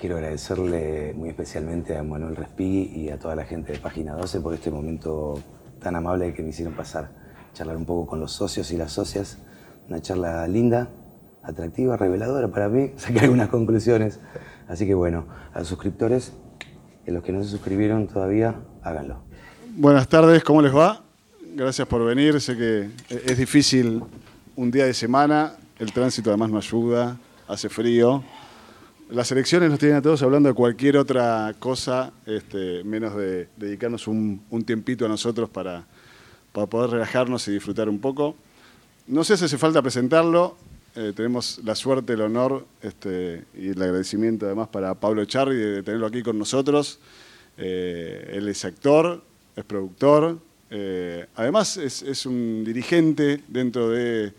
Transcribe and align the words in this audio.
quiero 0.00 0.16
agradecerle 0.16 1.12
muy 1.14 1.28
especialmente 1.28 1.96
a 1.96 2.02
Manuel 2.02 2.34
Respí 2.34 2.90
y 2.94 3.10
a 3.10 3.18
toda 3.18 3.36
la 3.36 3.44
gente 3.44 3.72
de 3.72 3.78
Página 3.78 4.14
12 4.14 4.40
por 4.40 4.54
este 4.54 4.70
momento 4.70 5.40
tan 5.78 5.94
amable 5.94 6.32
que 6.32 6.42
me 6.42 6.48
hicieron 6.48 6.74
pasar. 6.74 7.10
Charlar 7.52 7.76
un 7.76 7.84
poco 7.84 8.06
con 8.06 8.18
los 8.18 8.32
socios 8.32 8.70
y 8.72 8.76
las 8.76 8.92
socias. 8.92 9.38
Una 9.88 10.00
charla 10.00 10.48
linda, 10.48 10.88
atractiva, 11.42 11.96
reveladora 11.96 12.48
para 12.48 12.68
mí. 12.68 12.92
Saqué 12.96 13.20
algunas 13.20 13.48
conclusiones. 13.48 14.20
Así 14.68 14.86
que 14.86 14.94
bueno, 14.94 15.26
a 15.52 15.58
los 15.58 15.68
suscriptores 15.68 16.32
a 17.10 17.12
los 17.12 17.22
que 17.22 17.32
no 17.32 17.42
se 17.42 17.50
suscribieron 17.50 18.06
todavía, 18.06 18.54
háganlo. 18.82 19.22
Buenas 19.76 20.08
tardes, 20.08 20.42
¿cómo 20.42 20.62
les 20.62 20.74
va? 20.74 21.02
Gracias 21.54 21.86
por 21.86 22.04
venir. 22.04 22.40
Sé 22.40 22.56
que 22.56 22.90
es 23.10 23.36
difícil 23.36 24.02
un 24.56 24.70
día 24.70 24.86
de 24.86 24.94
semana, 24.94 25.54
el 25.78 25.92
tránsito 25.92 26.30
además 26.30 26.50
no 26.50 26.58
ayuda, 26.58 27.18
hace 27.48 27.68
frío. 27.68 28.22
Las 29.12 29.32
elecciones 29.32 29.70
nos 29.70 29.80
tienen 29.80 29.98
a 29.98 30.02
todos 30.02 30.22
hablando 30.22 30.48
de 30.48 30.54
cualquier 30.54 30.96
otra 30.96 31.52
cosa, 31.58 32.12
este, 32.26 32.84
menos 32.84 33.16
de 33.16 33.48
dedicarnos 33.56 34.06
un, 34.06 34.40
tiempito 34.64 35.04
a 35.04 35.08
nosotros 35.08 35.50
para, 35.50 35.84
poder 36.52 36.90
relajarnos 36.90 37.48
y 37.48 37.52
disfrutar 37.52 37.88
un 37.88 37.98
poco. 37.98 38.36
No 39.08 39.24
sé 39.24 39.36
si 39.36 39.46
hace 39.46 39.58
falta 39.58 39.82
presentarlo, 39.82 40.56
eh, 40.94 41.12
tenemos 41.16 41.60
la 41.64 41.74
suerte, 41.74 42.12
el 42.12 42.20
honor 42.20 42.64
este, 42.82 43.44
y 43.58 43.70
el 43.70 43.82
agradecimiento 43.82 44.46
además 44.46 44.68
para 44.68 44.94
Pablo 44.94 45.24
Charri 45.24 45.56
de 45.56 45.82
tenerlo 45.82 46.06
aquí 46.06 46.22
con 46.22 46.38
nosotros. 46.38 47.00
Eh, 47.58 48.34
él 48.34 48.46
es 48.46 48.64
actor, 48.64 49.24
es 49.56 49.64
productor, 49.64 50.38
eh, 50.70 51.26
además 51.34 51.76
es, 51.78 52.26
un 52.26 52.62
dirigente 52.64 53.42
dentro 53.48 53.88
del 53.88 54.34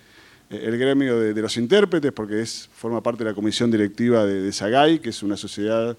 de, 0.52 0.78
gremio 0.78 1.20
de, 1.20 1.41
los 1.41 1.58
intérpretes 1.58 2.12
porque 2.12 2.46
forma 2.46 3.02
parte 3.02 3.23
de 3.23 3.30
la 3.30 3.36
comisión 3.36 3.72
directiva 3.72 4.26
de, 4.26 4.42
de 4.42 4.52
Sagay, 4.52 5.00
que 5.00 5.09
es 5.09 5.23
una 5.23 5.38
sociedad 5.38 5.98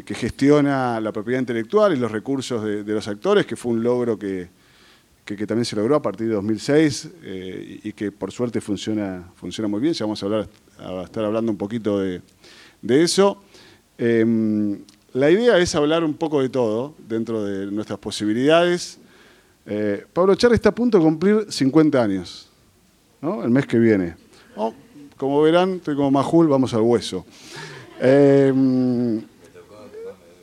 que, 0.00 0.14
gestiona 0.14 1.00
la 1.00 1.12
propiedad 1.12 1.40
intelectual 1.40 1.94
y 1.94 1.96
los 1.96 2.10
recursos 2.10 2.64
de, 2.64 2.82
los 2.84 3.06
actores, 3.08 3.44
que 3.44 3.56
fue 3.56 3.72
un 3.72 3.82
logro 3.82 4.18
que, 4.18 4.48
también 5.46 5.64
se 5.64 5.76
logró 5.76 5.96
a 5.96 6.02
partir 6.02 6.28
de 6.28 6.34
2006 6.34 7.10
eh, 7.22 7.80
y 7.84 7.92
que 7.92 8.12
por 8.12 8.32
suerte 8.32 8.60
funciona, 8.60 9.30
muy 9.68 9.80
bien. 9.80 9.92
Ya 9.92 10.06
vamos 10.06 10.22
a 10.22 11.04
estar 11.04 11.24
hablando 11.24 11.52
un 11.52 11.58
poquito 11.58 11.98
de, 11.98 12.22
eso. 12.88 13.42
Em, 13.98 14.80
la 15.12 15.30
idea 15.30 15.58
es 15.58 15.74
hablar 15.74 16.04
un 16.04 16.14
poco 16.14 16.40
de 16.40 16.48
todo 16.48 16.94
dentro 17.06 17.44
de 17.44 17.70
nuestras 17.70 17.98
posibilidades. 17.98 18.98
Eh, 19.66 20.06
Pablo 20.12 20.34
Char 20.34 20.52
está 20.54 20.70
a 20.70 20.74
punto 20.74 20.98
de 20.98 21.04
cumplir 21.04 21.46
50 21.48 22.02
años, 22.02 22.50
¿no? 23.22 23.42
el 23.42 23.50
mes 23.50 23.66
que 23.66 23.78
viene. 23.78 24.16
Oh, 24.56 24.74
como 25.16 25.40
verán, 25.40 25.76
estoy 25.76 25.96
como 25.96 26.10
Majul, 26.10 26.48
vamos 26.48 26.74
al 26.74 26.82
hueso. 26.82 27.24
Eh, 28.00 28.52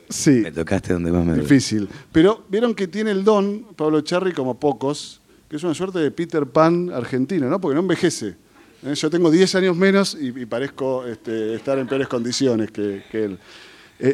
sí. 0.08 0.40
Me 0.42 0.50
tocaste 0.50 0.94
donde 0.94 1.12
más 1.12 1.24
me 1.24 1.34
Difícil. 1.34 1.88
Pero 2.10 2.42
vieron 2.48 2.74
que 2.74 2.88
tiene 2.88 3.12
el 3.12 3.22
don, 3.22 3.66
Pablo 3.76 4.00
Charri, 4.00 4.32
como 4.32 4.58
pocos, 4.58 5.20
que 5.48 5.56
es 5.56 5.62
una 5.62 5.74
suerte 5.74 6.00
de 6.00 6.10
Peter 6.10 6.46
Pan 6.46 6.90
argentino, 6.92 7.48
¿no? 7.48 7.60
Porque 7.60 7.74
no 7.74 7.82
envejece. 7.82 8.36
¿eh? 8.82 8.94
Yo 8.94 9.10
tengo 9.10 9.30
10 9.30 9.54
años 9.54 9.76
menos 9.76 10.16
y, 10.18 10.46
parezco 10.46 11.06
este, 11.06 11.54
estar 11.54 11.78
en 11.78 11.86
peores 11.86 12.08
condiciones 12.08 12.70
que 12.70 13.04
él. 13.12 13.38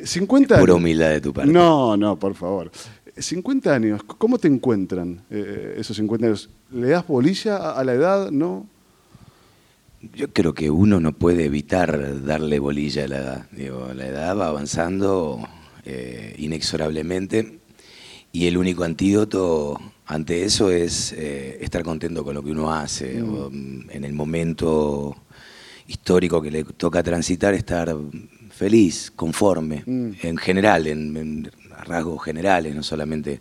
50 0.05 0.57
eh, 0.57 0.61
Pura 0.61 0.75
humildad 0.75 1.11
de 1.11 1.21
tu 1.21 1.33
parte. 1.33 1.51
No, 1.53 1.97
no, 1.97 2.19
por 2.19 2.35
favor. 2.35 2.71
50 3.17 3.75
años, 3.75 4.03
¿cómo 4.03 4.39
te 4.39 4.49
encuentran 4.49 5.23
eh, 5.31 5.77
esos 5.79 5.97
50 5.97 6.27
años? 6.27 6.51
¿Le 6.73 6.89
das 6.89 7.07
bolilla 7.07 7.73
a 7.73 7.85
la 7.85 7.95
edad? 7.95 8.31
¿No? 8.31 8.67
Yo 10.15 10.33
creo 10.33 10.55
que 10.55 10.71
uno 10.71 11.01
no 11.01 11.13
puede 11.13 11.47
evitar 11.47 12.25
darle 12.25 12.59
bolilla 12.59 13.05
a 13.05 13.09
la 13.09 13.19
edad. 13.19 13.47
Digo, 13.51 13.93
la 13.95 14.07
edad 14.07 14.37
va 14.37 14.49
avanzando 14.49 15.47
eh, 15.85 16.35
inexorablemente 16.39 17.59
y 18.33 18.47
el 18.47 18.57
único 18.57 18.85
antídoto 18.85 19.81
ante 20.07 20.45
eso 20.45 20.71
es 20.71 21.13
estar 21.13 21.83
contento 21.83 22.25
con 22.25 22.35
lo 22.35 22.43
que 22.43 22.51
uno 22.51 22.73
hace. 22.73 23.21
Mm. 23.21 23.91
en 23.91 24.05
el 24.05 24.13
momento 24.13 25.17
histórico 25.89 26.43
que 26.43 26.51
le 26.51 26.65
toca 26.65 27.03
transitar, 27.03 27.55
estar 27.55 27.95
feliz, 28.51 29.13
conforme, 29.15 29.83
mm. 29.87 30.13
en 30.23 30.37
general, 30.37 30.87
en, 30.87 31.51
rasgos 31.85 32.25
generales, 32.25 32.75
no 32.75 32.83
solamente 32.83 33.41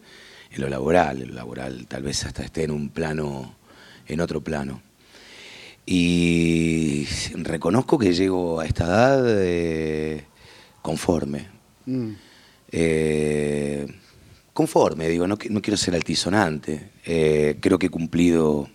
en 0.56 0.62
lo 0.62 0.70
laboral, 0.70 1.22
en 1.22 1.30
lo 1.30 1.36
laboral 1.36 1.86
tal 1.88 2.04
vez 2.04 2.26
hasta 2.26 2.44
esté 2.44 2.64
en 2.64 2.72
un 2.72 2.90
plano, 2.90 3.56
en 4.08 4.20
otro 4.20 4.42
plano. 4.42 4.82
Y 5.86 7.06
reconozco 7.36 8.00
que 8.00 8.14
llego 8.14 8.60
a 8.60 8.66
esta 8.66 8.86
edad 8.86 9.26
eh, 9.28 10.24
conforme. 10.82 11.48
Mm. 11.86 12.12
Eh, 12.72 13.88
conforme, 14.52 15.08
digo, 15.10 15.28
no, 15.28 15.38
no, 15.50 15.62
quiero 15.62 15.78
ser 15.78 15.94
altisonante. 15.94 16.90
Eh, 17.06 17.58
creo 17.60 17.78
que 17.78 17.88
he 17.88 17.92
cumplido, 17.92 18.68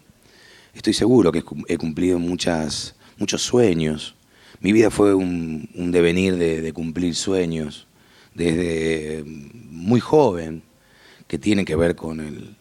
estoy 0.73 0.93
seguro 0.93 1.33
que 1.33 1.43
he 1.67 1.77
cumplido 1.77 2.21
muchas, 2.21 2.95
muchos 3.19 3.43
sueños 3.43 4.15
mi 4.61 4.73
vida 4.73 4.91
fue 4.91 5.15
un, 5.15 5.69
devenir 5.91 6.37
de, 6.37 6.73
cumplir 6.75 7.15
sueños 7.15 7.87
desde 8.35 9.25
muy 9.25 10.01
joven, 10.01 10.63
que 11.31 11.39
tiene 11.39 11.65
que 11.65 11.77
ver 11.77 11.95
con, 11.95 12.19
el, 12.19 12.57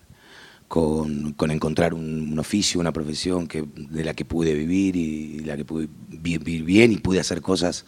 con, 0.68 1.34
encontrar 1.50 1.96
un, 1.96 2.38
oficio, 2.38 2.80
una 2.80 2.94
profesión 2.94 3.48
que, 3.48 3.66
de 3.76 4.04
la 4.04 4.14
que 4.14 4.26
pude 4.26 4.54
vivir 4.54 4.96
y, 4.96 5.40
la 5.40 5.58
que 5.58 5.66
pude 5.66 5.90
vivir 6.08 6.64
bien 6.64 6.92
y 6.92 6.98
pude 6.98 7.20
hacer 7.20 7.42
cosas 7.42 7.84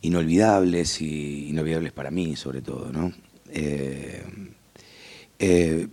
inolvidables 0.00 1.00
y 1.00 1.48
inolvidables 1.48 1.90
para 1.90 2.12
mí 2.12 2.36
sobre 2.36 2.62
todo, 2.62 2.92
¿no? 2.92 3.12
Eh, 3.50 4.22
eh, 5.40 5.88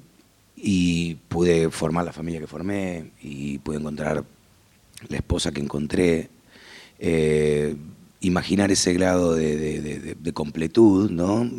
y 0.55 1.15
pude 1.27 1.71
formar 1.71 2.05
la 2.05 2.13
familia 2.13 2.39
que 2.39 2.45
formé 2.45 3.09
y 3.23 3.57
pude 3.57 3.77
encontrar 3.77 4.23
la 5.09 5.17
esposa 5.17 5.51
que 5.51 5.61
encontré 5.61 6.29
eh, 6.99 7.75
imaginar 8.19 8.69
ese 8.69 8.93
grado 8.93 9.33
de, 9.33 10.31
completud, 10.35 11.09
¿no? 11.09 11.49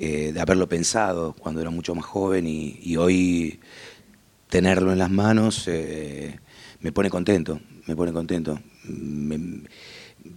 Eh, 0.00 0.30
de 0.32 0.40
haberlo 0.40 0.68
pensado 0.68 1.34
cuando 1.36 1.60
era 1.60 1.70
mucho 1.70 1.92
más 1.92 2.04
joven 2.04 2.46
y, 2.46 2.96
hoy 2.96 3.58
tenerlo 4.48 4.92
en 4.92 4.98
las 4.98 5.10
manos 5.10 5.64
eh, 5.66 6.38
me 6.80 6.92
pone 6.92 7.10
contento, 7.10 7.60
me 7.88 7.96
pone 7.96 8.12
contento. 8.12 8.60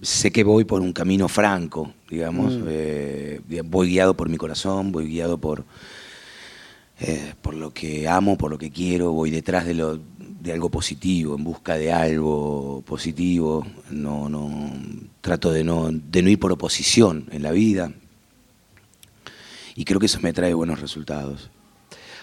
sé 0.00 0.32
que 0.32 0.42
voy 0.42 0.64
por 0.64 0.80
un 0.80 0.92
camino 0.92 1.28
franco, 1.28 1.94
digamos, 2.10 2.54
mm. 2.54 3.70
voy 3.70 3.90
guiado 3.90 4.16
por 4.16 4.28
mi 4.28 4.36
corazón, 4.36 4.90
voy 4.90 5.06
guiado 5.06 5.38
por, 5.38 5.64
por 7.40 7.54
lo 7.54 7.72
que 7.72 8.08
amo, 8.08 8.36
por 8.36 8.50
lo 8.50 8.58
que 8.58 8.72
quiero, 8.72 9.12
voy 9.12 9.30
detrás 9.30 9.64
de 9.64 9.74
lo, 9.74 10.00
de 10.42 10.52
algo 10.52 10.70
positivo, 10.70 11.36
en 11.36 11.44
busca 11.44 11.76
de 11.76 11.92
algo 11.92 12.82
positivo. 12.84 13.64
No, 13.92 14.28
no, 14.28 14.72
trato 15.20 15.52
de 15.52 15.62
no, 15.62 15.90
de 15.92 16.20
no 16.20 16.30
ir 16.30 16.40
por 16.40 16.50
oposición 16.50 17.26
en 17.30 17.44
la 17.44 17.52
vida. 17.52 17.92
Y 19.74 19.84
creo 19.84 20.00
que 20.00 20.06
eso 20.06 20.20
me 20.20 20.32
trae 20.32 20.54
buenos 20.54 20.80
resultados. 20.80 21.50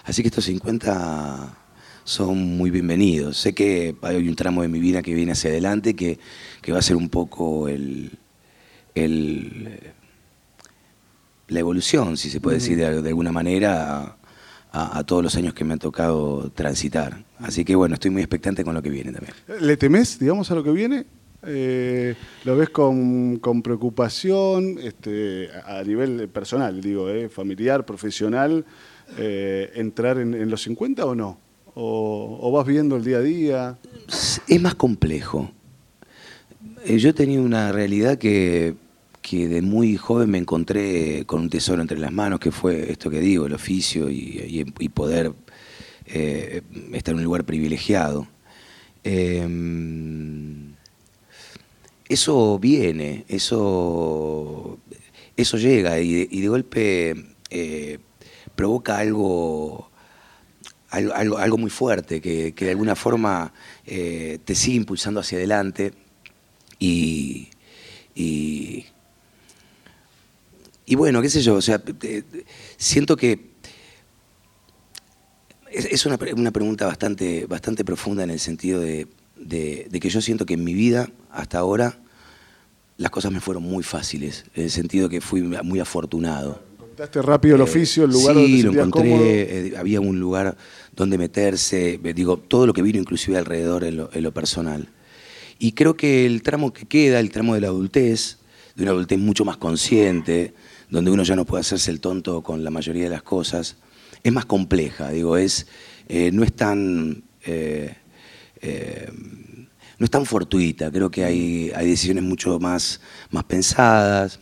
Así 0.04 0.22
que 0.22 0.28
estos 0.28 0.44
50 0.44 1.56
son 2.04 2.56
muy 2.56 2.70
bienvenidos. 2.70 3.36
Sé 3.36 3.54
que 3.54 3.96
hay 4.02 4.28
un 4.28 4.36
tramo 4.36 4.62
de 4.62 4.68
mi 4.68 4.80
vida 4.80 5.02
que 5.02 5.14
viene 5.14 5.32
hacia 5.32 5.50
adelante 5.50 5.94
que, 5.94 6.18
va 6.72 6.78
a 6.78 6.82
ser 6.82 6.96
un 6.96 7.08
poco 7.08 7.68
el, 7.68 8.12
la 8.94 9.20
evolución, 11.60 12.16
si 12.16 12.30
se 12.30 12.40
puede 12.40 12.58
decir 12.58 12.78
de, 12.78 12.86
alguna 12.86 13.32
manera, 13.32 14.16
a, 14.72 15.04
todos 15.04 15.22
los 15.22 15.34
años 15.36 15.54
que 15.54 15.64
me 15.64 15.74
ha 15.74 15.78
tocado 15.78 16.50
transitar. 16.54 17.24
Así 17.38 17.64
que 17.64 17.74
bueno, 17.74 17.94
estoy 17.94 18.10
muy 18.10 18.22
expectante 18.22 18.64
con 18.64 18.74
lo 18.74 18.82
que 18.82 18.90
viene 18.90 19.12
también. 19.12 19.34
¿Le 19.60 19.76
temes, 19.76 20.18
digamos, 20.18 20.50
a 20.50 20.54
lo 20.54 20.62
que 20.62 20.70
viene? 20.70 21.06
Eh, 21.46 22.14
¿Lo 22.44 22.56
ves 22.56 22.68
con, 22.70 23.40
preocupación 23.62 24.78
este, 24.82 25.48
a 25.64 25.82
nivel 25.82 26.28
personal, 26.28 26.80
digo, 26.80 27.08
eh, 27.08 27.28
familiar, 27.28 27.86
profesional, 27.86 28.64
eh, 29.16 29.70
entrar 29.74 30.18
en, 30.18 30.50
los 30.50 30.62
50 30.62 31.04
o 31.06 31.14
no? 31.14 31.38
¿O, 31.74 32.50
vas 32.52 32.66
viendo 32.66 32.96
el 32.96 33.04
día 33.04 33.18
a 33.18 33.22
día? 33.22 33.78
Es 34.48 34.60
más 34.60 34.74
complejo. 34.74 35.50
yo 36.86 37.14
tenido 37.14 37.42
una 37.42 37.72
realidad 37.72 38.18
que 38.18 38.74
que 39.22 39.48
de 39.48 39.60
muy 39.60 39.98
joven 39.98 40.30
me 40.30 40.38
encontré 40.38 41.24
con 41.26 41.42
un 41.42 41.50
tesoro 41.50 41.82
entre 41.82 41.98
las 41.98 42.10
manos, 42.10 42.40
que 42.40 42.50
fue 42.50 42.90
esto 42.90 43.10
que 43.10 43.20
digo, 43.20 43.44
el 43.46 43.52
oficio 43.52 44.08
y, 44.10 44.64
poder 44.94 45.34
estar 46.06 47.12
en 47.12 47.18
un 47.18 47.24
lugar 47.24 47.44
privilegiado. 47.44 48.26
Em, 49.04 50.70
eso 52.10 52.58
viene, 52.58 53.24
eso, 53.28 54.78
eso 55.36 55.56
llega 55.56 55.98
y 56.00 56.26
de, 56.26 56.48
golpe 56.48 57.14
eh, 57.48 57.98
provoca 58.54 58.98
algo, 58.98 59.90
algo, 60.90 61.38
algo, 61.38 61.58
muy 61.58 61.70
fuerte 61.70 62.20
que, 62.20 62.52
de 62.52 62.70
alguna 62.70 62.96
forma 62.96 63.52
eh, 63.86 64.38
te 64.44 64.54
sigue 64.54 64.76
impulsando 64.76 65.20
hacia 65.20 65.38
adelante 65.38 65.92
y 66.78 67.48
y 70.90 70.96
bueno, 70.96 71.22
qué 71.22 71.30
sé 71.30 71.40
yo, 71.40 71.54
o 71.54 71.62
sea, 71.62 71.80
siento 72.76 73.16
que 73.16 73.52
es, 75.70 76.04
una, 76.04 76.18
pregunta 76.18 76.84
bastante, 76.84 77.46
bastante 77.46 77.84
profunda 77.84 78.24
en 78.24 78.30
el 78.30 78.40
sentido 78.40 78.80
de, 78.80 79.06
que 79.48 80.08
yo 80.10 80.20
siento 80.20 80.46
que 80.46 80.54
en 80.54 80.64
mi 80.64 80.74
vida, 80.74 81.10
hasta 81.30 81.58
ahora, 81.58 81.98
las 82.96 83.10
cosas 83.10 83.32
me 83.32 83.40
fueron 83.40 83.62
muy 83.62 83.82
fáciles, 83.82 84.44
en 84.54 84.64
el 84.64 84.70
sentido 84.70 85.08
que 85.08 85.20
fui 85.20 85.42
muy 85.42 85.80
afortunado. 85.80 86.62
¿Encontraste 86.74 87.22
rápido 87.22 87.54
el 87.54 87.62
eh, 87.62 87.64
oficio, 87.64 88.04
el 88.04 88.10
lugar 88.10 88.36
sí, 88.36 88.62
donde 88.62 88.78
lo 88.78 88.84
encontré, 88.84 89.68
eh, 89.68 89.76
había 89.78 90.00
un 90.00 90.20
lugar 90.20 90.56
donde 90.94 91.16
meterse, 91.16 91.98
digo, 92.14 92.36
todo 92.36 92.66
lo 92.66 92.74
que 92.74 92.82
vino 92.82 92.98
inclusive 92.98 93.38
alrededor 93.38 93.84
en 93.84 93.96
lo, 93.96 94.32
personal. 94.32 94.88
Y 95.58 95.72
creo 95.72 95.96
que 95.96 96.26
el 96.26 96.42
tramo 96.42 96.74
que 96.74 96.86
queda, 96.86 97.20
el 97.20 97.30
tramo 97.30 97.54
de 97.54 97.62
la 97.62 97.68
adultez, 97.68 98.38
de 98.74 98.82
una 98.82 98.92
adultez 98.92 99.18
mucho 99.18 99.46
más 99.46 99.56
consciente, 99.56 100.52
donde 100.90 101.10
uno 101.10 101.22
ya 101.22 101.36
no 101.36 101.46
puede 101.46 101.62
hacerse 101.62 101.90
el 101.90 102.00
tonto 102.00 102.42
con 102.42 102.64
la 102.64 102.70
mayoría 102.70 103.04
de 103.04 103.10
las 103.10 103.22
cosas, 103.22 103.76
es 104.22 104.32
más 104.32 104.44
compleja, 104.44 105.10
digo, 105.10 105.38
es, 105.38 105.66
eh, 106.08 106.30
no 106.32 106.44
es 106.44 106.52
tan... 106.52 107.22
Eh, 107.46 107.94
eh, 108.60 109.08
no 109.98 110.04
es 110.04 110.10
tan 110.10 110.24
fortuita, 110.26 110.90
creo 110.90 111.10
que 111.10 111.24
hay, 111.24 111.68
decisiones 111.68 112.24
mucho 112.24 112.58
más, 112.58 113.00
más 113.30 113.44
pensadas. 113.44 114.38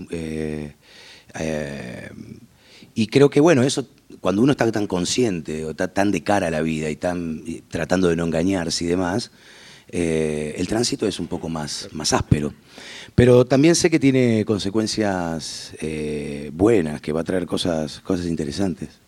y 2.95 3.07
creo 3.09 3.31
que, 3.31 3.41
bueno, 3.41 3.63
eso, 3.63 3.87
cuando 4.21 4.43
uno 4.43 4.53
está 4.53 4.71
tan 4.71 4.87
consciente 4.87 5.65
o 5.65 5.71
está 5.71 5.89
tan 5.89 6.11
de 6.11 6.23
cara 6.23 6.49
a 6.49 6.51
la 6.51 6.63
vida 6.63 6.91
y, 6.91 6.97
tan, 6.97 7.43
tratando 7.69 8.09
de 8.09 8.17
no 8.17 8.25
engañarse 8.25 8.85
y 8.85 8.89
demás, 8.89 9.31
el 9.89 10.69
tránsito 10.69 11.07
es 11.07 11.19
un 11.19 11.27
poco 11.27 11.49
más, 11.49 11.89
más 11.93 12.13
áspero. 12.13 12.53
Pero 13.15 13.45
también 13.45 13.75
sé 13.75 13.91
que 13.91 13.99
tiene 13.99 14.45
consecuencias 14.45 15.73
buenas, 16.53 17.01
que 17.01 17.13
va 17.13 17.23
a 17.23 17.25
traer 17.25 17.47
cosas, 17.47 18.01
cosas 18.01 18.27
interesantes. 18.27 19.01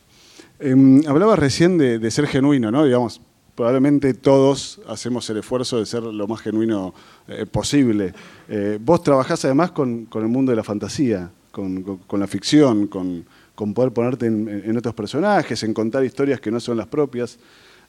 Eh, 0.60 0.76
hablabas 1.06 1.38
recién 1.38 1.78
de, 1.78 2.10
ser 2.10 2.26
genuino, 2.26 2.70
¿no? 2.70 2.84
Digamos, 2.84 3.22
probablemente 3.60 4.14
todos 4.14 4.80
hacemos 4.88 5.28
el 5.28 5.36
esfuerzo 5.36 5.78
de 5.78 5.84
ser 5.84 6.02
lo 6.02 6.26
más 6.26 6.40
genuino 6.40 6.94
eh, 7.28 7.44
posible. 7.44 8.14
Eh, 8.48 8.78
vos 8.80 9.02
trabajás 9.02 9.44
además 9.44 9.72
con, 9.72 10.08
el 10.10 10.28
mundo 10.28 10.48
de 10.48 10.56
la 10.56 10.64
fantasía, 10.64 11.30
con, 11.52 12.00
la 12.10 12.26
ficción, 12.26 12.86
con, 12.86 13.26
poder 13.74 13.92
ponerte 13.92 14.24
en, 14.24 14.74
otros 14.78 14.94
personajes, 14.94 15.62
en 15.62 15.74
contar 15.74 16.02
historias 16.02 16.40
que 16.40 16.50
no 16.50 16.58
son 16.58 16.78
las 16.78 16.86
propias. 16.86 17.38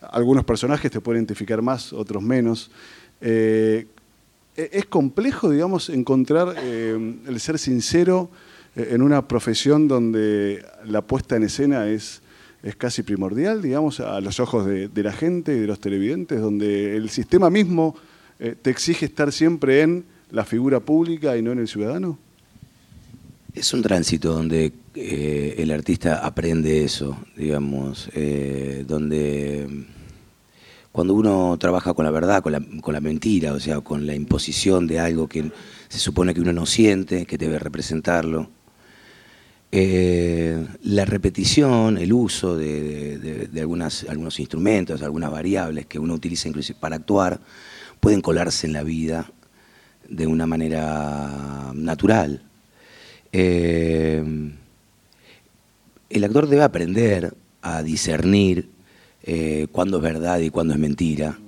Algunos 0.02 0.44
personajes 0.44 0.92
te 0.92 1.00
pueden 1.00 1.22
identificar 1.22 1.62
más, 1.62 1.94
otros 1.94 2.22
menos. 2.22 2.70
E-, 3.22 3.88
es 4.54 4.86
complejo, 4.88 5.52
digamos, 5.52 5.90
encontrar 5.90 6.54
el 6.58 7.40
ser 7.40 7.58
sincero 7.58 8.30
en 8.76 9.02
una 9.02 9.26
profesión 9.26 9.88
donde 9.88 10.66
la 10.84 11.02
puesta 11.02 11.38
en 11.38 11.44
escena 11.44 11.88
es 11.88 12.21
es 12.64 12.76
casi 12.76 13.04
primordial, 13.04 13.62
digamos, 13.62 14.00
a 14.00 14.22
los 14.22 14.40
ojos 14.40 14.66
de, 14.66 14.90
la 14.96 15.12
gente 15.12 15.56
y 15.56 15.60
de 15.60 15.68
los 15.68 15.80
televidentes, 15.80 16.40
donde 16.40 16.96
el 16.96 17.10
sistema 17.10 17.50
mismo 17.50 17.96
eh, 18.40 18.56
te 18.62 18.70
exige 18.70 19.06
estar 19.06 19.32
siempre 19.32 19.82
en 19.82 20.06
la 20.30 20.46
figura 20.46 20.80
pública 20.80 21.38
y 21.38 21.42
no 21.42 21.52
en 21.52 21.60
el 21.60 21.68
ciudadano? 21.68 22.20
Es 23.54 23.74
un 23.74 23.82
tránsito 23.82 24.34
donde 24.34 24.72
eh, 24.96 25.56
el 25.58 25.72
artista 25.72 26.26
aprende 26.26 26.84
eso, 26.84 27.18
digamos, 27.36 28.10
eh, 28.14 28.86
donde 28.88 29.86
cuando 30.92 31.14
uno 31.14 31.58
trabaja 31.60 31.94
con 31.94 32.06
la 32.06 32.12
verdad, 32.12 32.44
con 32.44 32.52
la, 32.52 32.62
con 32.82 32.94
la 32.94 33.02
mentira, 33.02 33.54
o 33.54 33.60
sea, 33.60 33.82
con 33.82 34.06
la 34.06 34.14
imposición 34.14 34.88
de 34.88 35.00
algo 35.00 35.28
que 35.28 35.52
se 35.90 36.00
supone 36.00 36.34
que 36.34 36.42
uno 36.42 36.54
no 36.54 36.66
siente, 36.66 37.26
que 37.26 37.38
debe 37.38 37.60
representarlo, 37.60 38.50
eh, 39.74 40.68
la 40.84 41.06
repetición, 41.06 41.98
el 41.98 42.12
uso 42.12 42.58
de, 42.58 43.50
algunos 43.58 44.40
instrumentos, 44.40 45.02
algunas 45.02 45.32
variables 45.32 45.86
que 45.86 45.98
uno 45.98 46.14
utiliza 46.14 46.50
inclusive 46.50 46.78
para 46.78 46.98
actuar, 46.98 47.40
pueden 48.02 48.20
colarse 48.20 48.68
en 48.68 48.74
la 48.74 48.84
vida 48.84 49.32
de 50.10 50.28
una 50.28 50.46
manera 50.46 51.72
natural. 51.74 52.44
Eh, 53.32 54.22
el 56.10 56.24
actor 56.26 56.48
debe 56.48 56.64
aprender 56.64 57.34
a 57.62 57.82
discernir 57.82 58.68
eh, 59.24 59.68
cuándo 59.72 59.98
es 59.98 60.04
verdad 60.04 60.40
y 60.40 60.50
cuándo 60.50 60.74
es 60.74 60.80
mentira, 60.80 61.40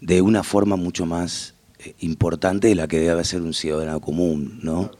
de 0.00 0.22
una 0.22 0.42
forma 0.42 0.76
mucho 0.76 1.04
más 1.04 1.52
importante 1.98 2.68
de 2.68 2.74
la 2.74 2.88
que 2.88 3.00
debe 3.00 3.22
ser 3.22 3.42
un 3.42 3.52
ciudadano 3.52 4.00
común, 4.00 4.60
¿no? 4.62 4.90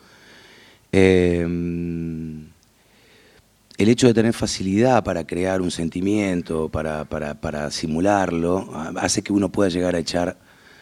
El 3.78 3.88
hecho 3.88 4.06
de 4.06 4.14
tener 4.14 4.32
facilidad 4.32 5.04
para 5.04 5.26
crear 5.26 5.60
un 5.60 5.70
sentimiento, 5.70 6.68
para, 6.68 7.04
para, 7.04 7.70
simularlo, 7.70 8.70
hace 8.96 9.22
que 9.22 9.32
uno 9.32 9.50
pueda 9.50 9.68
llegar 9.68 9.94
a 9.94 9.98
echar 9.98 10.38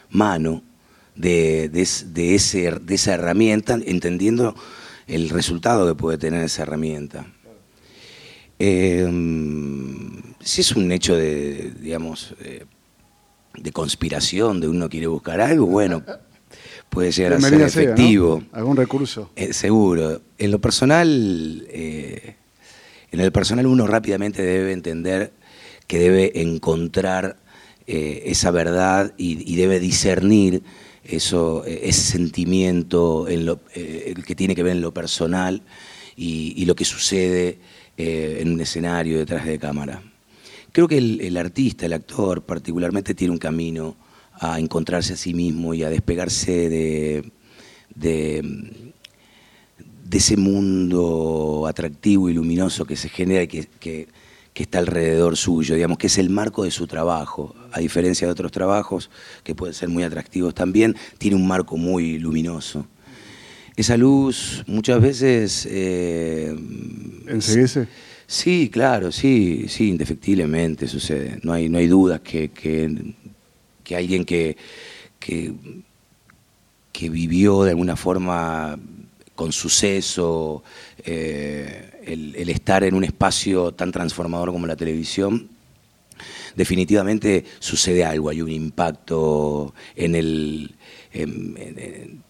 mano 0.09 0.63
de, 1.15 1.69
de, 1.69 2.35
ese, 2.35 2.71
de 2.71 2.95
esa 2.95 3.13
herramienta, 3.13 3.77
entendiendo 3.85 4.55
el 5.07 5.29
resultado 5.29 5.87
que 5.87 5.95
puede 5.95 6.17
tener 6.17 6.43
esa 6.43 6.63
herramienta. 6.63 7.25
Em, 8.57 10.21
si 10.39 10.61
es 10.61 10.71
un 10.75 10.91
hecho 10.91 11.15
de, 11.15 11.73
digamos, 11.79 12.33
eh, 12.39 12.65
de 13.57 13.71
conspiración, 13.71 14.61
de 14.61 14.67
uno 14.67 14.89
quiere 14.89 15.07
buscar 15.07 15.41
algo, 15.41 15.65
bueno, 15.65 16.03
puede 16.89 17.11
llegar 17.11 17.33
a 17.33 17.41
ser 17.41 17.61
efectivo. 17.61 18.41
Algún 18.53 18.77
recurso. 18.77 19.31
Eh, 19.35 19.53
seguro. 19.53 20.21
En 20.37 20.51
lo 20.51 20.59
personal, 20.59 21.65
eh, 21.69 22.35
en 23.15 23.21
el 23.21 23.31
personal 23.31 23.65
uno 23.65 23.87
rápidamente 23.87 24.41
debe 24.43 24.73
entender 24.73 25.31
que 25.87 25.99
debe 25.99 26.41
encontrar 26.41 27.37
eh, 27.87 28.23
esa 28.25 28.51
verdad 28.51 29.13
y, 29.17 29.55
debe 29.55 29.79
discernir 29.79 30.63
eso, 31.03 31.63
eh, 31.65 31.81
ese 31.83 32.01
sentimiento 32.01 33.27
en 33.29 33.47
eh, 33.73 34.13
que 34.25 34.35
tiene 34.35 34.53
que 34.53 34.63
ver 34.63 34.73
en 34.73 34.81
lo 34.81 34.93
personal 34.93 35.61
y, 36.17 36.65
lo 36.65 36.75
que 36.75 36.85
sucede 36.85 37.59
en 37.97 38.51
un 38.51 38.59
escenario 38.59 39.17
detrás 39.17 39.45
de 39.45 39.59
cámara. 39.59 40.01
Creo 40.73 40.87
que 40.89 40.97
el, 40.97 41.37
artista, 41.37 41.85
el 41.85 41.93
actor 41.93 42.41
particularmente, 42.41 43.13
tiene 43.13 43.31
un 43.31 43.37
camino 43.37 43.95
a 44.33 44.59
encontrarse 44.59 45.13
a 45.13 45.17
sí 45.17 45.33
mismo 45.33 45.73
y 45.73 45.83
a 45.83 45.89
despegarse 45.89 46.69
de 46.69 47.31
de 47.95 48.84
ese 50.11 50.37
mundo 50.37 51.65
atractivo 51.67 52.29
y 52.29 52.33
luminoso 52.33 52.85
que 52.85 52.95
se 52.95 53.09
genera 53.09 53.43
y 53.43 53.47
que, 53.47 54.07
está 54.55 54.79
alrededor 54.79 55.35
suyo, 55.35 55.75
digamos, 55.75 55.97
que 55.97 56.07
es 56.07 56.17
el 56.17 56.29
marco 56.29 56.63
de 56.63 56.71
su 56.71 56.87
trabajo, 56.87 57.53
a 57.73 57.79
diferencia 57.79 58.25
de 58.25 58.31
otros 58.31 58.51
trabajos 58.53 59.09
que 59.43 59.53
pueden 59.53 59.73
ser 59.73 59.89
muy 59.89 60.03
atractivos 60.03 60.53
también, 60.53 60.95
tiene 61.17 61.35
un 61.35 61.45
marco 61.45 61.75
muy 61.75 62.19
luminoso. 62.19 62.87
Esa 63.75 63.97
luz 63.97 64.63
muchas 64.67 65.01
veces... 65.01 65.67
Eh, 65.69 66.55
¿Enseguece? 67.27 67.87
Sí, 68.27 68.69
claro, 68.71 69.11
sí, 69.11 69.65
sí, 69.67 69.89
indefectiblemente 69.89 70.87
sucede. 70.87 71.39
No 71.43 71.51
hay, 71.51 71.67
no 71.67 71.77
hay 71.77 71.87
dudas 71.87 72.21
que, 72.21 72.49
que, 72.49 73.95
alguien 73.95 74.23
que, 74.23 74.55
que, 75.19 75.53
que 76.93 77.09
vivió 77.09 77.63
de 77.63 77.71
alguna 77.71 77.95
forma 77.95 78.79
con 79.35 79.51
suceso, 79.51 80.63
eh, 81.03 82.01
el, 82.05 82.49
estar 82.49 82.83
en 82.83 82.95
un 82.95 83.03
espacio 83.03 83.73
tan 83.73 83.91
transformador 83.91 84.51
como 84.51 84.65
la 84.65 84.75
televisión, 84.75 85.49
definitivamente 86.55 87.43
sucede 87.59 88.05
algo, 88.05 88.29
hay 88.29 88.41
un 88.41 88.51
impacto 88.51 89.73
en, 89.95 90.15
el, 90.15 90.75
en, 91.11 92.23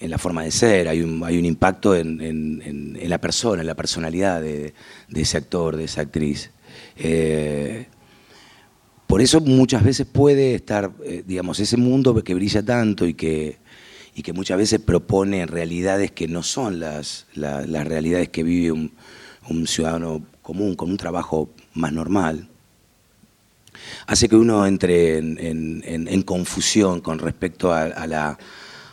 la 0.00 0.18
forma 0.18 0.44
de 0.44 0.50
ser, 0.50 0.88
hay 0.88 1.00
un, 1.00 1.24
hay 1.24 1.38
un 1.38 1.46
impacto 1.46 1.96
en, 1.96 2.98
la 3.08 3.18
persona, 3.18 3.62
en 3.62 3.66
la 3.66 3.74
personalidad 3.74 4.42
de, 4.42 4.74
ese 5.14 5.38
actor, 5.38 5.76
de 5.76 5.84
esa 5.84 6.02
actriz. 6.02 6.50
Eh, 6.96 7.86
por 9.06 9.20
eso 9.20 9.40
muchas 9.40 9.82
veces 9.82 10.06
puede 10.06 10.54
estar, 10.54 10.90
eh, 11.04 11.22
digamos, 11.26 11.60
ese 11.60 11.76
mundo 11.76 12.14
que 12.22 12.34
brilla 12.34 12.62
tanto 12.62 13.06
y 13.06 13.14
que 13.14 13.61
y 14.14 14.22
que 14.22 14.32
muchas 14.32 14.58
veces 14.58 14.80
propone 14.80 15.46
realidades 15.46 16.10
que 16.10 16.28
no 16.28 16.42
son 16.42 16.80
las, 16.80 17.26
las 17.34 17.86
realidades 17.86 18.28
que 18.28 18.42
vive 18.42 18.72
un, 18.72 18.92
ciudadano 19.66 20.24
común 20.42 20.74
con 20.76 20.90
un 20.90 20.96
trabajo 20.96 21.50
más 21.74 21.92
normal, 21.92 22.48
hace 24.06 24.28
que 24.28 24.36
uno 24.36 24.66
entre 24.66 25.18
en, 25.18 26.22
confusión 26.22 27.00
con 27.00 27.18
respecto 27.18 27.72
a, 27.72 28.06
la, 28.06 28.38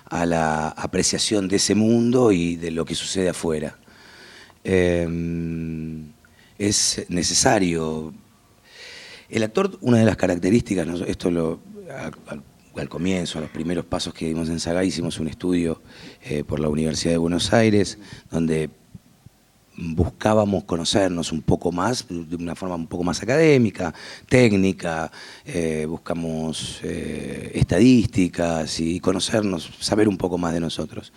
a, 0.06 0.26
la, 0.26 0.70
apreciación 0.70 1.48
de 1.48 1.58
ese 1.58 1.76
mundo 1.76 2.32
y 2.32 2.56
de 2.56 2.72
lo 2.72 2.86
que 2.86 2.96
sucede 2.96 3.30
afuera. 3.30 3.78
Em, 4.64 6.12
es 6.58 7.06
necesario. 7.10 8.14
El 9.30 9.44
actor, 9.44 9.78
una 9.82 9.98
de 10.00 10.06
las 10.06 10.18
características, 10.18 10.88
esto 11.08 11.32
lo, 11.32 11.60
al 12.80 12.90
comienzo, 12.90 13.38
a 13.38 13.42
los 13.42 13.50
primeros 13.50 13.86
pasos 13.86 14.14
que 14.14 14.28
dimos 14.28 14.50
en 14.50 14.60
Saga, 14.60 14.84
hicimos 14.84 15.20
un 15.20 15.28
estudio 15.28 15.82
eh, 16.24 16.44
por 16.44 16.60
la 16.60 16.70
Universidad 16.70 17.14
de 17.14 17.18
Buenos 17.18 17.54
Aires, 17.54 17.98
donde 18.32 18.70
buscábamos 19.80 20.66
conocernos 20.66 21.32
un 21.32 21.42
poco 21.42 21.72
más, 21.72 22.06
de 22.10 22.36
una 22.36 22.56
forma 22.56 22.76
un 22.76 22.88
poco 22.88 23.04
más 23.04 23.22
académica, 23.22 23.94
técnica, 24.28 25.12
eh, 25.46 25.86
buscamos 25.88 26.80
eh, 26.84 27.52
estadísticas 27.56 28.80
y 28.80 29.00
conocernos, 29.00 29.70
saber 29.80 30.10
un 30.10 30.18
poco 30.18 30.38
más 30.38 30.54
de 30.54 30.60
nosotros. 30.60 31.14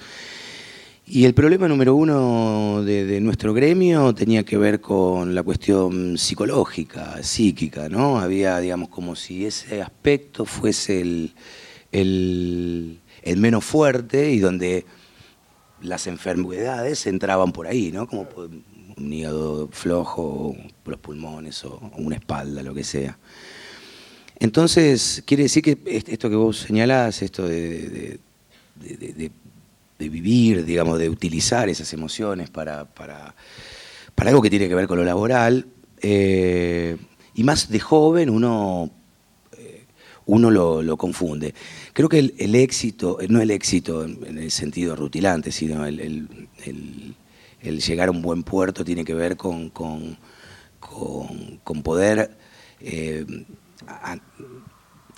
Y 1.04 1.24
el 1.24 1.34
problema 1.34 1.66
número 1.68 1.96
uno 1.96 2.82
de, 2.84 3.20
nuestro 3.20 3.52
gremio 3.52 4.14
tenía 4.14 4.44
que 4.44 4.56
ver 4.56 4.80
con 4.80 5.34
la 5.34 5.42
cuestión 5.42 6.16
psicológica, 6.16 7.22
psíquica, 7.22 7.88
¿no? 7.88 8.20
Había, 8.20 8.58
digamos, 8.60 8.88
como 8.88 9.16
si 9.16 9.44
ese 9.44 9.82
aspecto 9.82 10.44
fuese 10.44 11.30
el, 11.90 13.00
menos 13.36 13.64
fuerte 13.64 14.30
y 14.30 14.38
donde 14.38 14.86
las 15.82 16.06
enfermedades 16.06 17.06
entraban 17.06 17.52
por 17.52 17.66
ahí, 17.66 17.90
¿no? 17.90 18.06
Como 18.06 18.28
un 18.96 19.12
hígado 19.12 19.68
flojo, 19.72 20.56
los 20.86 21.00
pulmones 21.00 21.64
o 21.64 21.80
una 21.96 22.14
espalda, 22.16 22.62
lo 22.62 22.74
que 22.74 22.84
sea. 22.84 23.18
Entonces, 24.38 25.22
quiere 25.26 25.44
decir 25.44 25.62
que 25.62 25.78
esto 25.84 26.30
que 26.30 26.36
vos 26.36 26.58
señalás, 26.58 27.22
esto 27.22 27.46
de, 27.46 28.18
vivir, 30.08 30.64
digamos, 30.64 30.98
de 30.98 31.08
utilizar 31.08 31.68
esas 31.68 31.92
emociones 31.92 32.50
para, 32.50 32.84
para, 32.86 33.34
algo 34.16 34.42
que 34.42 34.50
tiene 34.50 34.68
que 34.68 34.74
ver 34.74 34.86
con 34.86 34.98
lo 34.98 35.04
laboral, 35.04 35.66
eh, 36.00 36.96
y 37.34 37.44
más 37.44 37.68
de 37.68 37.80
joven 37.80 38.30
uno 38.30 38.90
uno 40.26 40.50
lo, 40.50 40.96
confunde. 40.96 41.54
Creo 41.92 42.08
que 42.08 42.18
el, 42.18 42.54
éxito, 42.54 43.18
no 43.28 43.40
el 43.40 43.50
éxito 43.50 44.04
en, 44.04 44.38
el 44.38 44.50
sentido 44.50 44.96
rutilante, 44.96 45.50
sino 45.52 45.84
el, 45.86 46.28
llegar 47.62 48.08
a 48.08 48.12
un 48.12 48.22
buen 48.22 48.42
puerto 48.42 48.84
tiene 48.84 49.04
que 49.04 49.14
ver 49.14 49.36
con, 49.36 49.70
con, 49.70 50.16
poder 51.82 52.36
eh, 52.80 53.26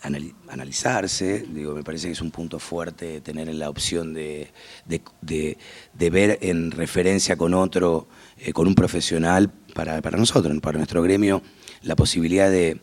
analizarse. 0.05 1.45
Digo, 1.49 1.75
me 1.75 1.83
parece 1.83 2.07
que 2.07 2.13
es 2.13 2.21
un 2.21 2.31
punto 2.31 2.59
fuerte 2.59 3.21
tener 3.21 3.53
la 3.55 3.71
opción 3.71 4.15
de, 4.15 4.51
ver 5.99 6.39
en 6.41 6.71
referencia 6.71 7.37
con 7.37 7.55
otro, 7.55 8.09
eh, 8.39 8.53
con 8.53 8.67
un 8.67 8.75
profesional, 8.75 9.51
para, 9.75 10.01
para 10.03 10.17
nosotros, 10.17 10.57
para 10.61 10.79
nuestro 10.79 11.03
gremio, 11.03 11.43
la 11.83 11.97
posibilidad 11.97 12.51
de 12.51 12.81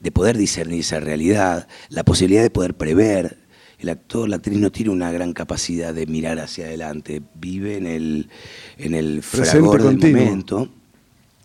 de 0.00 0.12
poder 0.12 0.36
discernir 0.36 0.80
esa 0.80 1.00
realidad, 1.00 1.68
la 1.88 2.04
posibilidad 2.04 2.42
de 2.42 2.50
poder 2.50 2.74
prever. 2.74 3.38
El 3.78 3.90
actor, 3.90 4.28
la 4.28 4.36
actriz 4.36 4.58
no 4.58 4.72
tiene 4.72 4.90
una 4.90 5.10
gran 5.10 5.32
capacidad 5.32 5.92
de 5.92 6.06
mirar 6.06 6.38
hacia 6.38 6.66
adelante, 6.66 7.22
vive 7.34 7.76
en 7.76 7.86
el, 7.86 8.30
en 8.78 8.94
el 8.94 9.22
fragor 9.22 9.82
del 9.82 9.98
momento 9.98 10.68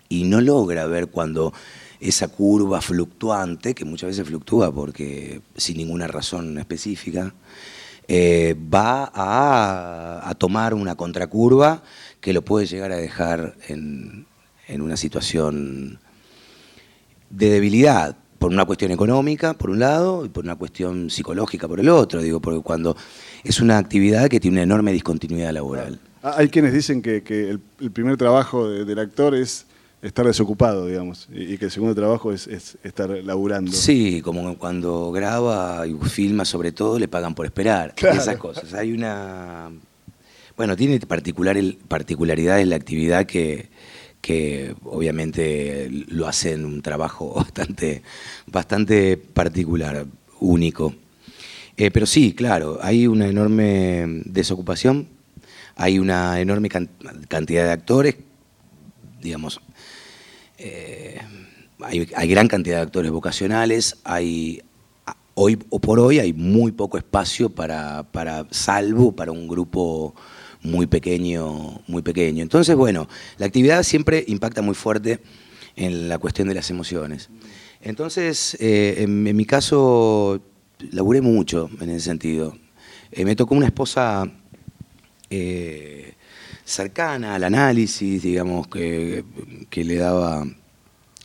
y 0.07 0.23
no 0.23 0.39
logra 0.39 0.85
ver 0.85 1.07
cuando 1.07 1.53
esa 2.01 2.27
curva 2.27 2.81
fluctuante, 2.81 3.75
que 3.75 3.85
muchas 3.85 4.09
veces 4.09 4.27
fluctúa 4.27 4.73
porque 4.73 5.41
sin 5.55 5.77
ninguna 5.77 6.07
razón 6.07 6.57
específica, 6.57 7.33
eh, 8.07 8.55
va 8.73 9.11
a, 9.13 10.33
tomar 10.37 10.73
una 10.73 10.95
contracurva 10.95 11.83
que 12.19 12.33
lo 12.33 12.41
puede 12.41 12.65
llegar 12.65 12.91
a 12.91 12.97
dejar 12.97 13.55
en, 13.67 14.25
en 14.67 14.81
una 14.81 14.97
situación 14.97 15.99
de 17.29 17.49
debilidad 17.51 18.17
por 18.39 18.51
una 18.51 18.65
cuestión 18.65 18.91
económica, 18.91 19.53
por 19.53 19.69
un 19.69 19.79
lado, 19.79 20.25
y 20.25 20.29
por 20.29 20.43
una 20.43 20.55
cuestión 20.55 21.11
psicológica, 21.11 21.67
por 21.67 21.79
el 21.79 21.89
otro. 21.89 22.23
Digo, 22.23 22.41
porque 22.41 22.61
cuando 22.61 22.97
es 23.43 23.61
una 23.61 23.77
actividad 23.77 24.29
que 24.29 24.39
tiene 24.39 24.55
una 24.55 24.63
enorme 24.63 24.91
discontinuidad 24.91 25.51
laboral. 25.51 25.99
Ah, 26.23 26.33
hay 26.37 26.49
quienes 26.49 26.73
dicen 26.73 27.03
que, 27.03 27.21
el, 27.29 27.91
primer 27.91 28.17
trabajo 28.17 28.67
del 28.67 28.97
actor 28.97 29.35
es 29.35 29.67
estar 30.01 30.25
desocupado, 30.25 30.87
digamos, 30.87 31.27
y, 31.31 31.57
que 31.57 31.65
el 31.65 31.71
segundo 31.71 31.95
trabajo 31.95 32.31
es, 32.31 32.47
estar 32.83 33.09
laburando. 33.09 33.71
Sí, 33.71 34.21
como 34.21 34.57
cuando 34.57 35.11
graba 35.11 35.85
y 35.87 35.93
filma 36.09 36.45
sobre 36.45 36.71
todo, 36.71 36.97
le 36.97 37.07
pagan 37.07 37.35
por 37.35 37.45
esperar, 37.45 37.93
esas 37.97 38.37
cosas. 38.37 38.73
Hay 38.73 38.93
una... 38.93 39.69
Bueno, 40.57 40.75
tiene 40.75 40.99
particular, 40.99 41.57
particularidades 41.87 42.67
la 42.67 42.75
actividad 42.75 43.25
que, 43.25 43.69
que 44.21 44.75
obviamente 44.83 45.89
lo 46.07 46.27
hacen 46.27 46.65
un 46.65 46.81
trabajo 46.81 47.33
bastante, 47.35 48.03
bastante 48.47 49.17
particular, 49.17 50.05
único. 50.39 50.95
Eh, 51.77 51.89
pero 51.91 52.05
sí, 52.05 52.33
claro, 52.33 52.79
hay 52.81 53.07
una 53.07 53.27
enorme 53.27 54.21
desocupación, 54.25 55.07
hay 55.75 55.99
una 55.99 56.39
enorme 56.39 56.69
cantidad 56.69 57.63
de 57.63 57.71
actores, 57.71 58.15
digamos, 59.21 59.61
eh, 60.57 61.21
hay, 61.79 62.27
gran 62.27 62.47
cantidad 62.47 62.77
de 62.77 62.81
actores 62.83 63.11
vocacionales, 63.11 63.97
hay 64.03 64.61
hoy 65.33 65.57
o 65.69 65.79
por 65.79 65.99
hoy 65.99 66.19
hay 66.19 66.33
muy 66.33 66.71
poco 66.71 66.97
espacio 66.97 67.49
para, 67.49 68.03
para 68.03 68.45
salvo 68.51 69.13
para 69.13 69.31
un 69.31 69.47
grupo 69.47 70.13
muy 70.61 70.85
pequeño, 70.85 71.81
muy 71.87 72.01
pequeño. 72.01 72.43
Entonces, 72.43 72.75
bueno, 72.75 73.07
la 73.37 73.47
actividad 73.47 73.83
siempre 73.83 74.23
impacta 74.27 74.61
muy 74.61 74.75
fuerte 74.75 75.19
en 75.75 76.09
la 76.09 76.19
cuestión 76.19 76.47
de 76.47 76.53
las 76.53 76.69
emociones. 76.69 77.29
Entonces, 77.81 78.55
eh, 78.59 78.95
en, 78.99 79.23
mi 79.23 79.45
caso, 79.45 80.41
laburé 80.91 81.21
mucho 81.21 81.69
en 81.79 81.89
ese 81.89 82.05
sentido. 82.05 82.55
Eh, 83.11 83.25
me 83.25 83.35
tocó 83.35 83.55
una 83.55 83.65
esposa 83.65 84.31
cercana 86.65 87.35
al 87.35 87.43
análisis, 87.43 88.21
digamos, 88.21 88.67
que, 88.67 89.23
que 89.69 89.83
le 89.83 89.95
daba 89.95 90.45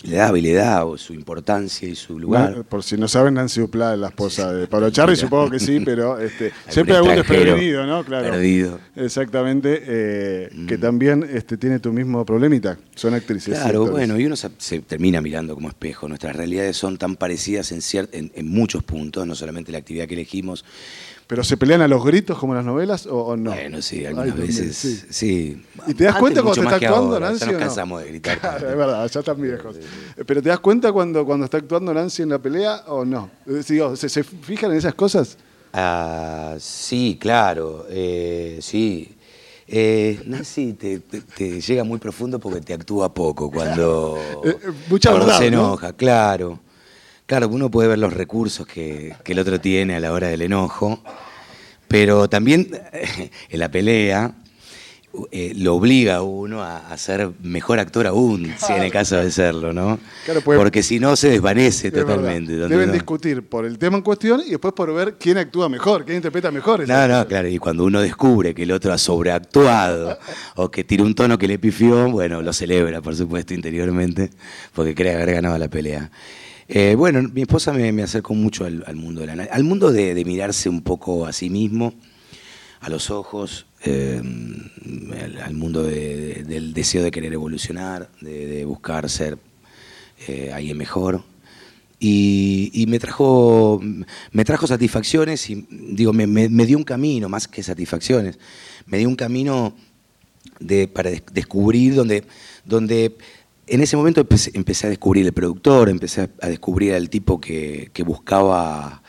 le 0.06 0.16
da 0.16 0.28
habilidad 0.28 0.86
o 0.86 0.98
su 0.98 1.14
importancia 1.14 1.88
y 1.88 1.94
su 1.94 2.18
lugar. 2.18 2.64
por 2.64 2.82
si 2.82 2.96
no 2.96 3.08
saben, 3.08 3.34
Nancy 3.34 3.60
Uplá 3.60 3.94
es 3.94 3.98
la 3.98 4.08
esposa 4.08 4.52
de 4.52 4.66
Pablo 4.66 4.90
Charri, 4.90 5.16
supongo 5.16 5.50
que 5.50 5.58
sí, 5.58 5.80
pero 5.84 6.18
este, 6.20 6.52
siempre 6.68 6.96
algún 6.96 7.16
desprevenido, 7.16 7.86
¿no? 7.86 8.04
Claro. 8.04 8.30
Perdido. 8.30 8.78
Exactamente, 8.94 9.82
eh, 9.86 10.50
que 10.68 10.76
mm. 10.76 10.80
también 10.80 11.28
este, 11.32 11.56
tiene 11.56 11.80
tu 11.80 11.92
mismo 11.92 12.24
problemita, 12.24 12.78
son 12.94 13.14
actrices. 13.14 13.58
Claro, 13.58 13.86
bueno, 13.86 14.18
y 14.18 14.26
uno 14.26 14.36
se, 14.36 14.80
termina 14.80 15.20
mirando 15.20 15.54
como 15.54 15.68
espejo. 15.68 16.08
Nuestras 16.08 16.36
realidades 16.36 16.76
son 16.76 16.98
tan 16.98 17.16
parecidas 17.16 17.72
en, 17.72 17.80
en, 18.12 18.32
en 18.34 18.48
muchos 18.48 18.84
puntos, 18.84 19.26
no 19.26 19.34
solamente 19.34 19.72
la 19.72 19.78
actividad 19.78 20.06
que 20.06 20.14
elegimos, 20.14 20.64
¿Pero 21.26 21.42
se 21.42 21.56
pelean 21.56 21.82
a 21.82 21.88
los 21.88 22.04
gritos 22.04 22.38
como 22.38 22.52
en 22.52 22.58
las 22.58 22.64
novelas 22.64 23.06
o, 23.10 23.36
no? 23.36 23.50
Bueno, 23.50 23.82
sí, 23.82 24.06
algunas 24.06 24.36
veces 24.36 25.06
sí. 25.10 25.60
¿Y 25.86 25.94
te 25.94 26.04
das 26.04 26.16
cuenta 26.16 26.40
cuando 26.40 26.62
está 26.62 26.76
actuando 26.76 27.18
Nancy? 27.18 27.46
Ya 27.46 27.52
nos 27.52 27.60
cansamos 27.60 28.02
de 28.02 28.08
gritar. 28.08 28.38
Claro, 28.46 28.70
es 28.70 28.76
verdad, 28.76 29.10
ya 29.10 29.20
están 29.20 29.40
viejos. 29.40 29.76
¿Pero 30.24 30.42
te 30.42 30.48
das 30.48 30.60
cuenta 30.60 30.92
cuando, 30.92 31.26
cuando 31.26 31.46
está 31.46 31.56
actuando 31.56 31.92
Nancy 31.92 32.22
en 32.22 32.28
la 32.28 32.38
pelea 32.38 32.84
o 32.86 33.04
no? 33.04 33.30
¿se, 33.62 34.22
fijan 34.22 34.70
en 34.70 34.76
esas 34.76 34.94
cosas? 34.94 35.36
Ah, 35.72 36.54
sí, 36.60 37.18
claro, 37.20 37.86
eh, 37.90 38.58
sí. 38.62 39.16
Eh, 39.66 40.20
Nancy 40.26 40.74
te, 40.74 41.60
llega 41.60 41.82
muy 41.82 41.98
profundo 41.98 42.38
porque 42.38 42.60
te 42.60 42.72
actúa 42.72 43.12
poco 43.12 43.50
cuando, 43.50 44.16
eh, 44.44 44.56
mucha 44.88 45.10
cuando 45.10 45.36
se 45.36 45.46
enoja, 45.48 45.92
claro. 45.92 46.60
Claro, 47.26 47.48
uno 47.48 47.72
puede 47.72 47.88
ver 47.88 47.98
los 47.98 48.12
recursos 48.12 48.68
que, 48.68 49.14
el 49.24 49.38
otro 49.40 49.60
tiene 49.60 49.96
a 49.96 50.00
la 50.00 50.12
hora 50.12 50.28
del 50.28 50.42
enojo, 50.42 51.02
pero 51.88 52.28
también 52.28 52.70
en 53.50 53.58
la 53.58 53.68
pelea 53.68 54.32
eh, 55.32 55.52
lo 55.56 55.74
obliga 55.74 56.16
a 56.16 56.22
uno 56.22 56.62
a, 56.62 56.96
ser 56.96 57.30
mejor 57.42 57.80
actor 57.80 58.06
aún, 58.06 58.54
si 58.58 58.72
en 58.72 58.82
el 58.82 58.92
caso 58.92 59.16
de 59.16 59.32
serlo, 59.32 59.72
¿no? 59.72 59.98
Porque 60.44 60.84
si 60.84 61.00
no 61.00 61.16
se 61.16 61.30
desvanece 61.30 61.90
totalmente. 61.90 62.54
Deben 62.54 62.92
discutir 62.92 63.42
por 63.42 63.64
el 63.64 63.76
tema 63.76 63.96
en 63.96 64.02
cuestión 64.04 64.42
y 64.46 64.50
después 64.50 64.72
por 64.72 64.94
ver 64.94 65.16
quién 65.18 65.36
actúa 65.38 65.68
mejor, 65.68 66.04
quién 66.04 66.18
interpreta 66.18 66.52
mejor. 66.52 66.86
No, 66.86 67.08
no, 67.08 67.26
claro, 67.26 67.48
y 67.48 67.58
cuando 67.58 67.84
uno 67.84 68.00
descubre 68.02 68.54
que 68.54 68.62
el 68.62 68.70
otro 68.70 68.92
ha 68.92 68.98
sobreactuado 68.98 70.16
o 70.54 70.70
que 70.70 70.84
tiene 70.84 71.02
un 71.02 71.16
tono 71.16 71.38
que 71.38 71.48
le 71.48 71.58
pifió, 71.58 72.08
bueno, 72.08 72.40
lo 72.40 72.52
celebra, 72.52 73.02
por 73.02 73.16
supuesto, 73.16 73.52
interiormente, 73.52 74.30
porque 74.74 74.94
cree 74.94 75.14
haber 75.14 75.32
ganado 75.32 75.58
la 75.58 75.68
pelea. 75.68 76.08
Eh, 76.68 76.96
bueno, 76.96 77.22
mi 77.22 77.42
esposa 77.42 77.72
me, 77.72 78.02
acercó 78.02 78.34
mucho 78.34 78.64
al, 78.64 78.96
mundo 78.96 79.20
de 79.20 79.30
al 79.30 79.62
mundo 79.62 79.92
de, 79.92 80.24
mirarse 80.24 80.68
un 80.68 80.82
poco 80.82 81.24
a 81.24 81.32
sí 81.32 81.48
mismo, 81.48 81.94
a 82.80 82.88
los 82.88 83.10
ojos, 83.10 83.66
eh, 83.84 84.20
al, 85.44 85.54
mundo 85.54 85.84
del 85.84 86.74
deseo 86.74 87.04
de 87.04 87.12
querer 87.12 87.32
evolucionar, 87.32 88.10
de, 88.20 88.64
buscar 88.64 89.08
ser 89.08 89.38
eh, 90.26 90.50
alguien 90.52 90.76
mejor. 90.76 91.22
Y, 92.00 92.84
me 92.88 92.98
trajo 92.98 93.80
me 94.32 94.44
trajo 94.44 94.66
satisfacciones 94.66 95.48
y 95.48 95.66
digo 95.70 96.12
me, 96.12 96.66
dio 96.66 96.76
un 96.76 96.84
camino 96.84 97.28
más 97.28 97.48
que 97.48 97.62
satisfacciones 97.62 98.38
me 98.84 98.98
dio 98.98 99.08
un 99.08 99.16
camino 99.16 99.74
de, 100.60 100.88
para 100.88 101.10
descubrir 101.32 101.94
donde 101.94 102.24
donde 102.66 103.16
en 103.66 103.80
ese 103.80 103.96
momento 103.96 104.20
empecé, 104.20 104.86
a 104.86 104.90
descubrir 104.90 105.26
el 105.26 105.32
productor, 105.32 105.88
empecé 105.88 106.30
a 106.40 106.48
descubrir 106.48 106.94
al 106.94 107.10
tipo 107.10 107.40
que, 107.40 107.90
buscaba 108.04 109.02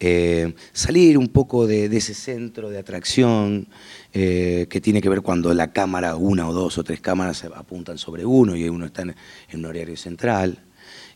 eh, 0.00 0.54
salir 0.72 1.16
un 1.16 1.28
poco 1.28 1.66
de, 1.66 1.84
ese 1.86 2.14
centro 2.14 2.70
de 2.70 2.78
atracción 2.78 3.68
eh, 4.12 4.66
que 4.68 4.80
tiene 4.80 5.00
que 5.00 5.08
ver 5.08 5.22
cuando 5.22 5.54
la 5.54 5.72
cámara, 5.72 6.16
una 6.16 6.48
o 6.48 6.52
dos 6.52 6.78
o 6.78 6.84
tres 6.84 7.00
cámaras 7.00 7.44
apuntan 7.44 7.98
sobre 7.98 8.24
uno 8.26 8.56
y 8.56 8.68
uno 8.68 8.86
está 8.86 9.02
en, 9.02 9.14
un 9.54 9.64
horario 9.64 9.96
central. 9.96 10.64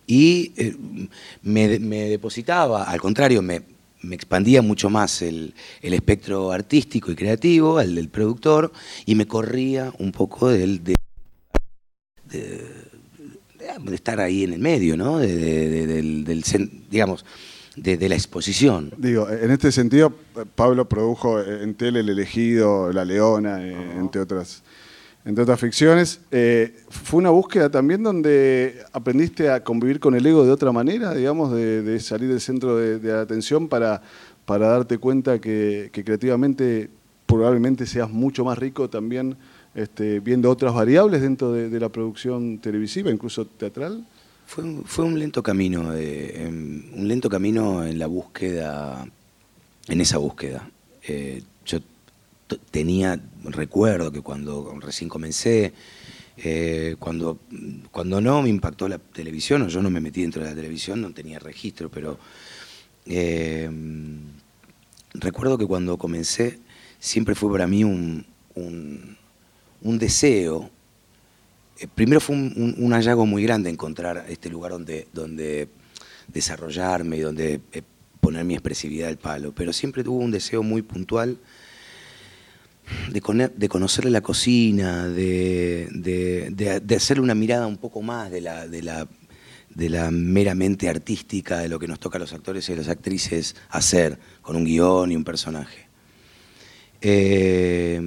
Y 0.06 0.52
eh, 0.56 0.76
me, 1.42 1.68
depositaba, 1.68 2.84
al 2.84 3.00
contrario, 3.00 3.42
me, 3.42 3.62
expandía 4.12 4.60
mucho 4.62 4.90
más 4.90 5.22
el, 5.22 5.54
espectro 5.80 6.52
artístico 6.52 7.10
y 7.10 7.16
creativo, 7.16 7.80
el 7.80 7.96
del 7.96 8.08
productor, 8.08 8.70
y 9.04 9.16
me 9.16 9.26
corría 9.26 9.92
un 9.98 10.12
poco 10.12 10.48
del, 10.48 10.82
de, 12.31 12.61
estar 13.93 14.21
ahí 14.21 14.45
en 14.45 14.52
el 14.52 14.61
medio, 14.61 14.97
¿no? 14.97 15.19
del, 15.19 16.25
digamos, 16.90 17.25
de, 17.76 18.09
la 18.09 18.14
exposición. 18.14 18.93
Digo, 18.97 19.28
en 19.28 19.50
este 19.50 19.73
sentido, 19.73 20.12
Pablo 20.54 20.88
produjo 20.88 21.40
en 21.40 21.75
tele 21.75 22.00
El 22.00 22.09
Elegido, 22.11 22.93
La 22.93 23.04
Leona, 23.04 23.66
eh, 23.66 23.75
entre, 23.99 24.21
otras, 24.21 24.62
entre 25.25 25.43
otras 25.43 25.61
ficciones. 25.61 26.21
Eh, 26.31 26.76
¿Fue 26.88 27.19
una 27.19 27.31
búsqueda 27.31 27.71
también 27.71 28.02
donde 28.02 28.83
aprendiste 28.93 29.50
a 29.50 29.64
convivir 29.64 29.99
con 29.99 30.14
el 30.14 30.25
ego 30.25 30.45
de 30.45 30.52
otra 30.52 30.73
manera, 30.73 31.14
digamos, 31.14 31.52
de, 31.52 31.99
salir 32.00 32.28
del 32.28 32.40
centro 32.40 32.76
de, 32.76 33.12
atención 33.12 33.69
para, 33.69 34.02
para 34.45 34.69
darte 34.69 34.99
cuenta 34.99 35.40
que, 35.40 35.90
creativamente 35.93 36.90
probablemente 37.26 37.87
seas 37.87 38.11
mucho 38.11 38.45
más 38.45 38.59
rico 38.59 38.88
también 38.88 39.37
este, 39.75 40.21
viendo 40.21 40.50
otras 40.50 40.75
variables 40.75 41.23
dentro 41.23 41.52
de 41.52 41.81
la 41.81 41.88
producción 41.88 42.59
televisiva, 42.59 43.11
incluso 43.11 43.45
teatral? 43.47 44.04
Fue 44.47 45.04
un, 45.04 45.19
lento 45.19 45.43
camino, 45.43 45.93
em, 45.95 46.85
un 46.95 47.09
lento 47.09 47.28
camino 47.28 47.85
en 47.85 47.99
la 47.99 48.07
búsqueda, 48.07 49.07
en 49.88 50.00
esa 50.00 50.19
búsqueda. 50.19 50.71
Eh, 51.02 51.43
yo 51.64 51.81
tenía, 52.71 53.21
recuerdo 53.43 54.12
que 54.12 54.21
cuando 54.21 54.78
recién 54.81 55.09
comencé, 55.09 55.73
eh, 56.37 56.95
cuando, 56.99 57.38
cuando 57.90 58.21
no 58.21 58.43
me 58.43 58.49
impactó 58.49 58.87
la 58.87 58.99
televisión, 58.99 59.62
o 59.62 59.69
yo 59.69 59.83
no 59.83 59.90
me 59.90 60.00
metí 60.00 60.23
dentro 60.23 60.43
de 60.43 60.50
la 60.50 60.54
televisión, 60.54 61.00
no 61.00 61.12
tenía 61.12 61.38
registro, 61.38 61.90
pero 61.90 62.19
em, 63.07 64.21
recuerdo 65.14 65.59
que 65.59 65.66
cuando 65.66 65.97
comencé 65.97 66.61
siempre 67.00 67.35
fue 67.35 67.50
para 67.50 67.66
mí 67.66 67.83
un 67.83 68.25
deseo 69.85 70.71
eh, 71.79 71.88
primero 71.93 72.21
fue 72.21 72.37
un, 72.37 72.93
hallazgo 72.93 73.26
muy 73.26 73.43
grande 73.43 73.69
encontrar 73.69 74.26
este 74.29 74.49
lugar 74.49 74.73
donde, 74.73 75.09
donde 75.12 75.69
desarrollarme 76.29 77.17
y 77.17 77.21
donde 77.21 77.61
eh, 77.73 77.83
poner 78.21 78.45
mi 78.45 78.55
expresividad 78.55 79.09
al 79.09 79.19
palo, 79.19 79.53
pero 79.53 79.73
siempre 79.73 80.05
tuvo 80.05 80.19
un 80.19 80.31
deseo 80.31 80.62
muy 80.62 80.83
puntual 80.83 81.38
de, 83.11 83.50
de 83.57 83.69
conocerle 83.69 84.11
la 84.11 84.21
cocina, 84.21 85.09
de, 85.09 85.88
de, 85.91 86.97
hacerle 86.97 87.23
una 87.23 87.35
mirada 87.35 87.67
un 87.67 87.76
poco 87.76 88.03
más 88.03 88.31
de 88.31 88.41
la, 88.41 88.69
de, 88.69 88.83
la, 88.83 89.09
de 89.75 89.88
la 89.88 90.11
meramente 90.11 90.88
artística, 90.88 91.59
de 91.59 91.69
lo 91.69 91.79
que 91.79 91.88
nos 91.88 91.99
toca 91.99 92.19
a 92.19 92.21
los 92.21 92.33
actores 92.33 92.69
y 92.69 92.73
a 92.73 92.76
las 92.76 92.88
actrices 92.88 93.57
hacer 93.71 94.19
con 94.43 94.55
un 94.55 94.64
guion 94.64 95.11
y 95.11 95.17
un 95.17 95.25
personaje. 95.25 95.88
Eh, 97.00 98.00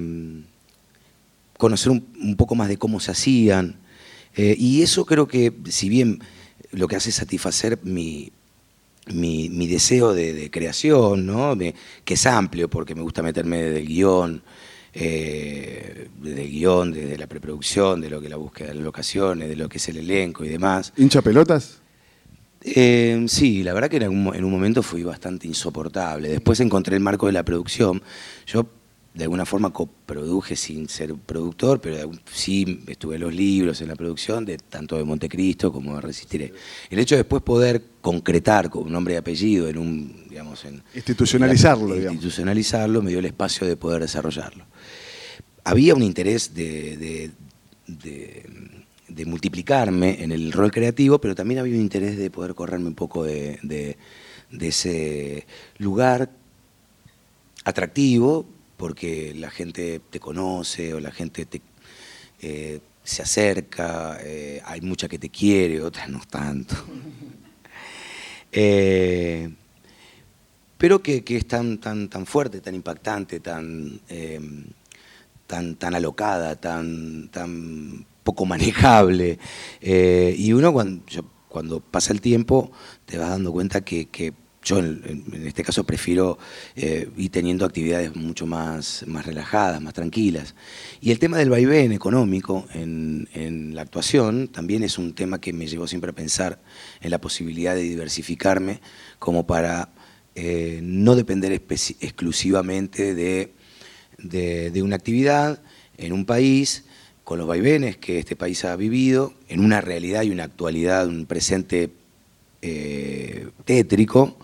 conocer 1.58 1.92
un, 1.92 2.36
poco 2.36 2.54
más 2.54 2.68
de 2.68 2.78
cómo 2.78 3.00
se 3.00 3.10
hacían. 3.10 3.76
Eh, 4.34 4.56
y 4.58 4.80
eso 4.82 5.04
creo 5.04 5.28
que, 5.28 5.52
si 5.66 5.90
bien 5.90 6.20
lo 6.70 6.88
que 6.88 6.96
hace 6.96 7.10
es 7.10 7.16
satisfacer 7.16 7.78
mi, 7.82 8.32
mi, 9.12 9.66
deseo 9.66 10.14
de, 10.14 10.50
creación, 10.50 11.26
¿no? 11.26 11.56
que 11.58 12.14
es 12.14 12.26
amplio 12.26 12.70
porque 12.70 12.94
me 12.94 13.02
gusta 13.02 13.22
meterme 13.22 13.62
desde 13.62 13.80
el 13.80 13.86
guion, 13.88 14.42
eh, 14.94 16.08
desde 16.22 16.42
el 16.42 16.50
guion, 16.50 16.92
desde 16.92 17.18
la 17.18 17.26
preproducción, 17.26 18.00
de 18.00 18.08
lo 18.08 18.20
que 18.20 18.26
es 18.26 18.30
la 18.30 18.36
búsqueda 18.36 18.68
de 18.68 18.74
las 18.74 18.84
locaciones, 18.84 19.48
de 19.48 19.56
lo 19.56 19.68
que 19.68 19.78
es 19.78 19.88
el 19.88 19.98
elenco 19.98 20.44
y 20.44 20.48
demás. 20.48 20.92
¿Hincha 20.96 21.22
pelotas? 21.22 21.80
Eh, 22.62 23.24
sí, 23.28 23.62
la 23.62 23.72
verdad 23.72 23.88
que 23.88 23.96
en 23.96 24.08
un, 24.08 24.34
en 24.34 24.44
un 24.44 24.50
momento 24.50 24.82
fui 24.82 25.02
bastante 25.02 25.46
insoportable. 25.46 26.28
Después 26.28 26.60
encontré 26.60 26.96
el 26.96 27.02
marco 27.02 27.26
de 27.26 27.32
la 27.32 27.44
producción. 27.44 28.02
Yo 28.46 28.66
de 29.18 29.24
alguna 29.24 29.44
forma 29.44 29.70
coproduje 29.70 30.54
sin 30.54 30.88
ser 30.88 31.12
productor, 31.16 31.80
pero 31.80 32.08
sí 32.32 32.84
estuve 32.86 33.16
en 33.16 33.22
los 33.22 33.34
libros, 33.34 33.80
en 33.80 33.88
la 33.88 33.96
producción, 33.96 34.44
de 34.44 34.58
tanto 34.58 34.96
de 34.96 35.02
Montecristo 35.02 35.72
como 35.72 35.96
de 35.96 36.02
Resistiré. 36.02 36.52
El 36.88 37.00
hecho 37.00 37.16
de 37.16 37.22
después 37.22 37.42
poder 37.42 37.82
concretar 38.00 38.70
con 38.70 38.84
un 38.84 38.92
nombre 38.92 39.14
y 39.14 39.16
apellido 39.16 39.68
en 39.68 39.76
un, 39.76 40.28
digamos, 40.28 40.64
en... 40.64 40.84
Institucionalizarlo, 40.94 41.96
digamos. 41.96 42.12
Institucionalizarlo 42.12 43.02
me 43.02 43.10
dio 43.10 43.18
el 43.18 43.24
espacio 43.24 43.66
de 43.66 43.76
poder 43.76 44.02
desarrollarlo. 44.02 44.66
Había 45.64 45.96
un 45.96 46.04
interés 46.04 46.54
de, 46.54 47.32
de, 47.88 49.26
multiplicarme 49.26 50.22
en 50.22 50.30
el 50.30 50.52
rol 50.52 50.70
creativo, 50.70 51.18
pero 51.20 51.34
también 51.34 51.58
había 51.58 51.74
un 51.74 51.80
interés 51.80 52.16
de 52.16 52.30
poder 52.30 52.54
correrme 52.54 52.86
un 52.86 52.94
poco 52.94 53.24
de 53.24 53.96
ese 54.60 55.44
lugar 55.78 56.30
atractivo, 57.64 58.46
porque 58.78 59.34
la 59.34 59.50
gente 59.50 60.00
te 60.08 60.20
conoce 60.20 60.94
o 60.94 61.00
la 61.00 61.10
gente 61.10 61.44
te, 61.44 61.60
eh, 62.40 62.80
se 63.02 63.22
acerca, 63.22 64.18
eh, 64.22 64.62
hay 64.64 64.80
mucha 64.80 65.08
que 65.08 65.18
te 65.18 65.28
quiere, 65.28 65.82
otras 65.82 66.08
no 66.08 66.20
tanto. 66.30 66.74
Eh, 68.50 69.46
pero 70.78 71.02
que, 71.02 71.22
es 71.26 71.46
tan, 71.46 71.76
tan, 71.76 72.08
tan 72.08 72.24
fuerte, 72.24 72.62
tan 72.62 72.74
impactante, 72.74 73.40
tan, 73.40 74.00
tan, 75.46 75.74
tan 75.74 75.94
alocada, 75.94 76.56
tan, 76.56 77.28
tan 77.28 78.06
poco 78.24 78.46
manejable. 78.46 79.38
y 79.82 80.52
uno 80.54 80.72
cuando, 80.72 81.04
cuando 81.50 81.80
pasa 81.80 82.14
el 82.14 82.22
tiempo 82.22 82.72
te 83.04 83.18
vas 83.18 83.28
dando 83.28 83.52
cuenta 83.52 83.82
que 83.82 84.08
yo 84.62 84.78
en, 84.78 85.24
este 85.46 85.62
caso 85.62 85.84
prefiero 85.84 86.38
eh, 86.76 87.08
ir 87.16 87.30
teniendo 87.30 87.64
actividades 87.64 88.14
mucho 88.16 88.46
más, 88.46 89.04
más 89.06 89.24
relajadas, 89.24 89.80
más 89.80 89.94
tranquilas. 89.94 90.54
Y 91.00 91.10
el 91.10 91.18
tema 91.18 91.38
del 91.38 91.50
vaivén 91.50 91.92
económico 91.92 92.66
en, 92.74 93.28
la 93.74 93.82
actuación 93.82 94.48
también 94.48 94.82
es 94.82 94.98
un 94.98 95.14
tema 95.14 95.40
que 95.40 95.52
me 95.52 95.66
llevó 95.66 95.86
siempre 95.86 96.10
a 96.10 96.14
pensar 96.14 96.60
en 97.00 97.10
la 97.10 97.20
posibilidad 97.20 97.74
de 97.74 97.82
diversificarme 97.82 98.80
como 99.18 99.46
para 99.46 99.90
eh, 100.34 100.80
no 100.82 101.14
depender 101.14 101.52
exclusivamente 101.52 103.14
de, 103.14 103.52
de, 104.18 104.82
una 104.82 104.96
actividad 104.96 105.62
en 105.96 106.12
un 106.12 106.24
país 106.24 106.84
con 107.24 107.38
los 107.38 107.46
vaivenes 107.46 107.96
que 107.96 108.18
este 108.18 108.36
país 108.36 108.64
ha 108.64 108.74
vivido, 108.74 109.34
en 109.48 109.60
una 109.60 109.80
realidad 109.80 110.22
y 110.22 110.30
una 110.30 110.44
actualidad, 110.44 111.06
un 111.06 111.26
presente 111.26 111.90
eh, 112.62 113.48
tétrico, 113.64 114.36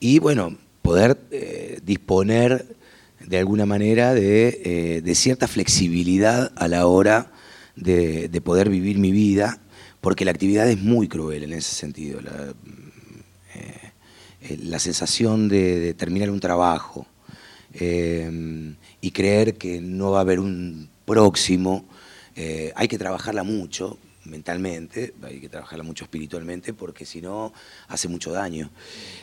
y 0.00 0.18
bueno, 0.18 0.56
poder 0.80 1.18
eh, 1.30 1.78
disponer 1.84 2.74
de 3.20 3.38
alguna 3.38 3.66
manera 3.66 4.14
de, 4.14 5.02
eh, 5.04 5.14
cierta 5.14 5.46
flexibilidad 5.46 6.50
a 6.56 6.68
la 6.68 6.86
hora 6.86 7.30
de, 7.76 8.40
poder 8.42 8.70
vivir 8.70 8.98
mi 8.98 9.12
vida, 9.12 9.60
porque 10.00 10.24
la 10.24 10.30
actividad 10.30 10.68
es 10.70 10.80
muy 10.80 11.06
cruel 11.06 11.44
en 11.44 11.52
ese 11.52 11.74
sentido. 11.74 12.20
La, 12.22 12.54
eh, 13.54 14.78
sensación 14.78 15.48
de, 15.48 15.92
terminar 15.94 16.30
un 16.30 16.40
trabajo 16.40 17.06
y 17.72 19.10
creer 19.12 19.54
que 19.54 19.80
no 19.80 20.10
va 20.12 20.18
a 20.18 20.22
haber 20.22 20.40
un 20.40 20.88
próximo, 21.04 21.84
hay 22.74 22.88
que 22.88 22.98
trabajarla 22.98 23.42
mucho, 23.42 23.98
mentalmente, 24.30 25.14
hay 25.22 25.40
que 25.40 25.48
trabajarla 25.48 25.84
mucho 25.84 26.04
espiritualmente 26.04 26.72
porque 26.72 27.04
si 27.04 27.20
no 27.20 27.52
hace 27.88 28.08
mucho 28.08 28.32
daño. 28.32 28.70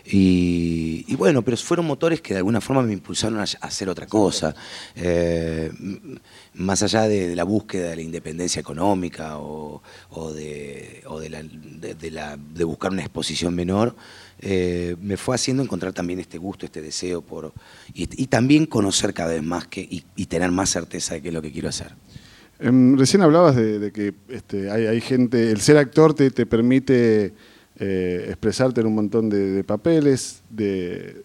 Y, 0.05 1.15
bueno, 1.15 1.41
pero 1.41 1.57
fueron 1.57 1.87
motores 1.87 2.21
que 2.21 2.33
de 2.33 2.39
alguna 2.39 2.61
forma 2.61 2.83
me 2.83 2.93
impulsaron 2.93 3.39
a, 3.39 3.43
hacer 3.43 3.89
otra 3.89 4.05
cosa, 4.05 4.53
eh, 4.95 5.71
más 6.53 6.83
allá 6.83 7.07
de, 7.07 7.35
la 7.35 7.43
búsqueda 7.43 7.89
de 7.89 7.95
la 7.95 8.01
independencia 8.01 8.59
económica 8.59 9.39
o, 9.39 9.81
de, 10.33 11.03
de, 11.99 12.63
buscar 12.63 12.91
una 12.91 13.01
exposición 13.01 13.55
menor. 13.55 13.95
Eh, 14.39 14.95
me 15.01 15.17
fue 15.17 15.33
haciendo 15.33 15.63
encontrar 15.63 15.93
también 15.93 16.19
este 16.19 16.37
gusto, 16.37 16.65
este 16.65 16.81
deseo 16.81 17.23
por 17.23 17.53
y, 17.93 18.05
también 18.27 18.67
conocer 18.67 19.13
cada 19.13 19.33
vez 19.33 19.41
más 19.41 19.67
que, 19.67 19.87
y 19.89 20.25
tener 20.27 20.51
más 20.51 20.69
certeza 20.69 21.15
de 21.15 21.21
qué 21.21 21.29
es 21.29 21.33
lo 21.33 21.41
que 21.41 21.51
quiero 21.51 21.69
hacer. 21.69 21.95
Em, 22.59 22.97
recién 22.97 23.21
hablabas 23.21 23.55
de, 23.55 23.91
que 23.91 24.13
este, 24.29 24.71
hay, 24.71 24.99
gente, 25.01 25.51
el 25.51 25.61
ser 25.61 25.77
actor 25.77 26.13
te, 26.13 26.31
permite 26.45 27.33
eh, 27.77 28.25
expresarte 28.29 28.81
en 28.81 28.87
un 28.87 28.95
montón 28.95 29.29
de, 29.29 29.63
papeles, 29.63 30.41
de, 30.49 31.23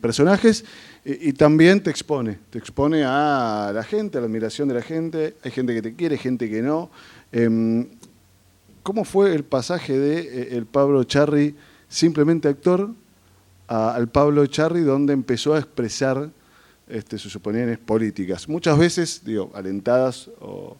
personajes, 0.00 0.64
y, 1.04 1.32
también 1.32 1.82
te 1.82 1.90
expone, 1.90 2.38
te 2.50 2.58
expone 2.58 3.02
a 3.04 3.72
la 3.74 3.82
gente, 3.82 4.18
a 4.18 4.20
la 4.20 4.26
admiración 4.26 4.68
de 4.68 4.74
la 4.74 4.82
gente, 4.82 5.34
hay 5.42 5.50
gente 5.50 5.74
que 5.74 5.82
te 5.82 5.94
quiere, 5.94 6.16
gente 6.16 6.48
que 6.48 6.62
no. 6.62 6.90
Em, 7.32 7.86
¿Cómo 8.82 9.04
fue 9.04 9.34
el 9.34 9.44
pasaje 9.44 9.98
de 9.98 10.20
eh, 10.20 10.48
el 10.56 10.64
Pablo 10.64 11.02
Charri, 11.04 11.56
simplemente 11.88 12.48
actor, 12.48 12.90
al 13.66 14.08
Pablo 14.08 14.46
Charri, 14.46 14.80
donde 14.80 15.12
empezó 15.12 15.54
a 15.54 15.58
expresar 15.58 16.30
este, 16.88 17.18
sus 17.18 17.38
políticas. 17.38 18.48
Muchas 18.48 18.78
veces, 18.78 19.22
digo, 19.24 19.50
alentadas 19.54 20.30
o, 20.40 20.76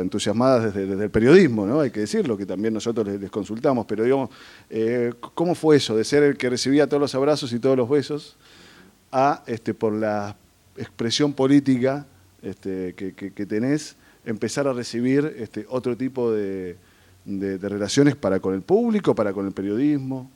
entusiasmadas 0.00 0.72
desde, 0.72 1.02
el 1.02 1.10
periodismo, 1.10 1.66
¿no? 1.66 1.80
Hay 1.80 1.90
que 1.90 2.00
decirlo, 2.00 2.36
que 2.36 2.46
también 2.46 2.72
nosotros 2.72 3.08
les, 3.08 3.30
consultamos, 3.30 3.84
pero 3.86 4.04
digamos, 4.04 4.30
eh, 4.68 5.12
¿cómo 5.34 5.56
fue 5.56 5.76
eso 5.76 5.96
de 5.96 6.04
ser 6.04 6.22
el 6.22 6.36
que 6.36 6.48
recibía 6.48 6.86
todos 6.86 7.00
los 7.00 7.14
abrazos 7.16 7.52
y 7.52 7.58
todos 7.58 7.76
los 7.76 7.88
besos 7.88 8.36
a, 9.10 9.42
este, 9.48 9.74
por 9.74 9.92
la 9.92 10.36
expresión 10.76 11.32
política 11.32 12.06
este, 12.42 12.94
que, 12.94 13.46
tenés, 13.46 13.96
empezar 14.24 14.68
a 14.68 14.72
recibir 14.72 15.34
este, 15.36 15.66
otro 15.68 15.96
tipo 15.96 16.30
de, 16.30 16.76
de 17.24 17.68
relaciones 17.68 18.14
para 18.14 18.38
con 18.38 18.54
el 18.54 18.62
público, 18.62 19.16
para 19.16 19.32
con 19.32 19.46
el 19.46 19.52
periodismo? 19.52 20.30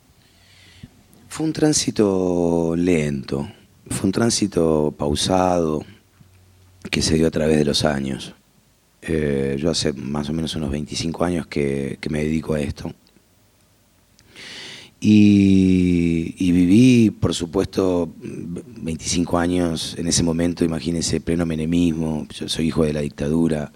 Fue 1.29 1.47
un 1.47 1.53
tránsito 1.53 2.75
lento, 2.77 3.49
fue 3.91 4.07
un 4.07 4.13
tránsito 4.13 4.95
pausado 4.97 5.85
que 6.91 7.03
se 7.03 7.15
dio 7.17 7.27
a 7.27 7.31
través 7.31 7.59
de 7.59 7.65
los 7.65 7.85
años. 7.85 8.35
Eh, 9.03 9.57
yo 9.59 9.71
hace 9.71 9.93
más 9.93 10.29
o 10.31 10.33
menos 10.33 10.55
unos 10.57 10.71
25 10.71 11.25
años 11.25 11.47
que, 11.47 11.99
me 12.09 12.25
dedico 12.25 12.55
a 12.55 12.61
esto. 12.61 12.93
Y, 15.01 16.51
viví, 16.53 17.11
por 17.11 17.35
supuesto, 17.35 18.11
25 18.17 19.39
años 19.39 19.95
en 19.99 20.07
ese 20.07 20.23
momento, 20.23 20.65
imagínense, 20.65 21.21
pleno 21.21 21.45
menemismo, 21.45 22.27
yo 22.31 22.49
soy 22.49 22.69
hijo 22.69 22.85
de 22.85 22.95
la 22.95 23.01
dictadura, 23.01 23.71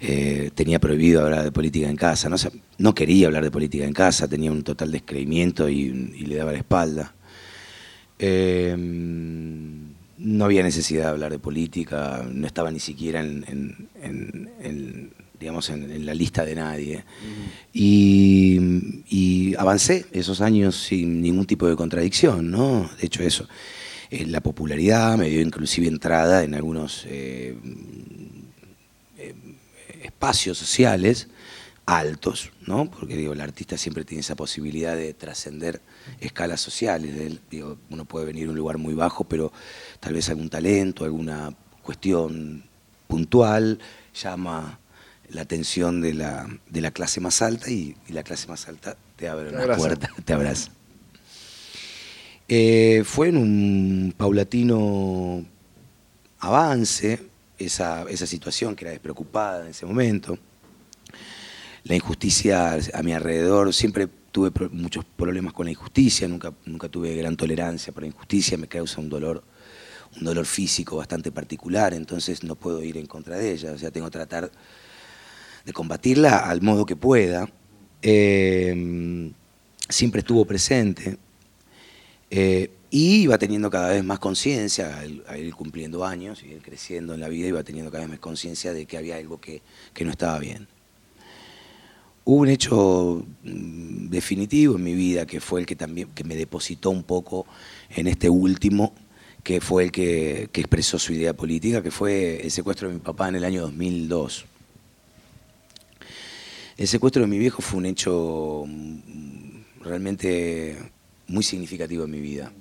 eh, 0.00 0.50
tenía 0.54 0.80
prohibido 0.80 1.22
hablar 1.22 1.44
de 1.44 1.52
política 1.52 1.88
en 1.88 1.94
casa, 1.94 2.28
no, 2.28 2.36
no, 2.78 2.94
quería 2.94 3.28
hablar 3.28 3.44
de 3.44 3.52
política 3.52 3.84
en 3.84 3.92
casa, 3.92 4.26
tenía 4.26 4.50
un 4.50 4.64
total 4.64 4.90
descreimiento 4.90 5.68
y 5.68 5.92
le 5.92 6.34
daba 6.34 6.50
la 6.50 6.58
espalda. 6.58 7.15
Em, 8.18 9.94
no 10.18 10.44
había 10.44 10.62
necesidad 10.62 11.04
de 11.04 11.10
hablar 11.10 11.32
de 11.32 11.38
política, 11.38 12.26
no 12.30 12.46
estaba 12.46 12.70
ni 12.70 12.80
siquiera 12.80 13.20
en, 13.20 13.76
digamos, 15.38 15.68
en, 15.70 16.06
la 16.06 16.14
lista 16.14 16.44
de 16.44 16.54
nadie. 16.54 17.04
y, 17.72 19.54
avancé 19.58 20.06
esos 20.12 20.40
años 20.40 20.76
sin 20.76 21.22
ningún 21.22 21.46
tipo 21.46 21.66
de 21.66 21.76
contradicción, 21.76 22.50
¿no? 22.50 22.90
De 23.00 23.06
hecho, 23.06 23.22
eso. 23.22 23.48
Eh, 24.10 24.26
la 24.26 24.40
popularidad 24.40 25.16
me 25.16 25.28
dio 25.28 25.40
inclusive 25.40 25.88
entrada 25.88 26.44
en 26.44 26.54
algunos 26.54 27.04
eh, 27.08 27.56
eh, 29.18 29.34
espacios 30.02 30.58
sociales 30.58 31.28
altos, 31.86 32.52
¿no? 32.66 32.90
Porque 32.90 33.16
digo, 33.16 33.32
el 33.32 33.40
artista 33.40 33.76
siempre 33.76 34.04
tiene 34.04 34.20
esa 34.20 34.34
posibilidad 34.34 34.96
de 34.96 35.14
trascender 35.14 35.80
escalas 36.20 36.60
sociales. 36.60 37.40
Digo, 37.50 37.78
uno 37.90 38.04
puede 38.04 38.26
venir 38.26 38.44
de 38.44 38.50
un 38.50 38.56
lugar 38.56 38.78
muy 38.78 38.94
bajo, 38.94 39.24
pero 39.24 39.52
tal 40.00 40.14
vez 40.14 40.28
algún 40.28 40.48
talento, 40.48 41.04
alguna 41.04 41.54
cuestión 41.82 42.64
puntual 43.06 43.78
llama 44.14 44.78
la 45.28 45.42
atención 45.42 46.00
de 46.00 46.14
la, 46.14 46.48
de 46.68 46.80
la 46.80 46.90
clase 46.90 47.20
más 47.20 47.42
alta 47.42 47.70
y, 47.70 47.96
la 48.08 48.22
clase 48.22 48.48
más 48.48 48.68
alta 48.68 48.96
te 49.16 49.28
abre 49.28 49.50
una 49.50 49.76
puerta, 49.76 50.10
te 50.24 50.32
abraza. 50.32 50.70
Eh, 52.48 53.02
fue 53.04 53.28
en 53.28 53.36
un 53.36 54.14
paulatino 54.16 55.44
avance 56.38 57.20
esa, 57.58 58.04
esa 58.08 58.26
situación 58.26 58.76
que 58.76 58.84
era 58.84 58.92
despreocupada 58.92 59.62
en 59.62 59.70
ese 59.70 59.84
momento 59.84 60.38
la 61.86 61.94
injusticia 61.94 62.78
a 62.94 63.02
mi 63.02 63.12
alrededor, 63.12 63.72
siempre 63.72 64.08
tuve 64.36 64.68
muchos 64.68 65.02
problemas 65.02 65.54
con 65.54 65.64
la 65.64 65.70
injusticia, 65.70 66.28
nunca, 66.28 66.52
nunca 66.66 66.90
tuve 66.90 67.16
gran 67.16 67.38
tolerancia 67.38 67.90
por 67.90 68.02
la 68.02 68.08
injusticia, 68.08 68.58
me 68.58 68.66
causa 68.66 69.00
un 69.00 69.08
dolor, 69.08 69.42
un 70.18 70.24
dolor 70.24 70.44
físico 70.44 70.98
bastante 70.98 71.32
particular, 71.32 71.94
entonces 71.94 72.44
no 72.44 72.54
puedo 72.54 72.82
ir 72.82 72.98
en 72.98 73.06
contra 73.06 73.38
de 73.38 73.52
ella, 73.52 73.72
o 73.72 73.78
sea, 73.78 73.90
tengo 73.90 74.08
que 74.08 74.18
tratar 74.18 74.52
de 75.64 75.72
combatirla 75.72 76.50
al 76.50 76.60
modo 76.60 76.84
que 76.84 76.96
pueda. 76.96 77.48
Em, 78.02 79.32
siempre 79.88 80.18
estuvo 80.18 80.44
presente 80.44 81.16
eh, 82.28 82.70
y 82.90 83.22
iba 83.22 83.38
teniendo 83.38 83.70
cada 83.70 83.88
vez 83.88 84.04
más 84.04 84.18
conciencia, 84.18 84.98
a 85.28 85.38
ir 85.38 85.54
cumpliendo 85.54 86.04
años 86.04 86.42
y 86.42 86.48
ir 86.48 86.60
creciendo 86.60 87.14
en 87.14 87.20
la 87.20 87.30
vida, 87.30 87.48
iba 87.48 87.64
teniendo 87.64 87.90
cada 87.90 88.04
vez 88.04 88.10
más 88.10 88.18
conciencia 88.18 88.74
de 88.74 88.84
que 88.84 88.98
había 88.98 89.16
algo 89.16 89.40
que 89.40 89.62
no 90.04 90.10
estaba 90.10 90.38
bien. 90.38 90.68
Hubo 92.28 92.40
un 92.40 92.48
hecho 92.48 93.24
mm, 93.44 94.08
definitivo 94.08 94.74
en 94.74 94.82
mi 94.82 94.94
vida 94.94 95.26
que 95.26 95.38
fue 95.40 95.60
el 95.60 95.66
que 95.66 95.76
también 95.76 96.08
que 96.12 96.24
me 96.24 96.34
depositó 96.34 96.90
un 96.90 97.04
poco 97.04 97.46
en 97.88 98.08
este 98.08 98.28
último, 98.28 98.92
que 99.44 99.60
fue 99.60 99.84
el 99.84 99.92
que, 99.92 100.50
expresó 100.52 100.98
su 100.98 101.12
idea 101.12 101.34
política, 101.34 101.84
que 101.84 101.92
fue 101.92 102.40
el 102.42 102.50
secuestro 102.50 102.88
de 102.88 102.94
mi 102.94 103.00
papá 103.00 103.28
en 103.28 103.36
el 103.36 103.44
año 103.44 103.62
2002. 103.62 104.44
El 106.76 106.88
secuestro 106.88 107.22
de 107.22 107.28
mi 107.28 107.38
viejo 107.38 107.62
fue 107.62 107.78
un 107.78 107.86
hecho 107.86 108.64
mm, 108.66 109.84
realmente 109.84 110.76
muy 111.28 111.44
significativo 111.44 112.06
en 112.06 112.10
mi 112.10 112.20
vida, 112.20 112.52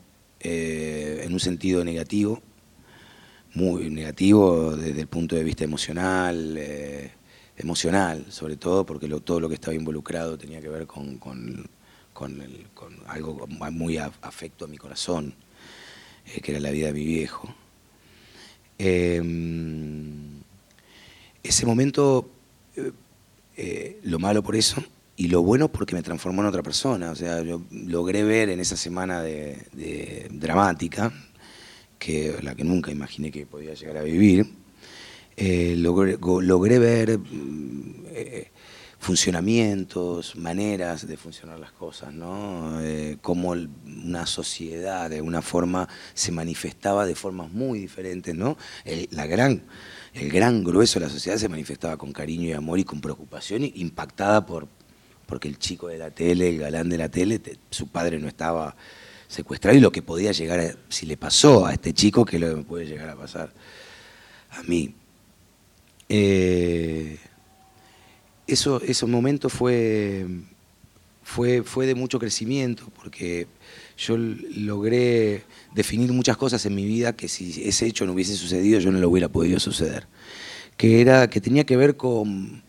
eh, 0.41 1.23
en 1.25 1.33
un 1.33 1.39
sentido 1.39 1.83
negativo, 1.83 2.39
muy 3.55 3.89
negativo 3.89 4.75
desde 4.75 5.01
el 5.01 5.07
punto 5.07 5.35
de 5.35 5.43
vista 5.43 5.63
emocional. 5.63 6.55
Eh, 6.55 7.09
emocional, 7.57 8.25
sobre 8.29 8.57
todo 8.57 8.85
porque 8.85 9.07
todo 9.07 9.39
lo 9.39 9.49
que 9.49 9.55
estaba 9.55 9.75
involucrado 9.75 10.37
tenía 10.37 10.61
que 10.61 10.69
ver 10.69 10.85
con, 10.87 11.19
algo 13.07 13.47
muy 13.47 13.97
afecto 13.97 14.65
a 14.65 14.67
mi 14.67 14.77
corazón, 14.77 15.33
eh, 16.25 16.41
que 16.41 16.51
era 16.51 16.59
la 16.59 16.71
vida 16.71 16.87
de 16.87 16.93
mi 16.93 17.05
viejo. 17.05 17.53
Em, 18.77 20.41
ese 21.43 21.65
momento, 21.65 22.29
eh, 22.75 22.91
eh, 23.57 23.99
lo 24.03 24.19
malo 24.19 24.43
por 24.43 24.55
eso, 24.55 24.83
y 25.17 25.27
lo 25.29 25.41
bueno 25.43 25.69
porque 25.71 25.95
me 25.95 26.01
transformó 26.03 26.41
en 26.41 26.47
otra 26.47 26.63
persona. 26.63 27.11
O 27.11 27.15
sea, 27.15 27.41
yo 27.41 27.61
logré 27.71 28.23
ver 28.23 28.49
en 28.49 28.59
esa 28.59 28.75
semana 28.75 29.21
de, 29.21 30.27
dramática, 30.31 31.13
que 31.99 32.37
la 32.41 32.55
que 32.55 32.63
nunca 32.63 32.91
imaginé 32.91 33.31
que 33.31 33.45
podía 33.45 33.73
llegar 33.73 33.97
a 33.97 34.01
vivir, 34.01 34.45
eh, 35.37 35.75
logré, 35.77 36.79
ver 36.79 37.19
mm, 37.19 38.05
eh, 38.07 38.51
funcionamientos, 38.99 40.35
maneras 40.35 41.07
de 41.07 41.17
funcionar 41.17 41.59
las 41.59 41.71
cosas, 41.71 42.13
¿no? 42.13 42.79
Eh, 42.81 43.17
cómo 43.21 43.49
una 43.51 44.25
sociedad 44.25 45.09
de 45.09 45.17
alguna 45.17 45.41
forma 45.41 45.87
se 46.13 46.31
manifestaba 46.31 47.05
de 47.05 47.15
formas 47.15 47.51
muy 47.51 47.79
diferentes, 47.79 48.33
¿no? 48.33 48.57
El, 48.83 49.07
gran, 49.11 49.63
el 50.13 50.31
gran 50.31 50.63
grueso 50.63 50.99
de 50.99 51.05
la 51.05 51.11
sociedad 51.11 51.37
se 51.37 51.49
manifestaba 51.49 51.97
con 51.97 52.13
cariño 52.13 52.47
y 52.47 52.53
amor 52.53 52.79
y 52.79 52.83
con 52.83 53.01
preocupación, 53.01 53.63
impactada 53.63 54.45
por 54.45 54.67
porque 55.25 55.47
el 55.47 55.57
chico 55.57 55.87
de 55.87 55.97
la 55.97 56.11
tele, 56.11 56.49
el 56.49 56.59
galán 56.59 56.89
de 56.89 56.97
la 56.97 57.09
tele, 57.09 57.41
su 57.71 57.87
padre 57.87 58.19
no 58.19 58.27
estaba 58.27 58.75
secuestrado 59.27 59.75
y 59.77 59.81
lo 59.81 59.91
que 59.91 60.01
podía 60.01 60.31
llegar, 60.31 60.77
si 60.89 61.05
le 61.05 61.17
pasó 61.17 61.65
a 61.65 61.73
este 61.73 61.93
chico, 61.93 62.25
que 62.25 62.39
lo 62.39 62.63
puede 62.63 62.85
llegar 62.85 63.09
a 63.09 63.15
pasar 63.15 63.51
a 64.51 64.63
mí. 64.63 64.93
Eh, 66.09 67.17
eso, 68.47 68.81
ese 68.81 69.05
momento 69.05 69.49
fue, 69.49 70.25
fue, 71.23 71.63
fue 71.63 71.87
de 71.87 71.95
mucho 71.95 72.19
crecimiento 72.19 72.83
porque 72.95 73.47
yo 73.97 74.17
logré 74.17 75.43
definir 75.73 76.11
muchas 76.13 76.37
cosas 76.37 76.65
en 76.65 76.75
mi 76.75 76.85
vida 76.85 77.15
que 77.15 77.27
si 77.27 77.63
ese 77.67 77.87
hecho 77.87 78.05
no 78.05 78.13
hubiese 78.13 78.35
sucedido 78.35 78.79
yo 78.79 78.91
no 78.91 78.99
lo 78.99 79.09
hubiera 79.09 79.29
podido 79.29 79.59
suceder. 79.59 80.07
Que, 80.77 81.01
era, 81.01 81.29
que 81.29 81.41
tenía 81.41 81.65
que 81.65 81.77
ver 81.77 81.95
con, 81.95 82.63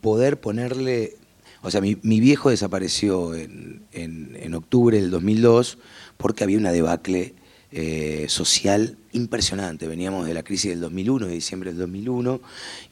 poder 0.00 0.40
ponerle... 0.40 1.16
O 1.62 1.70
sea, 1.70 1.80
mi, 1.80 1.94
viejo 2.20 2.50
desapareció 2.50 3.34
en, 3.34 3.82
en 3.92 4.54
octubre 4.54 5.00
del 5.00 5.10
2002 5.10 5.78
porque 6.16 6.44
había 6.44 6.58
una 6.58 6.70
debacle 6.70 7.34
eh, 7.72 8.26
social 8.28 8.96
impresionante. 9.12 9.88
Veníamos 9.88 10.24
de 10.26 10.34
la 10.34 10.44
crisis 10.44 10.70
del 10.70 10.80
2001, 10.80 11.26
de 11.26 11.32
diciembre 11.32 11.70
del 11.70 11.80
2001, 11.80 12.40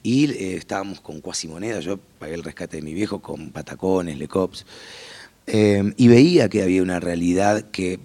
y 0.03 0.31
eh, 0.31 0.55
estábamos 0.57 0.99
con 0.99 1.21
cuasi 1.21 1.47
moneda. 1.47 1.79
Yo 1.79 1.97
pagué 1.97 2.33
el 2.33 2.43
rescate 2.43 2.77
de 2.77 2.83
mi 2.83 2.93
viejo 2.93 3.21
con 3.21 3.51
patacones, 3.51 4.17
lecops, 4.17 4.65
eh, 5.47 5.93
y 5.95 6.07
veía 6.09 6.49
que 6.49 6.61
había 6.61 6.83
una 6.83 6.99
realidad 6.99 7.69
que, 7.71 7.99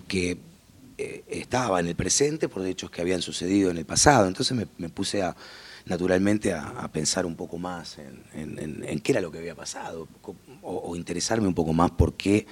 estaba 1.28 1.80
en 1.80 1.86
el 1.86 1.94
presente 1.94 2.46
por 2.46 2.66
hechos 2.66 2.90
que 2.90 3.00
habían 3.00 3.22
sucedido 3.22 3.70
en 3.70 3.78
el 3.78 3.86
pasado. 3.86 4.28
Entonces 4.28 4.54
me, 4.76 4.88
puse 4.90 5.22
a, 5.22 5.34
naturalmente 5.86 6.52
a, 6.52 6.88
pensar 6.92 7.24
un 7.24 7.36
poco 7.36 7.56
más 7.56 7.96
en, 8.34 9.00
qué 9.00 9.12
era 9.12 9.22
lo 9.22 9.32
que 9.32 9.38
había 9.38 9.54
pasado, 9.54 10.06
o 10.62 10.94
interesarme 10.94 11.48
un 11.48 11.54
poco 11.54 11.72
más 11.72 11.90
por 11.90 12.14
qué 12.14 12.46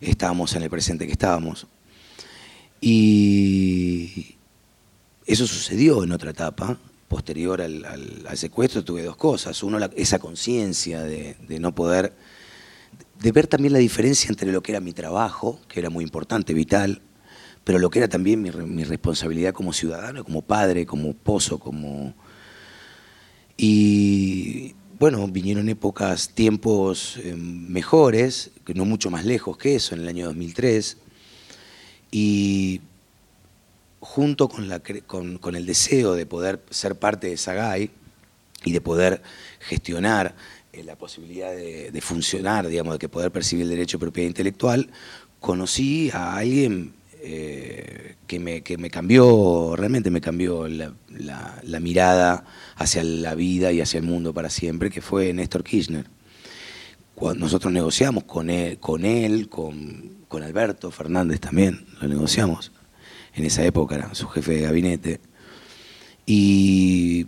estábamos 0.00 0.54
en 0.56 0.62
el 0.62 0.70
presente 0.70 1.06
que 1.06 1.12
estábamos. 1.12 1.66
Y 2.84 4.34
eso 5.24 5.46
sucedió 5.46 6.02
en 6.02 6.10
otra 6.10 6.32
etapa, 6.32 6.76
posterior 7.06 7.62
al, 7.62 8.26
secuestro, 8.34 8.82
tuve 8.82 9.04
dos 9.04 9.16
cosas. 9.16 9.62
Uno, 9.62 9.78
esa 9.94 10.18
conciencia 10.18 11.02
de, 11.04 11.36
no 11.60 11.72
poder, 11.76 12.12
de 13.20 13.30
ver 13.30 13.46
también 13.46 13.72
la 13.72 13.78
diferencia 13.78 14.28
entre 14.28 14.50
lo 14.50 14.64
que 14.64 14.72
era 14.72 14.80
mi 14.80 14.92
trabajo, 14.92 15.60
que 15.68 15.78
era 15.78 15.90
muy 15.90 16.02
importante, 16.02 16.54
vital, 16.54 17.02
pero 17.62 17.78
lo 17.78 17.88
que 17.88 18.00
era 18.00 18.08
también 18.08 18.42
mi, 18.42 18.50
mi 18.50 18.82
responsabilidad 18.82 19.54
como 19.54 19.72
ciudadano, 19.72 20.24
como 20.24 20.42
padre, 20.42 20.84
como 20.84 21.14
pozo, 21.14 21.60
como... 21.60 22.14
Y 23.56 24.74
bueno, 24.98 25.28
vinieron 25.28 25.68
épocas, 25.68 26.30
tiempos 26.30 27.18
eh, 27.18 27.36
mejores, 27.36 28.50
no 28.74 28.84
mucho 28.84 29.08
más 29.08 29.24
lejos 29.24 29.56
que 29.56 29.76
eso, 29.76 29.94
en 29.94 30.00
el 30.00 30.08
año 30.08 30.26
2003, 30.26 30.96
y 32.12 32.82
junto 33.98 34.48
con, 34.48 34.68
la, 34.68 34.80
con, 35.06 35.56
el 35.56 35.66
deseo 35.66 36.14
de 36.14 36.26
poder 36.26 36.60
ser 36.70 36.96
parte 36.96 37.28
de 37.28 37.36
Sagay 37.36 37.90
y 38.64 38.72
de 38.72 38.80
poder 38.80 39.22
gestionar 39.60 40.34
eh, 40.72 40.84
la 40.84 40.96
posibilidad 40.96 41.50
de, 41.50 42.00
funcionar, 42.00 42.68
digamos, 42.68 42.94
de 42.94 42.98
que 42.98 43.08
poder 43.08 43.32
percibir 43.32 43.64
el 43.64 43.70
derecho 43.70 43.96
de 43.96 44.02
propiedad 44.02 44.28
intelectual, 44.28 44.90
conocí 45.40 46.10
a 46.12 46.36
alguien 46.36 46.92
eh, 47.22 48.16
que, 48.26 48.38
me, 48.38 48.62
que, 48.62 48.76
me, 48.76 48.90
cambió, 48.90 49.74
realmente 49.74 50.10
me 50.10 50.20
cambió 50.20 50.68
la, 50.68 51.80
mirada 51.80 52.44
hacia 52.76 53.02
la 53.02 53.34
vida 53.34 53.72
y 53.72 53.80
hacia 53.80 53.98
el 53.98 54.04
mundo 54.04 54.34
para 54.34 54.50
siempre, 54.50 54.90
que 54.90 55.00
fue 55.00 55.32
Néstor 55.32 55.64
Kirchner. 55.64 56.06
Nosotros 57.36 57.72
negociamos 57.72 58.24
con 58.24 58.50
él, 58.50 58.78
con, 58.78 59.04
él, 59.04 59.48
con 59.48 60.42
Alberto 60.42 60.90
Fernández 60.90 61.40
también, 61.40 61.86
lo 62.00 62.08
negociamos 62.08 62.72
en 63.34 63.44
esa 63.44 63.64
época, 63.64 63.94
era 63.94 64.14
su 64.14 64.28
jefe 64.28 64.52
de 64.52 64.60
gabinete. 64.62 65.20
Y 66.26 67.26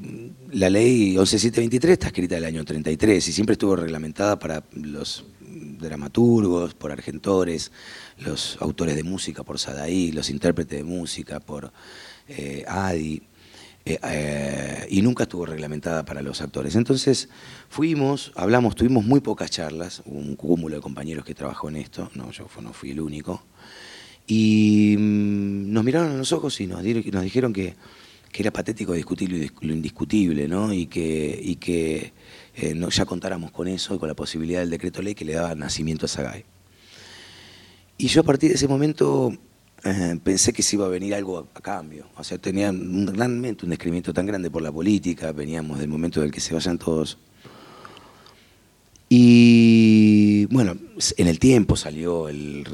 la 0.52 0.70
ley 0.70 1.16
11723 1.18 1.92
está 1.92 2.07
escrita 2.09 2.35
del 2.37 2.44
año 2.44 2.64
33 2.64 3.26
y 3.26 3.33
siempre 3.33 3.54
estuvo 3.54 3.74
reglamentada 3.74 4.38
para 4.38 4.62
los 4.72 5.24
dramaturgos, 5.40 6.74
por 6.74 6.92
argentores, 6.92 7.72
los 8.18 8.57
autores 8.61 8.96
de 8.96 9.02
música 9.02 9.42
por 9.42 9.59
Sadaí, 9.59 10.12
los 10.12 10.30
intérpretes 10.30 10.78
de 10.78 10.85
música 10.85 11.40
por 11.40 11.72
eh, 12.28 12.64
Adi, 12.68 13.22
eh, 13.87 13.99
eh, 14.03 14.87
y 14.88 15.03
nunca 15.03 15.25
estuvo 15.25 15.44
reglamentada 15.44 16.05
para 16.05 16.23
los 16.23 16.40
actores. 16.40 16.75
Entonces 16.75 17.29
fuimos, 17.68 18.33
hablamos, 18.35 18.75
tuvimos 18.75 19.05
muy 19.05 19.20
pocas 19.20 19.51
charlas, 19.51 20.03
un 20.07 20.37
cúmulo 20.37 20.77
de 20.77 20.81
compañeros 20.81 21.25
que 21.25 21.35
trabajó 21.35 21.68
en 21.68 21.77
esto, 21.77 22.11
no, 22.14 22.31
yo 22.31 22.47
no 22.62 22.73
fui 22.73 22.92
el 22.92 23.01
único, 23.01 23.42
y 24.27 24.97
mm, 24.99 25.70
nos 25.70 25.85
miraron 25.85 26.12
a 26.12 26.16
los 26.16 26.33
ojos 26.33 26.59
y 26.61 26.66
nos, 26.66 26.83
dijeron 26.83 27.53
que, 27.53 27.77
era 28.37 28.51
patético 28.51 28.94
discutir 28.94 29.53
lo 29.61 29.73
indiscutible, 29.73 30.49
¿no? 30.49 30.73
y 30.73 30.87
que, 30.87 31.38
y 31.40 31.55
que 31.55 32.12
eh, 32.57 32.75
ya 32.90 33.05
contáramos 33.05 33.53
con 33.53 33.68
eso 33.68 33.94
y 33.94 33.99
con 33.99 34.09
la 34.09 34.16
posibilidad 34.16 34.59
del 34.59 34.70
decreto 34.70 35.03
ley 35.03 35.14
que 35.14 35.25
le 35.25 35.35
daba 35.35 35.55
nacimiento 35.55 36.07
a 36.07 36.09
Sagay. 36.09 36.44
Y 37.97 38.09
yo 38.09 38.23
a 38.23 38.25
partir 38.25 38.49
de 38.49 38.57
ese 38.57 38.66
momento 38.66 39.33
eh, 39.85 40.18
pensé 40.23 40.53
que 40.53 40.62
se 40.62 40.77
iba 40.77 40.87
a 40.87 40.88
venir 40.88 41.14
algo 41.14 41.38
a, 41.38 41.61
cambio. 41.61 42.07
O 42.16 42.25
sea, 42.25 42.38
tenía 42.38 42.70
un, 42.70 43.07
realmente 43.14 43.66
un 43.66 43.70
descrimiento 43.70 44.14
tan 44.14 44.25
grande 44.25 44.51
por 44.51 44.62
la 44.62 44.73
política, 44.73 45.33
veníamos 45.33 45.79
del 45.79 45.88
momento 45.88 46.20
del 46.23 46.33
que 46.33 46.40
se 46.40 46.55
vayan 46.55 46.79
todos. 46.79 47.18
Y 49.11 50.47
bueno, 50.47 50.77
en 51.18 51.29
el 51.29 51.38
tiempo 51.38 51.77
salió 51.77 52.29
el, 52.29 52.64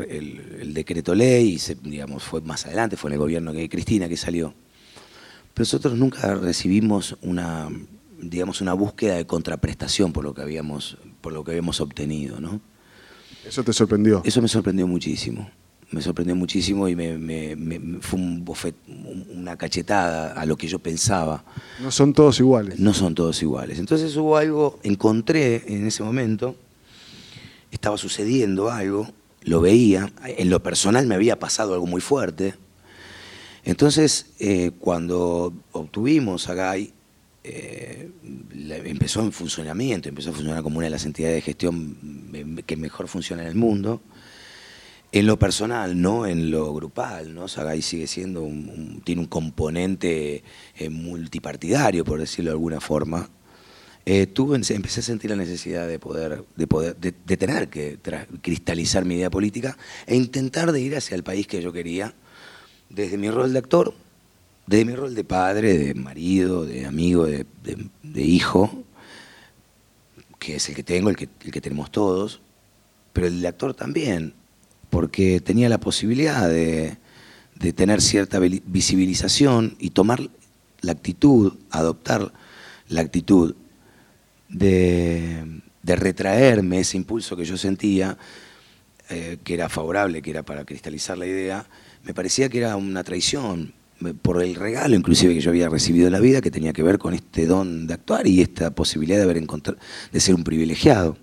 decreto 0.73 1.15
ley, 1.15 1.57
y 1.57 1.89
digamos, 1.89 2.23
fue 2.23 2.41
más 2.41 2.65
adelante, 2.67 2.97
fue 2.97 3.11
en 3.11 3.15
el 3.15 3.19
gobierno 3.19 3.53
de 3.53 3.69
Cristina 3.69 4.09
que 4.09 4.17
salió. 4.17 4.55
Pero 5.53 5.65
nosotros 5.65 5.99
nunca 5.99 6.35
recibimos 6.37 7.17
una, 7.23 7.69
digamos, 8.23 8.61
una 8.61 8.73
búsqueda 8.73 9.17
de 9.17 9.27
contraprestación 9.27 10.13
por 10.13 10.25
lo 10.25 10.33
que 10.33 10.43
habíamos, 10.43 10.97
por 11.21 11.33
lo 11.33 11.43
que 11.43 11.51
habíamos 11.51 11.81
obtenido, 11.81 12.41
¿no? 12.41 12.61
¿Eso 13.45 13.65
te 13.65 13.73
sorprendió? 13.73 14.23
Eso 14.25 14.41
me 14.41 14.49
sorprendió 14.49 14.87
muchísimo. 14.87 15.51
Me 15.91 16.01
sorprendió 16.01 16.37
muchísimo 16.37 16.89
y 16.89 16.95
me, 16.95 17.99
fue 18.01 18.19
un 18.19 18.45
una 19.35 19.57
cachetada 19.57 20.33
a 20.33 20.47
lo 20.47 20.57
que 20.57 20.69
yo 20.69 20.79
pensaba. 20.79 21.45
No 21.81 21.91
son 21.91 22.13
todos 22.13 22.39
iguales. 22.39 22.79
No 22.79 22.95
son 22.95 23.15
todos 23.15 23.43
iguales. 23.43 23.79
Entonces 23.79 24.15
hubo 24.17 24.37
algo, 24.37 24.79
encontré 24.83 25.65
en 25.67 25.87
ese 25.87 26.03
momento, 26.03 26.55
estaba 27.73 27.97
sucediendo 27.97 28.71
algo, 28.71 29.09
lo 29.43 29.61
veía, 29.61 30.13
en 30.25 30.51
lo 30.51 30.63
personal 30.63 31.07
me 31.07 31.15
había 31.15 31.39
pasado 31.39 31.75
algo 31.75 31.87
muy 31.87 32.01
fuerte. 32.01 32.55
Entonces, 33.65 34.27
eh, 34.39 34.73
cuando 34.79 35.53
obtuvimos 35.73 36.49
a 36.49 36.73
Guy, 36.73 36.93
eh, 37.43 38.11
empezó 38.85 39.23
en 39.23 39.33
funcionamiento, 39.33 40.09
empezó 40.09 40.31
a 40.31 40.33
funcionar 40.33 40.63
como 40.63 40.79
una 40.79 40.87
de 40.87 40.91
las 40.91 41.05
entidades 41.05 41.37
de 41.37 41.43
gestión 41.43 42.63
que 42.67 42.77
mejor 42.77 43.09
funciona 43.09 43.43
en 43.43 43.49
el 43.49 43.55
mundo. 43.55 44.01
En 45.13 45.27
lo 45.27 45.39
personal, 45.39 46.01
no 46.01 46.25
en 46.25 46.53
lo 46.53 46.73
grupal, 46.73 47.35
¿no? 47.35 47.49
Sagay 47.49 47.83
sigue 47.83 48.07
siendo 48.07 48.43
un, 48.43 49.03
tiene 49.05 49.23
un 49.23 49.27
componente 49.27 50.45
eh, 50.77 50.89
multipartidario, 50.89 52.05
por 52.05 52.21
decirlo 52.21 52.53
de 52.53 52.55
alguna 52.55 52.81
forma. 52.81 53.29
Eh, 54.07 54.27
tuve, 54.27 54.57
empecé 54.57 55.01
a 55.01 55.03
sentir 55.03 55.31
la 55.31 55.37
necesidad 55.37 55.89
de 55.89 55.99
poder, 55.99 56.45
de 56.55 56.67
poder, 56.69 56.97
de, 56.97 57.37
tener 57.37 57.69
que 57.69 57.99
cristalizar 58.41 59.05
mi 59.05 59.17
idea 59.17 59.31
política 59.31 59.77
e 60.07 60.17
intentar 60.17 60.71
de 60.71 60.81
ir 60.81 60.97
hacia 60.97 61.17
el 61.17 61.25
país 61.25 61.47
que 61.47 61.61
yo 61.61 61.73
quería, 61.73 62.15
desde 62.89 63.19
mi 63.19 63.31
rol 63.31 63.53
de 63.53 63.59
actor, 63.59 63.93
desde 64.67 64.85
mi 64.85 64.95
rol 64.95 65.15
de 65.15 65.25
padre, 65.25 65.77
de 65.77 65.95
marido, 65.95 66.65
de 66.65 66.87
amigo, 66.87 67.27
de, 67.27 67.45
hijo, 68.23 68.85
que 70.39 70.57
es 70.57 70.69
el 70.69 70.77
que 70.77 70.85
tengo, 70.85 71.11
el 71.11 71.17
que, 71.17 71.29
el 71.45 71.51
que 71.51 71.61
tenemos 71.61 71.91
todos, 71.91 72.41
pero 73.13 73.27
el 73.27 73.41
de 73.41 73.49
actor 73.49 73.75
también, 73.75 74.35
porque 74.91 75.41
tenía 75.41 75.69
la 75.69 75.79
posibilidad 75.79 76.49
de, 76.49 76.99
tener 77.75 78.01
cierta 78.01 78.39
visibilización 78.39 79.77
y 79.79 79.91
tomar 79.91 80.31
la 80.81 80.93
actitud, 80.93 81.55
adoptar 81.71 82.33
la 82.89 83.01
actitud 83.03 83.55
de, 84.49 85.63
retraerme 85.85 86.81
ese 86.81 86.97
impulso 86.97 87.37
que 87.37 87.45
yo 87.45 87.57
sentía, 87.57 88.17
eh, 89.09 89.39
que 89.43 89.55
era 89.55 89.69
favorable, 89.69 90.23
que 90.23 90.31
era 90.31 90.43
para 90.43 90.65
cristalizar 90.65 91.19
la 91.19 91.27
idea, 91.27 91.67
me 92.05 92.15
parecía 92.15 92.49
que 92.49 92.59
era 92.59 92.77
una 92.77 93.05
traición, 93.05 93.75
por 94.23 94.43
el 94.43 94.55
regalo 94.55 94.97
inclusive 94.97 95.35
que 95.35 95.41
yo 95.41 95.51
había 95.51 95.69
recibido 95.69 96.07
en 96.07 96.13
la 96.13 96.21
vida, 96.21 96.41
que 96.41 96.51
tenía 96.51 96.73
que 96.73 96.83
ver 96.83 96.99
con 96.99 97.13
este 97.13 97.47
don 97.47 97.87
de 97.87 97.95
actuar 97.95 98.27
y 98.27 98.41
esta 98.41 98.71
posibilidad 98.71 99.19
de, 99.19 99.25
haber 99.25 99.47
de 100.13 100.21
ser 100.21 100.35
un 100.35 100.45
privilegiado. 100.45 101.19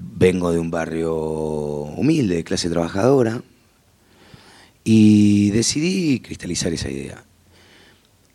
Vengo 0.00 0.52
de 0.52 0.60
un 0.60 0.70
barrio 0.70 1.14
humilde, 1.14 2.36
de 2.36 2.44
clase 2.44 2.70
trabajadora, 2.70 3.42
y 4.84 5.50
decidí 5.50 6.20
cristalizar 6.20 6.72
esa 6.72 6.88
idea. 6.88 7.24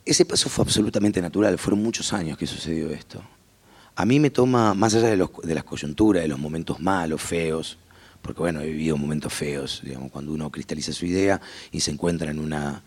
Ese 0.05 0.25
paso 0.25 0.49
fue 0.49 0.63
absolutamente 0.65 1.21
natural, 1.21 1.57
fueron 1.57 1.81
muchos 1.81 2.11
años 2.11 2.37
que 2.37 2.45
sucedió 2.45 2.89
esto. 2.89 3.23
A 3.95 4.05
mí 4.05 4.19
me 4.19 4.29
toma, 4.29 4.73
más 4.73 4.93
allá 4.95 5.07
de, 5.07 5.17
las 5.17 5.63
coyunturas, 5.63 6.23
de 6.23 6.27
los 6.27 6.37
momentos 6.37 6.81
malos, 6.81 7.21
feos, 7.21 7.77
porque 8.21 8.41
bueno, 8.41 8.59
he 8.59 8.67
vivido 8.67 8.97
momentos 8.97 9.31
feos, 9.31 9.81
digamos, 9.83 10.11
cuando 10.11 10.33
uno 10.33 10.51
cristaliza 10.51 10.91
su 10.91 11.05
idea 11.05 11.39
y 11.71 11.79
se 11.79 11.91
encuentra 11.91 12.31
en 12.31 12.39
una 12.39 12.83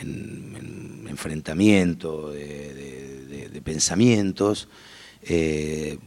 en, 0.00 1.06
enfrentamiento 1.08 2.32
de, 2.32 3.62
pensamientos, 3.64 4.68
eh, 5.22 5.98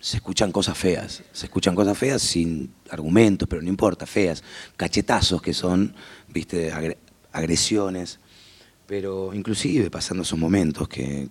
se 0.00 0.16
escuchan 0.16 0.50
cosas 0.50 0.76
feas, 0.76 1.22
se 1.30 1.46
escuchan 1.46 1.74
cosas 1.74 1.96
feas 1.96 2.22
sin 2.22 2.72
argumentos, 2.90 3.46
pero 3.48 3.60
no 3.62 3.68
importa, 3.68 4.06
feas, 4.06 4.42
cachetazos 4.76 5.42
que 5.42 5.52
son, 5.52 5.94
viste, 6.28 6.72
agresiones, 7.32 8.18
pero 8.86 9.32
inclusive 9.34 9.90
pasando 9.90 10.22
esos 10.22 10.38
momentos 10.38 10.88
que, 10.88 11.28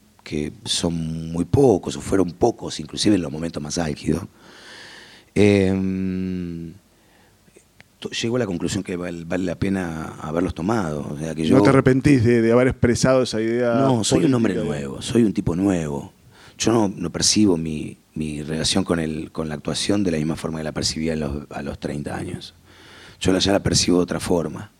son 0.63 1.31
muy 1.31 1.45
pocos, 1.45 1.95
o 1.95 2.01
fueron 2.01 2.29
pocos, 2.29 2.79
inclusive 2.79 3.15
en 3.15 3.23
los 3.23 3.31
momentos 3.31 3.63
más 3.63 3.79
álgidos, 3.79 4.23
eh, 5.33 6.71
llego 8.21 8.35
a 8.35 8.39
la 8.39 8.45
conclusión 8.45 8.83
que 8.83 8.95
vale, 8.95 9.25
la 9.39 9.55
pena 9.55 10.15
haberlos 10.21 10.53
tomado. 10.53 11.17
sea, 11.17 11.35
que 11.35 11.45
yo, 11.45 11.57
¿No 11.57 11.63
te 11.63 11.69
arrepentís 11.69 12.23
de, 12.23 12.51
haber 12.51 12.67
expresado 12.67 13.23
esa 13.23 13.41
idea? 13.41 13.73
No, 13.75 14.03
soy 14.03 14.25
un 14.25 14.33
hombre 14.33 14.55
nuevo, 14.55 15.01
soy 15.01 15.23
un 15.23 15.33
tipo 15.33 15.55
nuevo. 15.55 16.13
Yo 16.57 16.89
no, 16.89 17.09
percibo 17.09 17.57
mi, 17.57 17.97
relación 18.45 18.83
con, 18.83 18.99
el, 18.99 19.31
con 19.31 19.49
la 19.49 19.55
actuación 19.55 20.03
de 20.03 20.11
la 20.11 20.17
misma 20.17 20.35
forma 20.35 20.59
que 20.59 20.63
la 20.63 20.71
percibía 20.71 21.13
a 21.13 21.61
los 21.61 21.79
30 21.79 22.15
años. 22.15 22.53
Yo 23.19 23.37
ya 23.37 23.51
la 23.51 23.63
percibo 23.63 23.97
de 23.97 24.03
otra 24.03 24.19
forma. 24.19 24.71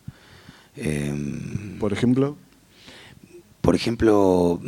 Em, 0.76 1.78
¿Por 1.80 1.92
ejemplo? 1.92 2.38
Por 3.62 3.76
ejemplo, 3.76 4.62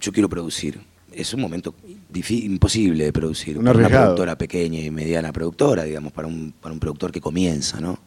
yo 0.00 0.12
quiero 0.12 0.28
producir. 0.28 0.80
Es 1.12 1.32
un 1.34 1.40
momento 1.40 1.74
imposible 2.12 3.04
de 3.04 3.12
producir. 3.12 3.58
una 3.58 3.72
productora 3.72 4.36
pequeña 4.36 4.80
y 4.80 4.90
mediana 4.90 5.32
productora, 5.32 5.84
digamos, 5.84 6.12
para 6.12 6.28
un, 6.28 6.52
para 6.60 6.72
un 6.72 6.78
productor 6.78 7.10
que 7.10 7.20
comienza, 7.20 7.80
¿no? 7.80 7.98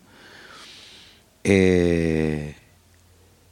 Eh, 1.44 2.56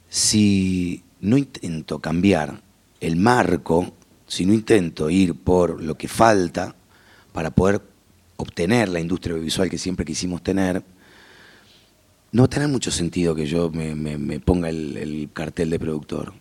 si 0.08 1.02
no 1.20 1.36
intento 1.36 1.98
cambiar 1.98 2.62
el 3.00 3.16
marco, 3.16 3.92
si 4.30 4.46
no 4.46 4.54
intento 4.54 5.10
ir 5.10 5.34
por 5.34 5.82
lo 5.82 5.98
que 5.98 6.06
falta 6.06 6.76
para 7.32 7.50
poder 7.50 7.82
obtener 8.36 8.88
la 8.88 9.00
industria 9.00 9.32
audiovisual 9.34 9.68
que 9.68 9.76
siempre 9.76 10.06
quisimos 10.06 10.40
tener, 10.40 10.84
no 12.30 12.48
va 12.48 12.68
mucho 12.68 12.92
sentido 12.92 13.34
que 13.34 13.46
yo 13.46 13.70
me, 13.70 14.38
ponga 14.38 14.68
el, 14.68 15.28
cartel 15.32 15.68
de 15.68 15.80
productor. 15.80 16.32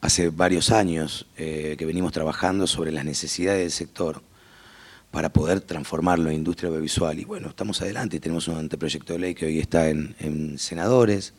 Hace 0.00 0.30
varios 0.30 0.70
años 0.70 1.26
eh, 1.36 1.76
que 1.78 1.84
venimos 1.84 2.10
trabajando 2.12 2.66
sobre 2.66 2.90
las 2.90 3.04
necesidades 3.04 3.60
del 3.60 3.70
sector 3.70 4.22
para 5.10 5.30
poder 5.30 5.60
transformarlo 5.60 6.30
en 6.30 6.36
industria 6.36 6.70
audiovisual. 6.70 7.18
Y 7.18 7.26
bueno, 7.26 7.50
estamos 7.50 7.82
adelante, 7.82 8.18
tenemos 8.18 8.48
un 8.48 8.56
anteproyecto 8.56 9.12
de 9.12 9.18
ley 9.18 9.34
que 9.34 9.44
hoy 9.44 9.58
está 9.58 9.90
en, 9.90 10.58
senadores, 10.58 11.34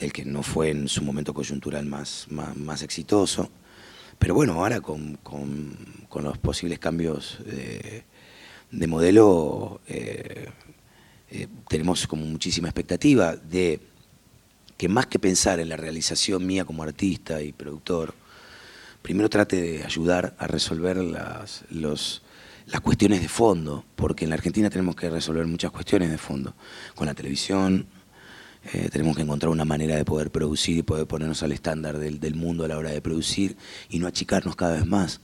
del 0.00 0.12
que 0.12 0.24
no 0.24 0.42
fue 0.42 0.70
en 0.70 0.88
su 0.88 1.04
momento 1.04 1.32
coyuntural 1.32 1.86
más, 1.86 2.26
más, 2.28 2.82
exitoso. 2.82 3.50
Pero 4.18 4.34
bueno, 4.34 4.54
ahora 4.54 4.80
con, 4.80 5.18
los 6.14 6.38
posibles 6.38 6.78
cambios 6.78 7.38
de, 7.44 8.86
modelo, 8.86 9.80
eh, 9.86 10.48
eh, 11.30 11.46
tenemos 11.68 12.06
como 12.06 12.26
muchísima 12.26 12.68
expectativa 12.68 13.36
de 13.36 13.80
que 14.76 14.88
más 14.88 15.06
que 15.06 15.18
pensar 15.18 15.60
en 15.60 15.68
la 15.68 15.76
realización 15.76 16.46
mía 16.46 16.64
como 16.64 16.82
artista 16.82 17.42
y 17.42 17.52
productor, 17.52 18.14
primero 19.02 19.28
trate 19.28 19.60
de 19.60 19.84
ayudar 19.84 20.34
a 20.38 20.46
resolver 20.46 20.96
las, 20.96 21.64
las 21.70 22.80
cuestiones 22.82 23.20
de 23.20 23.28
fondo, 23.28 23.84
porque 23.96 24.24
en 24.24 24.30
la 24.30 24.36
Argentina 24.36 24.70
tenemos 24.70 24.96
que 24.96 25.10
resolver 25.10 25.46
muchas 25.46 25.70
cuestiones 25.70 26.10
de 26.10 26.18
fondo. 26.18 26.54
Con 26.94 27.06
la 27.06 27.14
televisión 27.14 27.86
eh, 28.72 28.88
tenemos 28.90 29.16
que 29.16 29.22
encontrar 29.22 29.50
una 29.50 29.64
manera 29.64 29.96
de 29.96 30.04
poder 30.04 30.30
producir 30.30 30.76
y 30.78 30.82
poder 30.82 31.06
ponernos 31.06 31.42
al 31.42 31.52
estándar 31.52 31.98
del, 31.98 32.20
del, 32.20 32.34
mundo 32.34 32.64
a 32.64 32.68
la 32.68 32.78
hora 32.78 32.90
de 32.90 33.00
producir 33.00 33.56
y 33.88 33.98
no 33.98 34.06
achicarnos 34.06 34.56
cada 34.56 34.74
vez 34.74 34.86
más, 34.86 35.20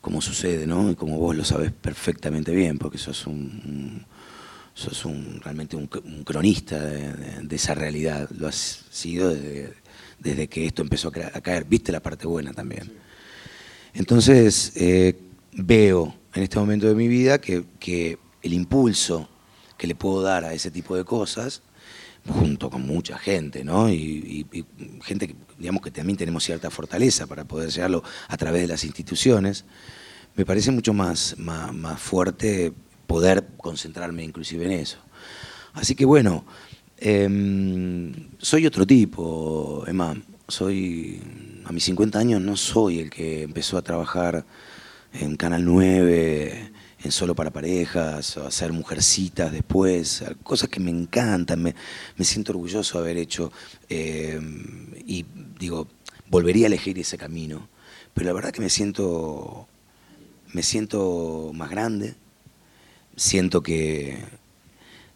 como 0.00 0.20
sucede, 0.20 0.66
¿no? 0.66 0.90
Y 0.90 0.94
como 0.94 1.18
vos 1.18 1.36
lo 1.36 1.44
sabes 1.44 1.72
perfectamente 1.72 2.52
bien, 2.52 2.78
porque 2.78 2.98
sos 2.98 3.26
un 3.26 4.06
sos 4.78 5.04
un, 5.06 5.40
realmente 5.42 5.74
un, 5.74 5.88
cronista 5.88 6.78
de, 6.78 7.56
esa 7.56 7.74
realidad, 7.74 8.30
lo 8.30 8.46
has 8.46 8.84
sido 8.90 9.34
desde, 9.34 10.46
que 10.48 10.66
esto 10.66 10.82
empezó 10.82 11.08
a, 11.08 11.40
caer, 11.40 11.64
viste 11.64 11.90
la 11.90 11.98
parte 11.98 12.28
buena 12.28 12.52
también. 12.52 12.92
Entonces, 13.92 14.72
eh, 14.76 15.18
veo 15.52 16.14
en 16.32 16.44
este 16.44 16.60
momento 16.60 16.86
de 16.86 16.94
mi 16.94 17.08
vida 17.08 17.40
que, 17.40 18.18
el 18.40 18.52
impulso 18.52 19.28
que 19.76 19.88
le 19.88 19.96
puedo 19.96 20.22
dar 20.22 20.44
a 20.44 20.54
ese 20.54 20.70
tipo 20.70 20.94
de 20.94 21.04
cosas, 21.04 21.60
junto 22.26 22.70
con 22.70 22.86
mucha 22.86 23.18
gente, 23.18 23.64
¿no? 23.64 23.90
Y, 23.90 24.46
gente 25.02 25.28
que, 25.28 25.36
digamos, 25.58 25.82
que 25.82 25.90
también 25.90 26.16
tenemos 26.16 26.44
cierta 26.44 26.70
fortaleza 26.70 27.26
para 27.26 27.44
poder 27.44 27.70
llegarlo 27.70 28.02
a 28.28 28.36
través 28.36 28.62
de 28.62 28.68
las 28.68 28.84
instituciones, 28.84 29.64
me 30.36 30.44
parece 30.44 30.70
mucho 30.70 30.92
más, 30.92 31.36
más, 31.38 31.72
más 31.74 32.00
fuerte 32.00 32.72
poder 33.06 33.48
concentrarme 33.56 34.22
inclusive 34.22 34.66
en 34.66 34.72
eso. 34.72 34.98
Así 35.72 35.94
que 35.94 36.04
bueno, 36.04 36.44
em, 36.98 38.12
soy 38.38 38.66
otro 38.66 38.86
tipo, 38.86 39.84
Emma. 39.86 40.16
Soy, 40.46 41.20
a 41.64 41.72
mis 41.72 41.84
50 41.84 42.18
años 42.18 42.40
no 42.40 42.56
soy 42.56 43.00
el 43.00 43.10
que 43.10 43.42
empezó 43.42 43.76
a 43.76 43.82
trabajar 43.82 44.46
en 45.12 45.36
Canal 45.36 45.64
9, 45.64 46.72
en 47.02 47.12
Solo 47.12 47.34
para 47.34 47.52
Parejas, 47.52 48.36
a 48.36 48.48
hacer 48.48 48.72
mujercitas 48.72 49.52
después, 49.52 50.24
cosas 50.42 50.68
que 50.68 50.80
me 50.80 50.90
encantan, 50.90 51.62
me, 51.62 51.74
siento 52.24 52.52
orgulloso 52.52 52.98
de 52.98 53.04
haber 53.04 53.16
hecho 53.18 53.52
em, 53.88 54.92
y 55.06 55.24
digo, 55.58 55.86
volvería 56.28 56.66
a 56.66 56.68
elegir 56.68 56.98
ese 56.98 57.16
camino. 57.16 57.68
Pero 58.14 58.26
la 58.26 58.32
verdad 58.32 58.50
que 58.50 58.60
me 58.60 58.68
siento, 58.68 59.68
me 60.52 60.62
siento 60.62 61.52
más 61.54 61.70
grande, 61.70 62.16
siento 63.16 63.62
que, 63.62 64.18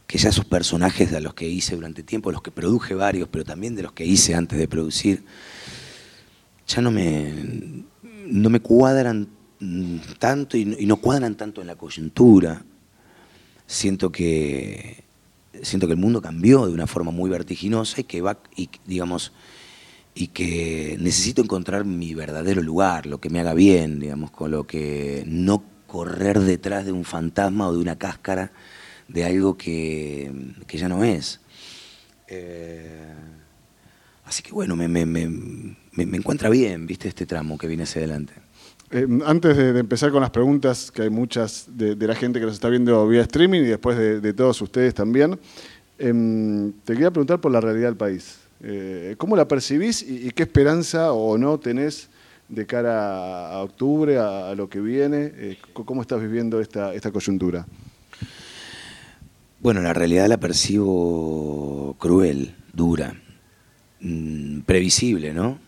que 0.07 0.18
ya 0.18 0.29
esos 0.29 0.45
personajes 0.45 1.11
de 1.11 1.21
los 1.21 1.35
que 1.35 1.49
hice 1.49 1.75
durante 1.75 2.05
tiempo, 2.05 2.31
los 2.31 2.42
que 2.42 2.53
produje 2.53 2.95
varios, 2.95 3.29
pero 3.29 3.45
también 3.45 3.75
de 3.75 3.83
los 3.83 3.92
que 3.92 4.05
hice 4.05 4.37
antes 4.37 4.57
de 4.57 4.68
producir, 4.68 5.25
ya 6.68 6.81
no 6.81 6.92
me, 6.92 7.85
no 8.27 8.51
me 8.51 8.61
cuadran 8.61 9.29
tanto 10.18 10.57
y 10.57 10.64
no, 10.64 10.96
cuadran 10.96 11.37
tanto 11.37 11.61
en 11.61 11.66
la 11.66 11.77
coyuntura. 11.77 12.64
Siento 13.66 14.11
que, 14.11 15.05
siento 15.62 15.87
que 15.87 15.94
el 15.94 15.98
mundo 15.98 16.20
cambió 16.20 16.66
de 16.66 16.72
una 16.72 16.87
forma 16.87 17.11
muy 17.11 17.31
vertiginosa 17.31 18.01
y 18.01 18.05
que 18.05 18.20
va, 18.20 18.38
y, 18.57 18.68
digamos, 18.87 19.33
y 20.14 20.29
que 20.29 20.96
necesito 21.01 21.42
encontrar 21.42 21.85
mi 21.85 22.14
verdadero 22.14 22.62
lugar, 22.62 23.07
lo 23.07 23.20
que 23.20 23.31
me 23.31 23.40
haga 23.40 23.55
bien, 23.55 24.01
digamos, 24.01 24.31
con 24.31 24.51
lo 24.51 24.66
que 24.66 25.25
no 25.27 25.64
correr 25.87 26.40
detrás 26.40 26.85
de 26.85 26.92
un 26.92 27.05
fantasma 27.05 27.68
o 27.68 27.72
de 27.72 27.79
una 27.79 27.96
cáscara 27.96 28.53
de 29.09 29.25
algo 29.25 29.57
que, 29.57 30.33
ya 30.68 30.88
no 30.88 31.05
es. 31.05 31.40
Eh, 32.29 33.14
así 34.25 34.42
que 34.42 34.53
bueno, 34.53 34.75
me, 34.75 34.85
encuentra 35.96 36.48
bien, 36.48 36.87
viste, 36.87 37.09
este 37.09 37.27
tramo 37.27 37.59
que 37.59 37.66
viene 37.66 37.85
hacia 37.85 38.01
adelante. 38.01 38.33
Eh, 38.95 39.07
antes 39.25 39.57
de, 39.57 39.79
empezar 39.79 40.11
con 40.13 40.21
las 40.21 40.29
preguntas, 40.29 40.91
que 40.91 41.01
hay 41.01 41.09
muchas 41.09 41.65
de, 41.67 41.97
la 41.97 42.15
gente 42.15 42.39
que 42.39 42.45
nos 42.45 42.55
está 42.55 42.69
viendo 42.69 43.09
vía 43.09 43.23
streaming 43.23 43.61
y 43.61 43.67
después 43.69 43.97
de, 43.97 44.33
todos 44.35 44.61
ustedes 44.61 44.93
también, 44.93 45.39
em, 45.99 46.73
te 46.85 46.93
quería 46.93 47.11
preguntar 47.11 47.41
por 47.41 47.51
la 47.53 47.63
realidad 47.63 47.89
del 47.89 47.97
país. 47.97 48.41
Eh, 48.61 49.15
¿Cómo 49.17 49.35
la 49.35 49.49
percibís 49.49 50.03
y, 50.03 50.31
qué 50.33 50.43
esperanza 50.43 51.13
o 51.15 51.39
no 51.39 51.59
tenés 51.59 52.11
de 52.51 52.67
cara 52.67 53.51
a 53.51 53.63
octubre, 53.63 54.19
a, 54.19 54.55
lo 54.55 54.69
que 54.69 54.81
viene? 54.81 55.33
Eh, 55.37 55.59
¿Cómo 55.73 56.03
estás 56.03 56.21
viviendo 56.21 56.61
esta, 56.61 56.93
coyuntura? 57.11 57.67
Bueno, 59.61 59.81
la 59.81 59.95
realidad 59.95 60.29
la 60.29 60.39
percibo 60.39 61.97
cruel, 61.99 62.55
dura, 62.75 63.15
mm, 64.01 64.61
previsible, 64.61 65.33
¿no? 65.33 65.59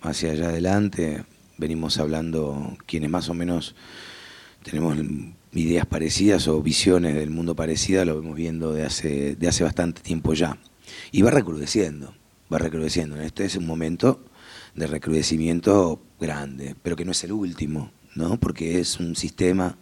Hacia 0.00 0.30
allá 0.32 0.48
adelante 0.48 1.24
venimos 1.60 1.98
hablando 1.98 2.76
quienes 2.86 3.10
más 3.10 3.28
o 3.28 3.34
menos 3.34 3.76
tenemos 4.64 4.96
ideas 5.52 5.86
parecidas 5.86 6.48
o 6.48 6.62
visiones 6.62 7.14
del 7.14 7.30
mundo 7.30 7.54
parecidas, 7.54 8.06
lo 8.06 8.20
vemos 8.20 8.34
viendo 8.34 8.72
de 8.72 8.84
hace, 8.84 9.36
de 9.36 9.48
hace 9.48 9.62
bastante 9.62 10.00
tiempo 10.00 10.32
ya. 10.34 10.58
Y 11.12 11.22
va 11.22 11.30
recrudeciendo, 11.30 12.14
va 12.52 12.58
recrudeciendo. 12.58 13.20
Este 13.20 13.44
es 13.44 13.56
un 13.56 13.66
momento 13.66 14.24
de 14.74 14.86
recrudecimiento 14.86 16.02
grande, 16.18 16.74
pero 16.82 16.96
que 16.96 17.04
no 17.04 17.12
es 17.12 17.22
el 17.24 17.32
último, 17.32 17.92
¿no? 18.14 18.38
porque 18.40 18.80
es 18.80 18.98
un 18.98 19.14
sistema 19.14 19.76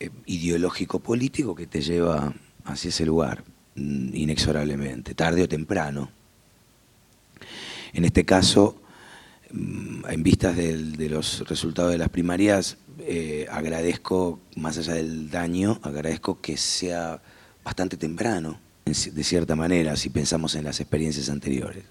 eh, 0.00 0.10
ideológico 0.26 0.98
político 0.98 1.54
que 1.54 1.66
te 1.66 1.80
lleva 1.80 2.34
hacia 2.64 2.88
ese 2.88 3.06
lugar, 3.06 3.44
mm, 3.76 4.14
inexorablemente, 4.14 5.14
tarde 5.14 5.44
o 5.44 5.48
temprano. 5.48 6.10
En 7.92 8.04
este 8.04 8.24
caso, 8.24 8.80
en 9.50 10.22
vistas 10.22 10.56
de 10.56 11.08
los 11.08 11.48
resultados 11.48 11.92
de 11.92 11.98
las 11.98 12.08
primarias, 12.08 12.78
eh, 13.00 13.46
agradezco, 13.50 14.40
más 14.56 14.78
allá 14.78 14.94
del 14.94 15.30
daño, 15.30 15.78
agradezco 15.82 16.40
que 16.40 16.56
sea 16.56 17.20
bastante 17.64 17.96
temprano, 17.96 18.58
de 18.84 19.24
cierta 19.24 19.56
manera, 19.56 19.96
si 19.96 20.10
pensamos 20.10 20.54
en 20.54 20.64
las 20.64 20.80
experiencias 20.80 21.28
anteriores. 21.28 21.84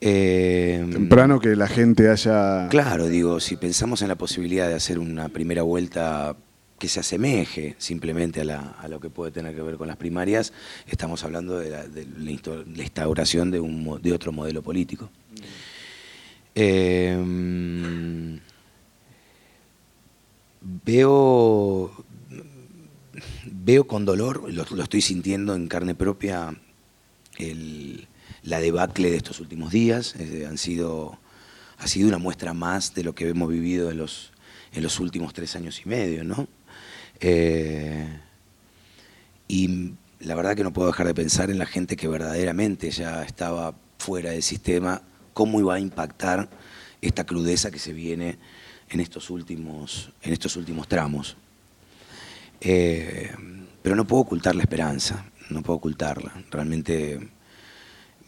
Eh, 0.00 0.86
Temprano 0.92 1.40
que 1.40 1.56
la 1.56 1.66
gente 1.66 2.10
haya... 2.10 2.68
Claro, 2.68 3.08
digo, 3.08 3.40
si 3.40 3.56
pensamos 3.56 4.02
en 4.02 4.08
la 4.08 4.14
posibilidad 4.14 4.68
de 4.68 4.74
hacer 4.74 4.98
una 4.98 5.28
primera 5.30 5.62
vuelta 5.62 6.36
que 6.78 6.88
se 6.88 7.00
asemeje 7.00 7.74
simplemente 7.78 8.42
a, 8.42 8.86
lo 8.88 9.00
que 9.00 9.08
puede 9.08 9.32
tener 9.32 9.54
que 9.54 9.62
ver 9.62 9.76
con 9.76 9.88
las 9.88 9.96
primarias, 9.96 10.52
estamos 10.86 11.24
hablando 11.24 11.58
de 11.58 11.70
la, 11.70 12.30
instauración 12.30 13.50
de, 13.50 13.60
un, 13.60 14.00
de 14.02 14.12
otro 14.12 14.32
modelo 14.32 14.62
político. 14.62 15.10
Eh, 16.54 17.16
veo, 20.84 21.92
veo 23.44 23.86
con 23.86 24.04
dolor, 24.04 24.52
lo 24.52 24.82
estoy 24.82 25.00
sintiendo 25.00 25.54
en 25.54 25.68
carne 25.68 25.94
propia, 25.94 26.54
el, 27.38 28.08
la 28.42 28.60
debacle 28.60 29.10
de 29.10 29.16
estos 29.16 29.40
últimos 29.40 29.72
días. 29.72 30.14
Han 30.48 30.58
sido, 30.58 31.18
ha 31.78 31.86
sido 31.86 32.08
una 32.08 32.18
muestra 32.18 32.54
más 32.54 32.94
de 32.94 33.04
lo 33.04 33.14
que 33.14 33.28
hemos 33.28 33.48
vivido 33.48 33.90
en 33.90 33.98
los, 33.98 34.32
en 34.72 34.82
los 34.82 34.98
últimos 35.00 35.34
tres 35.34 35.56
años 35.56 35.80
y 35.84 35.88
medio, 35.88 36.24
¿no? 36.24 36.48
Eh, 37.20 38.20
y 39.48 39.92
la 40.20 40.34
verdad 40.34 40.56
que 40.56 40.64
no 40.64 40.72
puedo 40.72 40.88
dejar 40.88 41.06
de 41.06 41.14
pensar 41.14 41.50
en 41.50 41.58
la 41.58 41.66
gente 41.66 41.96
que 41.96 42.08
verdaderamente 42.08 42.90
ya 42.90 43.22
estaba 43.22 43.74
fuera 43.98 44.30
del 44.30 44.42
sistema, 44.42 45.02
cómo 45.36 45.60
iba 45.60 45.74
a 45.74 45.80
impactar 45.80 46.48
esta 47.02 47.24
crudeza 47.24 47.70
que 47.70 47.78
se 47.78 47.92
viene 47.92 48.38
en 48.88 49.00
estos 49.00 49.28
últimos, 49.28 50.10
en 50.22 50.32
estos 50.32 50.56
últimos 50.56 50.88
tramos. 50.88 51.36
Eh, 52.62 53.30
pero 53.82 53.94
no 53.94 54.06
puedo 54.06 54.22
ocultar 54.22 54.56
la 54.56 54.62
esperanza, 54.62 55.26
no 55.50 55.62
puedo 55.62 55.76
ocultarla. 55.76 56.32
Realmente 56.50 57.36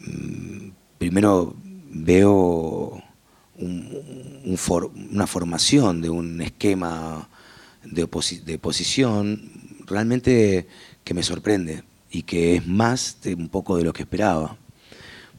Mm, 0.00 0.70
primero 0.98 1.56
veo 1.90 3.02
una 3.56 5.26
formación 5.26 6.00
de 6.00 6.10
un 6.10 6.40
esquema 6.40 7.28
de, 7.82 8.04
oposición 8.04 9.50
realmente 9.84 10.68
que 11.02 11.14
me 11.14 11.24
sorprende, 11.24 11.82
y 12.10 12.22
que 12.22 12.56
es 12.56 12.66
más 12.66 13.18
de 13.22 13.34
un 13.34 13.48
poco 13.48 13.76
de 13.76 13.84
lo 13.84 13.92
que 13.92 14.02
esperaba. 14.02 14.56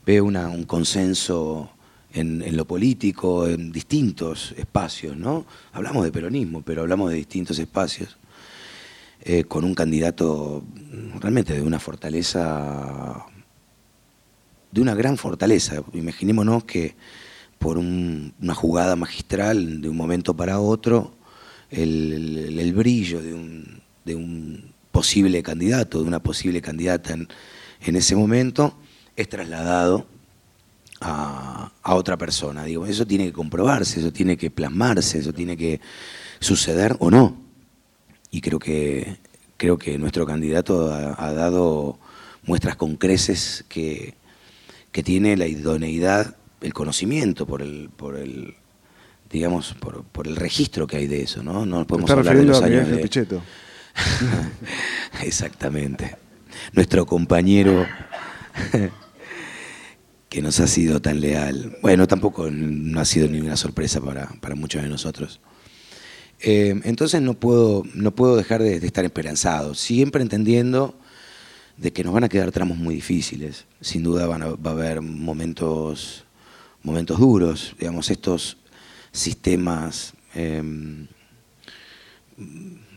Veo 0.10 0.26
un 0.26 0.64
consenso 0.64 1.70
en, 2.12 2.57
lo 2.57 2.66
político, 2.66 3.45
en 3.45 3.72
distintos 3.72 4.55
espacios, 4.57 5.16
¿no? 5.16 5.45
Hablamos 5.72 6.03
de 6.03 6.12
peronismo, 6.12 6.64
pero 6.64 6.82
hablamos 6.82 7.12
de 7.12 7.18
distintos 7.18 7.60
espacios, 7.60 8.18
eh, 9.22 9.43
con 9.43 9.64
un 9.64 9.76
candidato 9.76 10.64
realmente 11.20 11.53
de 11.53 11.62
una 11.62 11.78
fortaleza, 11.78 13.24
de 14.72 14.82
una 14.82 14.95
gran 14.95 15.16
fortaleza. 15.16 15.84
Imaginémonos 15.93 16.64
que 16.64 16.95
por 17.60 17.78
una 17.78 18.55
jugada 18.55 18.95
magistral 18.95 19.80
de 19.80 19.89
un 19.89 19.95
momento 19.95 20.36
para 20.36 20.60
otro, 20.60 21.14
el, 21.70 22.74
brillo 22.76 23.22
de 23.22 24.16
un, 24.16 24.74
posible 24.91 25.43
candidato, 25.43 26.01
de 26.01 26.07
una 26.07 26.20
posible 26.20 26.64
candidata 26.64 27.14
en 27.14 27.95
ese 27.95 28.16
momento, 28.16 28.74
es 29.20 29.28
trasladado 29.28 30.07
a, 31.01 31.72
otra 31.84 32.17
persona. 32.17 32.63
Digo, 32.63 32.86
eso 32.86 33.05
tiene 33.05 33.26
que 33.26 33.34
comprobarse, 33.34 33.99
eso 33.99 34.13
tiene 34.13 34.38
que 34.38 34.49
plasmarse, 34.49 35.20
eso 35.20 35.34
tiene 35.34 35.57
que 35.57 35.82
suceder 36.39 36.95
o 36.99 37.11
no. 37.11 37.36
Y 38.32 38.39
creo 38.39 38.59
que, 38.59 39.17
creo 39.57 39.78
que 39.78 39.97
nuestro 39.97 40.26
candidato 40.26 40.93
ha, 40.93 41.34
dado 41.34 41.99
muestras 42.43 42.78
con 42.78 42.95
creces 42.95 43.65
que, 43.67 44.13
que, 44.93 45.03
tiene 45.03 45.36
la 45.36 45.47
idoneidad, 45.47 46.38
el 46.61 46.74
conocimiento 46.74 47.45
por 47.45 47.61
el, 47.61 47.89
por 47.89 48.15
el 48.15 48.55
digamos, 49.30 49.74
por, 49.74 50.03
por 50.03 50.28
el 50.28 50.38
registro 50.38 50.88
que 50.88 50.95
hay 50.95 51.07
de 51.07 51.24
eso, 51.24 51.43
¿no? 51.43 51.65
No 51.65 51.86
podemos 51.86 52.09
hablar 52.11 52.38
de 52.38 52.45
los 52.45 52.61
años 52.61 52.88
de... 52.88 52.97
Pichetto. 52.99 53.41
Exactamente. 55.24 56.15
Nuestro 56.74 57.05
compañero 57.05 57.86
que 60.30 60.41
nos 60.43 60.59
ha 60.59 60.67
sido 60.67 61.01
tan 61.01 61.19
leal. 61.19 61.75
Bueno, 61.82 62.07
tampoco 62.07 62.49
no 62.51 62.99
ha 62.99 63.05
sido 63.05 63.27
ninguna 63.27 63.57
sorpresa 63.57 63.99
para, 63.99 64.55
muchos 64.55 64.84
de 64.84 64.89
nosotros. 64.89 65.41
Eh, 66.39 66.80
entonces 66.86 67.21
no 67.21 67.34
puedo, 67.34 67.84
no 67.95 68.11
puedo 68.11 68.38
dejar 68.38 68.61
de, 68.61 68.75
estar 68.77 69.03
esperanzado, 69.03 69.73
siempre 69.73 70.21
entendiendo 70.21 70.95
de 71.77 71.91
que 71.91 72.03
nos 72.03 72.13
van 72.13 72.25
a 72.25 72.30
quedar 72.30 72.51
tramos 72.51 72.77
muy 72.77 72.95
difíciles. 72.95 73.65
Sin 73.82 74.03
duda 74.03 74.27
van 74.27 74.43
a, 74.43 74.49
va 74.49 74.71
a 74.71 74.73
haber 74.73 75.01
momentos, 75.01 76.25
momentos 76.84 77.19
duros, 77.19 77.75
digamos, 77.80 78.11
estos 78.11 78.57
sistemas, 79.11 80.13
em, 80.36 81.07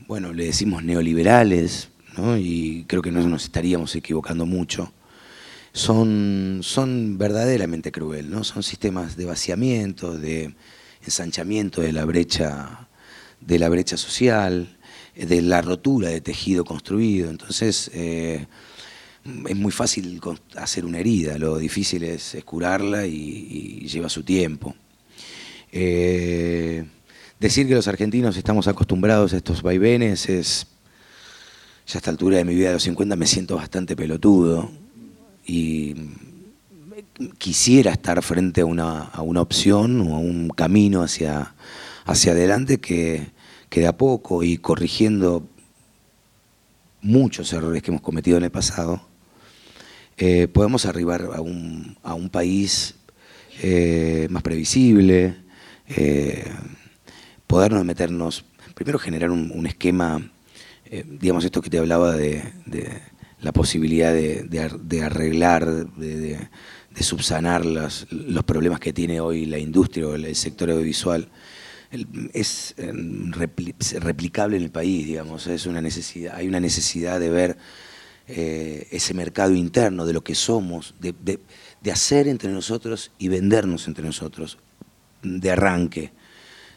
bueno, 0.06 0.34
le 0.34 0.44
decimos 0.44 0.84
neoliberales, 0.84 1.88
¿no? 2.18 2.36
y 2.36 2.84
creo 2.86 3.00
que 3.00 3.10
no 3.10 3.26
nos 3.26 3.44
estaríamos 3.44 3.96
equivocando 3.96 4.44
mucho 4.44 4.92
son, 5.72 6.60
son 6.62 7.16
verdaderamente 7.18 7.92
cruel, 7.92 8.30
¿no? 8.30 8.44
Son 8.44 8.62
sistemas 8.62 9.16
de 9.16 9.24
vaciamiento, 9.24 10.16
de 10.16 10.54
ensanchamiento 11.04 11.80
de 11.80 11.92
la 11.92 12.04
brecha, 12.04 12.88
de 13.40 13.58
la 13.58 13.68
brecha 13.68 13.96
social, 13.96 14.76
de 15.16 15.42
la 15.42 15.62
rotura 15.62 16.10
de 16.10 16.20
tejido 16.20 16.64
construido. 16.64 17.30
Entonces, 17.30 17.90
eh, 17.94 18.46
es 19.24 19.56
muy 19.56 19.72
fácil 19.72 20.20
hacer 20.56 20.84
una 20.84 20.98
herida, 20.98 21.38
lo 21.38 21.58
difícil 21.58 22.02
es, 22.04 22.36
curarla 22.44 23.06
y, 23.06 23.86
lleva 23.88 24.08
su 24.08 24.22
tiempo. 24.22 24.74
Eh, 25.70 26.84
decir 27.40 27.66
que 27.66 27.74
los 27.74 27.88
argentinos 27.88 28.36
estamos 28.36 28.68
acostumbrados 28.68 29.32
a 29.32 29.38
estos 29.38 29.62
vaivenes 29.62 30.28
es, 30.28 30.66
ya 31.86 31.94
a 31.94 31.98
esta 31.98 32.10
altura 32.10 32.36
de 32.36 32.44
mi 32.44 32.54
vida 32.54 32.68
de 32.68 32.74
los 32.74 32.82
50 32.82 33.16
me 33.16 33.26
siento 33.26 33.56
bastante 33.56 33.96
pelotudo, 33.96 34.70
y 35.46 35.94
quisiera 37.38 37.92
estar 37.92 38.22
frente 38.22 38.60
a 38.60 38.66
una, 38.66 39.10
opción 39.40 40.00
o 40.02 40.16
a 40.16 40.18
un 40.18 40.48
camino 40.50 41.02
hacia, 41.02 41.54
hacia 42.04 42.32
adelante 42.32 42.78
que, 42.78 43.30
que 43.68 43.80
de 43.80 43.86
a 43.86 43.96
poco 43.96 44.42
y 44.42 44.58
corrigiendo 44.58 45.46
muchos 47.00 47.52
errores 47.52 47.82
que 47.82 47.90
hemos 47.90 48.02
cometido 48.02 48.36
en 48.38 48.44
el 48.44 48.50
pasado, 48.50 49.02
eh, 50.16 50.46
podemos 50.46 50.86
arribar 50.86 51.22
a 51.34 51.40
un, 51.40 51.96
a 52.02 52.14
un 52.14 52.28
país 52.28 52.94
eh, 53.62 54.28
más 54.30 54.42
previsible, 54.42 55.36
eh, 55.88 56.44
podernos 57.46 57.84
meternos, 57.84 58.44
primero 58.74 58.98
generar 58.98 59.30
un, 59.30 59.66
esquema, 59.66 60.30
digamos 61.20 61.44
esto 61.44 61.62
que 61.62 61.70
te 61.70 61.78
hablaba 61.78 62.12
de 62.12 62.42
la 63.42 63.52
posibilidad 63.52 64.14
de, 64.14 65.02
arreglar, 65.02 65.66
de, 65.96 66.48
subsanar 67.00 67.66
los, 67.66 68.06
problemas 68.46 68.78
que 68.78 68.92
tiene 68.92 69.20
hoy 69.20 69.46
la 69.46 69.58
industria 69.58 70.06
o 70.06 70.14
el 70.14 70.34
sector 70.36 70.70
audiovisual 70.70 71.28
es 72.32 72.74
em, 72.78 73.32
replicable 73.32 74.56
en 74.56 74.62
el 74.62 74.70
país, 74.70 75.06
digamos, 75.06 75.46
es 75.48 75.66
una 75.66 75.82
necesidad, 75.82 76.36
hay 76.36 76.48
una 76.48 76.60
necesidad 76.60 77.20
de 77.20 77.30
ver 77.30 77.58
eh, 78.28 78.86
ese 78.92 79.12
mercado 79.12 79.54
interno 79.54 80.06
de 80.06 80.12
lo 80.12 80.22
que 80.22 80.34
somos, 80.34 80.94
de, 81.00 81.40
hacer 81.90 82.28
entre 82.28 82.50
nosotros 82.50 83.10
y 83.18 83.28
vendernos 83.28 83.88
entre 83.88 84.04
nosotros, 84.04 84.58
de 85.22 85.50
arranque. 85.50 86.12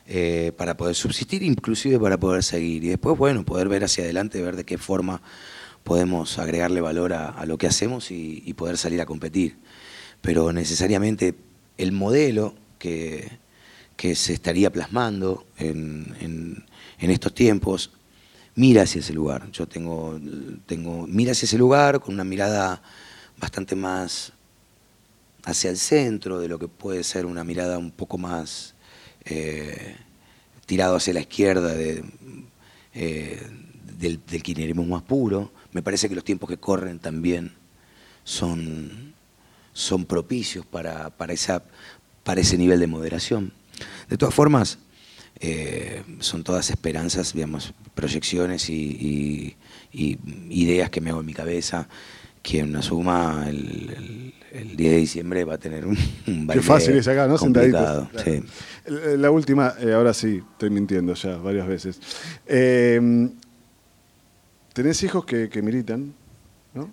Eh, 0.07 0.51
para 0.55 0.77
poder 0.77 0.93
subsistir, 0.93 1.41
inclusive 1.41 1.97
para 1.97 2.19
poder 2.19 2.43
seguir. 2.43 2.83
Y 2.83 2.89
después, 2.89 3.17
bueno, 3.17 3.43
poder 3.43 3.67
ver 3.69 3.83
hacia 3.83 4.03
adelante, 4.03 4.39
ver 4.39 4.55
de 4.55 4.63
qué 4.63 4.77
forma 4.77 5.19
podemos 5.85 6.39
agregarle 6.39 6.81
valor 6.81 7.13
a, 7.13 7.45
lo 7.45 7.59
que 7.59 7.67
hacemos 7.67 8.09
y, 8.09 8.51
poder 8.57 8.75
salir 8.75 8.99
a 9.01 9.05
competir. 9.05 9.55
Pero 10.19 10.51
necesariamente 10.51 11.35
el 11.77 11.91
modelo 11.91 12.55
que, 12.79 13.37
se 14.15 14.33
estaría 14.33 14.71
plasmando 14.71 15.45
en, 15.57 16.65
estos 16.99 17.35
tiempos 17.35 17.91
mira 18.55 18.81
hacia 18.81 18.99
ese 18.99 19.13
lugar. 19.13 19.51
Yo 19.51 19.67
tengo, 19.67 20.19
tengo, 20.65 21.05
mira 21.05 21.33
hacia 21.33 21.45
ese 21.45 21.59
lugar 21.59 21.99
con 21.99 22.15
una 22.15 22.23
mirada 22.23 22.81
bastante 23.37 23.75
más 23.75 24.33
hacia 25.43 25.69
el 25.69 25.77
centro 25.77 26.39
de 26.39 26.47
lo 26.47 26.57
que 26.57 26.67
puede 26.67 27.03
ser 27.03 27.27
una 27.27 27.43
mirada 27.43 27.77
un 27.77 27.91
poco 27.91 28.17
más 28.17 28.73
eh, 29.23 29.95
tirado 30.65 30.95
hacia 30.95 31.13
la 31.13 31.19
izquierda 31.19 31.75
eh, 31.75 32.01
del, 33.99 34.19
del 34.25 34.75
más 34.87 35.03
puro, 35.03 35.51
me 35.75 35.83
parece 35.83 36.07
que 36.07 36.15
los 36.15 36.23
tiempos 36.23 36.49
que 36.49 36.55
corren 36.55 36.99
también 36.99 37.51
son, 38.23 39.13
son 39.73 40.05
propicios 40.05 40.65
para, 40.65 41.09
para, 41.09 41.33
esa, 41.33 41.63
para 42.23 42.39
ese 42.39 42.57
nivel 42.57 42.79
de 42.79 42.87
moderación. 42.87 43.51
De 44.07 44.17
todas 44.17 44.33
formas, 44.33 44.79
eh, 45.41 46.01
son 46.19 46.45
todas 46.45 46.69
esperanzas, 46.69 47.33
digamos, 47.33 47.73
proyecciones 47.93 48.69
y, 48.69 49.57
ideas 49.91 50.89
que 50.89 51.01
me 51.01 51.09
hago 51.09 51.19
en 51.19 51.25
mi 51.25 51.33
cabeza. 51.33 51.89
Quien 52.41 52.73
asuma 52.77 53.45
el, 53.49 54.33
el, 54.53 54.77
10 54.77 54.91
de 54.91 54.97
diciembre 54.97 55.43
va 55.43 55.55
a 55.55 55.57
tener 55.57 55.85
un, 55.85 55.97
un 56.27 56.47
Qué 56.47 56.61
fácil 56.61 56.95
es 56.95 57.07
acá, 57.09 57.27
¿no? 57.27 57.35
Complicado, 57.35 58.09
La 59.17 59.29
última, 59.29 59.73
eh, 59.81 59.91
ahora 59.91 60.13
sí, 60.13 60.41
estoy 60.53 60.69
mintiendo 60.69 61.15
ya 61.15 61.35
varias 61.35 61.67
veces. 61.67 61.99
Eh, 62.45 63.29
tenés 64.75 65.01
hijos 65.03 65.23
que, 65.23 65.61
militan, 65.63 66.13
¿no? 66.73 66.89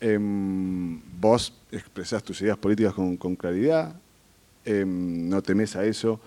Em, 0.00 0.98
vos 1.20 1.52
expresás 1.70 2.22
tus 2.22 2.40
ideas 2.40 2.56
políticas 2.56 2.94
con, 2.94 3.36
claridad, 3.36 3.94
em, 4.64 5.28
no 5.28 5.42
temes 5.42 5.76
a 5.76 5.84
eso. 5.84 6.18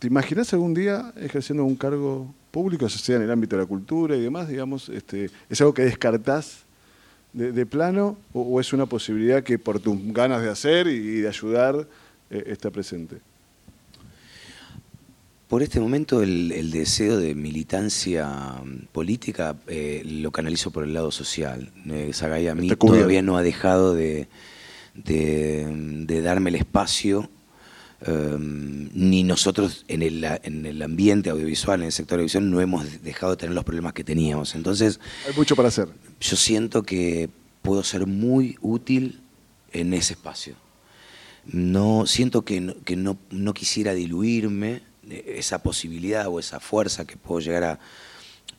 ¿Te 0.00 0.08
imaginas 0.08 0.52
algún 0.52 0.74
día 0.74 1.12
ejerciendo 1.16 1.64
un 1.64 1.76
cargo 1.76 2.34
público, 2.50 2.88
sea 2.88 3.16
en 3.16 3.22
el 3.22 3.30
ámbito 3.30 3.54
de 3.54 3.62
la 3.62 3.68
cultura 3.68 4.16
y 4.16 4.20
demás, 4.20 4.48
digamos, 4.48 4.88
este, 4.88 5.30
es 5.48 5.60
algo 5.60 5.72
que 5.72 5.82
descartás 5.82 6.64
de, 7.32 7.66
plano 7.66 8.18
o, 8.32 8.60
es 8.60 8.72
una 8.72 8.86
posibilidad 8.86 9.44
que 9.44 9.60
por 9.60 9.78
tus 9.78 9.96
ganas 10.12 10.42
de 10.42 10.50
hacer 10.50 10.88
y, 10.88 11.20
de 11.20 11.28
ayudar 11.28 11.86
eh, 12.30 12.42
está 12.48 12.68
presente? 12.72 13.20
Por 15.50 15.64
este 15.64 15.80
momento 15.80 16.22
el, 16.22 16.70
deseo 16.70 17.18
de 17.18 17.34
militancia 17.34 18.28
mm, 18.28 18.86
política 18.92 19.56
eh, 19.66 20.00
lo 20.06 20.30
canalizo 20.30 20.70
por 20.70 20.84
el 20.84 20.94
lado 20.94 21.10
social. 21.10 21.72
Eh, 21.86 22.12
a 22.48 22.54
mí 22.54 22.68
todavía 22.68 23.20
no 23.20 23.36
ha 23.36 23.42
dejado 23.42 23.92
de, 23.92 24.28
darme 26.22 26.50
el 26.50 26.54
espacio, 26.54 27.28
em, 28.02 28.90
ni 28.94 29.24
nosotros 29.24 29.84
en 29.88 30.02
el, 30.02 30.22
en 30.22 30.66
el 30.66 30.80
ambiente 30.82 31.30
audiovisual, 31.30 31.80
en 31.80 31.86
el 31.86 31.92
sector 31.92 32.20
audiovisual, 32.20 32.48
no 32.48 32.60
hemos 32.60 33.02
dejado 33.02 33.32
de 33.32 33.38
tener 33.38 33.52
los 33.56 33.64
problemas 33.64 33.92
que 33.92 34.04
teníamos. 34.04 34.54
Entonces, 34.54 35.00
hay 35.26 35.34
mucho 35.34 35.56
para 35.56 35.66
hacer. 35.66 35.88
Yo 36.20 36.36
siento 36.36 36.84
que 36.84 37.28
puedo 37.62 37.82
ser 37.82 38.06
muy 38.06 38.56
útil 38.60 39.20
en 39.72 39.94
ese 39.94 40.12
espacio. 40.12 40.54
No 41.44 42.06
siento 42.06 42.42
que, 42.42 42.76
que 42.84 42.94
no, 42.94 43.18
no 43.30 43.52
quisiera 43.52 43.94
diluirme 43.94 44.88
esa 45.08 45.62
posibilidad 45.62 46.26
o 46.28 46.38
esa 46.38 46.60
fuerza 46.60 47.06
que 47.06 47.16
puedo 47.16 47.40
llegar 47.40 47.78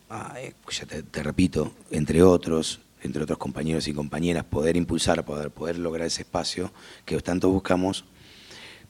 ah, 0.10 0.34
eh, 0.38 0.54
ya 0.70 0.86
te, 0.86 1.24
repito, 1.24 1.74
entre 1.92 2.24
otros, 2.24 2.80
entre 3.04 3.24
otros 3.24 3.38
compañeros 3.38 3.88
y 3.88 3.94
compañeras, 3.94 4.44
poder 4.44 4.76
impulsar, 4.78 5.24
poder, 5.26 5.52
poder 5.52 5.80
lograr 5.80 6.08
ese 6.08 6.24
espacio 6.24 6.72
que 7.06 7.20
tanto 7.22 7.50
buscamos, 7.50 8.06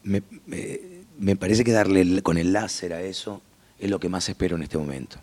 me, 0.03 0.23
me 1.17 1.35
parece 1.35 1.63
que 1.63 1.71
darle 1.71 2.21
con 2.23 2.37
el 2.37 2.53
láser 2.53 2.93
a 2.93 3.01
eso 3.01 3.41
es 3.79 3.89
lo 3.89 3.99
que 3.99 4.09
más 4.09 4.27
espero 4.29 4.55
en 4.55 4.63
este 4.63 4.77
momento. 4.77 5.17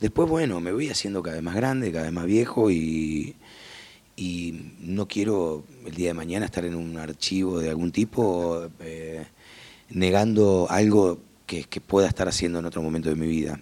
Después, 0.00 0.28
bueno, 0.28 0.60
me 0.60 0.72
voy 0.72 0.90
haciendo 0.90 1.22
cada 1.22 1.36
vez 1.36 1.42
más 1.42 1.56
grande, 1.56 1.90
cada 1.90 2.04
vez 2.04 2.12
más 2.12 2.26
viejo 2.26 2.70
y, 2.70 3.36
y 4.16 4.72
no 4.80 5.08
quiero 5.08 5.64
el 5.84 5.94
día 5.94 6.08
de 6.08 6.14
mañana 6.14 6.46
estar 6.46 6.64
en 6.64 6.74
un 6.74 6.96
archivo 6.98 7.58
de 7.58 7.70
algún 7.70 7.92
tipo 7.92 8.68
eh, 8.80 9.26
negando 9.90 10.66
algo 10.70 11.20
que, 11.46 11.80
pueda 11.80 12.08
estar 12.08 12.28
haciendo 12.28 12.58
en 12.58 12.66
otro 12.66 12.82
momento 12.82 13.08
de 13.08 13.16
mi 13.16 13.26
vida. 13.26 13.60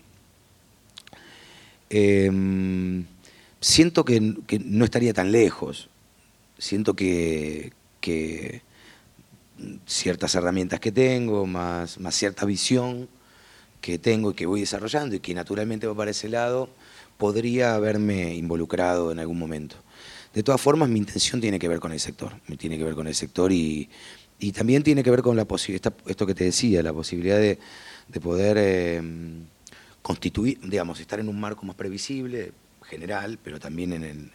Em, 1.91 3.05
siento 3.61 4.05
que, 4.05 4.21
no 4.21 4.85
estaría 4.85 5.13
tan 5.13 5.31
lejos, 5.31 5.89
siento 6.59 6.95
que, 6.95 7.73
ciertas 9.87 10.35
herramientas 10.35 10.81
que 10.81 10.93
tengo, 10.93 11.47
más, 11.47 11.99
más 12.01 12.15
cierta 12.15 12.45
visión, 12.45 13.09
que 13.81 13.99
tengo 13.99 14.31
y 14.31 14.35
que 14.35 14.47
voy 14.47 14.61
desarrollando 14.61 15.15
y 15.15 15.21
que 15.21 15.35
naturalmente 15.35 15.87
va 15.87 15.95
para 15.95 16.11
ese 16.11 16.29
lado, 16.29 16.71
podría 17.19 17.75
haberme 17.75 18.35
involucrado 18.35 19.13
en 19.13 19.19
algún 19.19 19.39
momento. 19.39 19.77
De 20.33 20.43
todas 20.43 20.61
formas, 20.61 20.89
mi 20.89 20.99
intención 20.99 21.41
tiene 21.41 21.59
que 21.59 21.69
ver 21.69 21.79
con 21.79 21.93
el 21.93 22.01
sector, 22.01 22.33
tiene 22.59 22.77
que 22.77 22.85
ver 22.85 22.95
con 22.95 23.07
el 23.07 23.15
sector 23.15 23.53
y, 23.53 23.89
también 24.53 24.83
tiene 24.83 25.03
que 25.03 25.11
ver 25.11 25.23
con 25.23 25.37
la 25.37 25.45
posibilidad, 25.45 25.93
esto 26.07 26.27
que 26.27 26.35
te 26.35 26.45
decía, 26.45 26.83
la 26.83 26.93
posibilidad 26.93 27.39
de, 27.39 27.59
poder 28.21 28.59
em, 28.59 29.45
constituir, 30.03 30.59
digamos, 30.61 31.01
estar 31.01 31.19
en 31.21 31.29
un 31.29 31.41
marco 31.41 31.65
más 31.65 31.77
previsible, 31.77 32.53
general, 32.83 33.39
pero 33.43 33.59
también 33.59 33.93
en 33.93 34.05
el, 34.05 34.31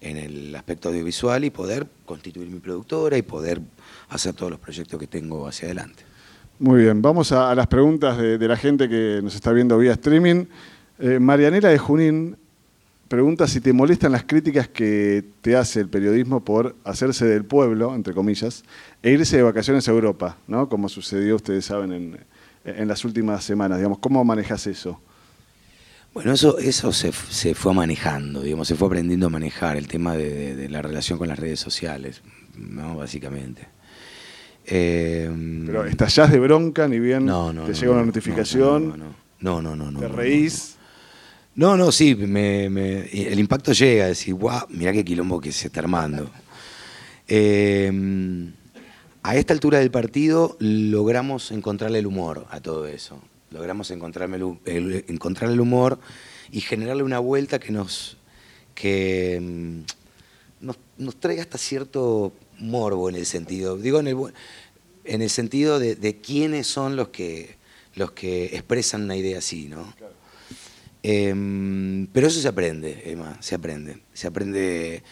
en 0.00 0.16
el 0.16 0.54
aspecto 0.54 0.88
audiovisual 0.88 1.44
y 1.44 1.50
poder 1.50 1.86
constituir 2.06 2.48
mi 2.48 2.60
productora 2.60 3.16
y 3.16 3.22
poder 3.22 3.60
hacer 4.08 4.34
todos 4.34 4.50
los 4.50 4.60
proyectos 4.60 4.98
que 4.98 5.06
tengo 5.06 5.46
hacia 5.46 5.66
adelante. 5.66 6.04
Muy 6.58 6.82
bien, 6.82 7.00
vamos 7.02 7.30
a, 7.32 7.54
las 7.54 7.68
preguntas 7.68 8.18
de, 8.18 8.38
la 8.48 8.56
gente 8.56 8.88
que 8.88 9.20
nos 9.22 9.34
está 9.34 9.52
viendo 9.52 9.78
vía 9.78 9.92
streaming. 9.92 10.46
Eh, 10.98 11.18
Marianela 11.20 11.68
de 11.68 11.78
Junín 11.78 12.36
pregunta 13.08 13.46
si 13.46 13.60
te 13.60 13.72
molestan 13.72 14.12
las 14.12 14.24
críticas 14.24 14.68
que 14.68 15.24
te 15.40 15.56
hace 15.56 15.80
el 15.80 15.88
periodismo 15.88 16.44
por 16.44 16.76
hacerse 16.84 17.26
del 17.26 17.44
pueblo, 17.44 17.94
entre 17.94 18.14
comillas, 18.14 18.64
e 19.02 19.10
irse 19.10 19.36
de 19.36 19.42
vacaciones 19.42 19.88
a 19.88 19.92
Europa, 19.92 20.36
¿no? 20.46 20.68
Como 20.68 20.88
sucedió, 20.88 21.36
ustedes 21.36 21.64
saben, 21.64 22.18
en, 22.64 22.88
las 22.88 23.04
últimas 23.04 23.44
semanas. 23.44 23.78
Digamos, 23.78 23.98
¿Cómo 23.98 24.24
manejas 24.24 24.66
eso? 24.66 25.00
Bueno, 26.14 26.32
eso, 26.32 26.58
eso 26.58 26.92
se, 26.92 27.12
fue 27.54 27.74
manejando, 27.74 28.42
digamos, 28.42 28.68
se 28.68 28.74
fue 28.74 28.88
aprendiendo 28.88 29.26
a 29.26 29.30
manejar 29.30 29.76
el 29.76 29.88
tema 29.88 30.16
de, 30.16 30.56
de 30.56 30.68
la 30.68 30.82
relación 30.82 31.18
con 31.18 31.28
las 31.28 31.38
redes 31.38 31.60
sociales, 31.60 32.22
¿no? 32.56 32.96
básicamente. 32.96 33.68
Eh, 34.70 35.30
Pero 35.66 35.84
estallás 35.86 36.30
de 36.30 36.38
bronca, 36.38 36.88
ni 36.88 36.98
bien 36.98 37.26
te 37.66 37.72
llega 37.74 37.92
una 37.92 38.04
notificación. 38.04 39.14
No, 39.40 39.62
no, 39.62 39.74
no, 39.74 39.90
no. 39.90 40.00
¿Te 40.00 40.08
reís? 40.08 40.77
No, 41.58 41.76
no, 41.76 41.90
sí, 41.90 42.10
el 42.12 43.40
impacto 43.40 43.72
llega 43.72 44.06
decir, 44.06 44.32
guau, 44.32 44.64
mirá 44.68 44.92
qué 44.92 45.04
quilombo 45.04 45.40
que 45.40 45.50
se 45.50 45.66
está 45.66 45.80
armando. 45.80 46.30
Eh, 47.26 47.90
a 49.24 49.34
esta 49.34 49.54
altura 49.54 49.80
del 49.80 49.90
partido 49.90 50.56
logramos 50.60 51.50
encontrarle 51.50 51.98
el 51.98 52.06
humor 52.06 52.46
a 52.50 52.60
todo 52.60 52.86
eso. 52.86 53.20
Logramos 53.50 53.90
encontrarle 53.90 54.36
el, 54.66 55.04
encontrarle 55.08 55.54
el 55.54 55.60
humor 55.60 55.98
y 56.52 56.60
generarle 56.60 57.02
una 57.02 57.18
vuelta 57.18 57.58
que 57.58 57.72
nos, 57.72 58.18
que, 58.76 59.40
mm, 59.42 60.64
nos, 60.64 60.78
nos 60.96 61.16
traiga 61.16 61.42
hasta 61.42 61.58
cierto 61.58 62.32
morbo 62.60 63.08
en 63.08 63.16
el 63.16 63.26
sentido, 63.26 63.76
digo 63.76 63.98
en 63.98 64.06
el, 64.06 64.16
en 65.04 65.22
el 65.22 65.30
sentido 65.30 65.80
de, 65.80 66.20
quiénes 66.24 66.68
son 66.68 66.94
los 66.94 67.08
que, 67.08 67.56
los 67.96 68.12
que 68.12 68.44
expresan 68.44 69.02
una 69.02 69.16
idea 69.16 69.38
así, 69.38 69.66
¿no? 69.66 69.92
Em, 71.02 72.06
pero 72.12 72.26
eso 72.26 72.40
se 72.40 72.48
aprende, 72.48 73.02
Emma, 73.06 73.36
se 73.40 73.54
aprende. 73.54 74.02
Se 74.12 74.26
aprende 74.26 75.02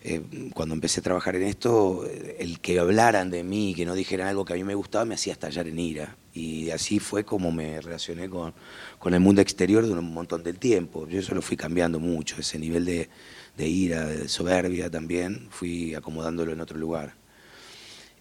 eh, 0.00 0.22
cuando 0.54 0.74
empecé 0.74 1.00
a 1.00 1.02
trabajar 1.02 1.36
en 1.36 1.42
esto, 1.42 2.04
el 2.38 2.60
que 2.60 2.78
hablaran 2.78 3.30
de 3.30 3.42
mí, 3.42 3.74
que 3.74 3.84
no 3.84 3.94
dijeran 3.94 4.28
algo 4.28 4.44
que 4.44 4.52
a 4.52 4.56
mí 4.56 4.64
me 4.64 4.74
gustaba, 4.74 5.04
me 5.04 5.14
hacía 5.14 5.32
estallar 5.32 5.66
en 5.68 5.78
ira. 5.78 6.16
Y 6.34 6.70
así 6.70 7.00
fue 7.00 7.24
como 7.24 7.50
me 7.50 7.80
relacioné 7.80 8.28
con, 8.28 8.54
con 8.98 9.14
el 9.14 9.20
mundo 9.20 9.40
exterior 9.40 9.82
durante 9.82 10.06
un 10.06 10.14
montón 10.14 10.42
del 10.42 10.58
tiempo. 10.58 11.08
Yo 11.08 11.18
eso 11.20 11.34
lo 11.34 11.42
fui 11.42 11.56
cambiando 11.56 11.98
mucho, 11.98 12.36
ese 12.38 12.58
nivel 12.58 12.84
de, 12.84 13.08
de 13.56 13.68
ira, 13.68 14.06
de 14.06 14.28
soberbia 14.28 14.88
también, 14.88 15.48
fui 15.50 15.94
acomodándolo 15.94 16.52
en 16.52 16.60
otro 16.60 16.78
lugar. 16.78 17.14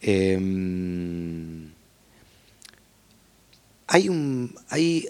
Em, 0.01 1.72
hay, 3.88 4.09
un, 4.09 4.55
hay, 4.70 5.07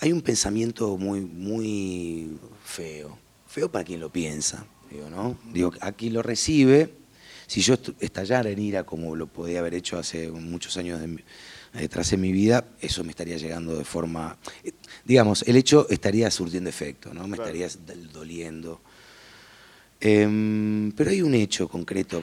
hay 0.00 0.12
un 0.12 0.22
pensamiento 0.22 0.96
muy, 0.96 1.20
muy 1.20 2.38
feo, 2.64 3.18
feo 3.46 3.70
para 3.70 3.84
quien 3.84 4.00
lo 4.00 4.10
piensa, 4.10 4.66
digo, 4.90 5.08
¿no? 5.10 5.38
Digo, 5.52 5.72
aquí 5.80 6.10
lo 6.10 6.22
recibe, 6.22 6.92
si 7.46 7.60
yo 7.60 7.74
estallara 8.00 8.50
en 8.50 8.58
ira 8.58 8.84
como 8.84 9.14
lo 9.14 9.26
podía 9.26 9.60
haber 9.60 9.74
hecho 9.74 9.98
hace 9.98 10.30
muchos 10.30 10.76
años 10.76 11.00
detrás 11.72 12.10
de 12.10 12.16
mi 12.16 12.32
vida, 12.32 12.64
eso 12.80 13.04
me 13.04 13.10
estaría 13.10 13.36
llegando 13.36 13.76
de 13.76 13.84
forma, 13.84 14.36
digamos, 15.04 15.42
el 15.42 15.56
hecho 15.56 15.86
estaría 15.88 16.30
surtiendo 16.30 16.68
efecto, 16.68 17.14
¿no? 17.14 17.26
Me 17.28 17.36
estaría 17.36 17.68
doliendo. 18.12 18.80
Em, 20.00 20.92
pero 20.92 21.10
hay 21.10 21.22
un 21.22 21.34
hecho 21.34 21.68
concreto 21.68 22.22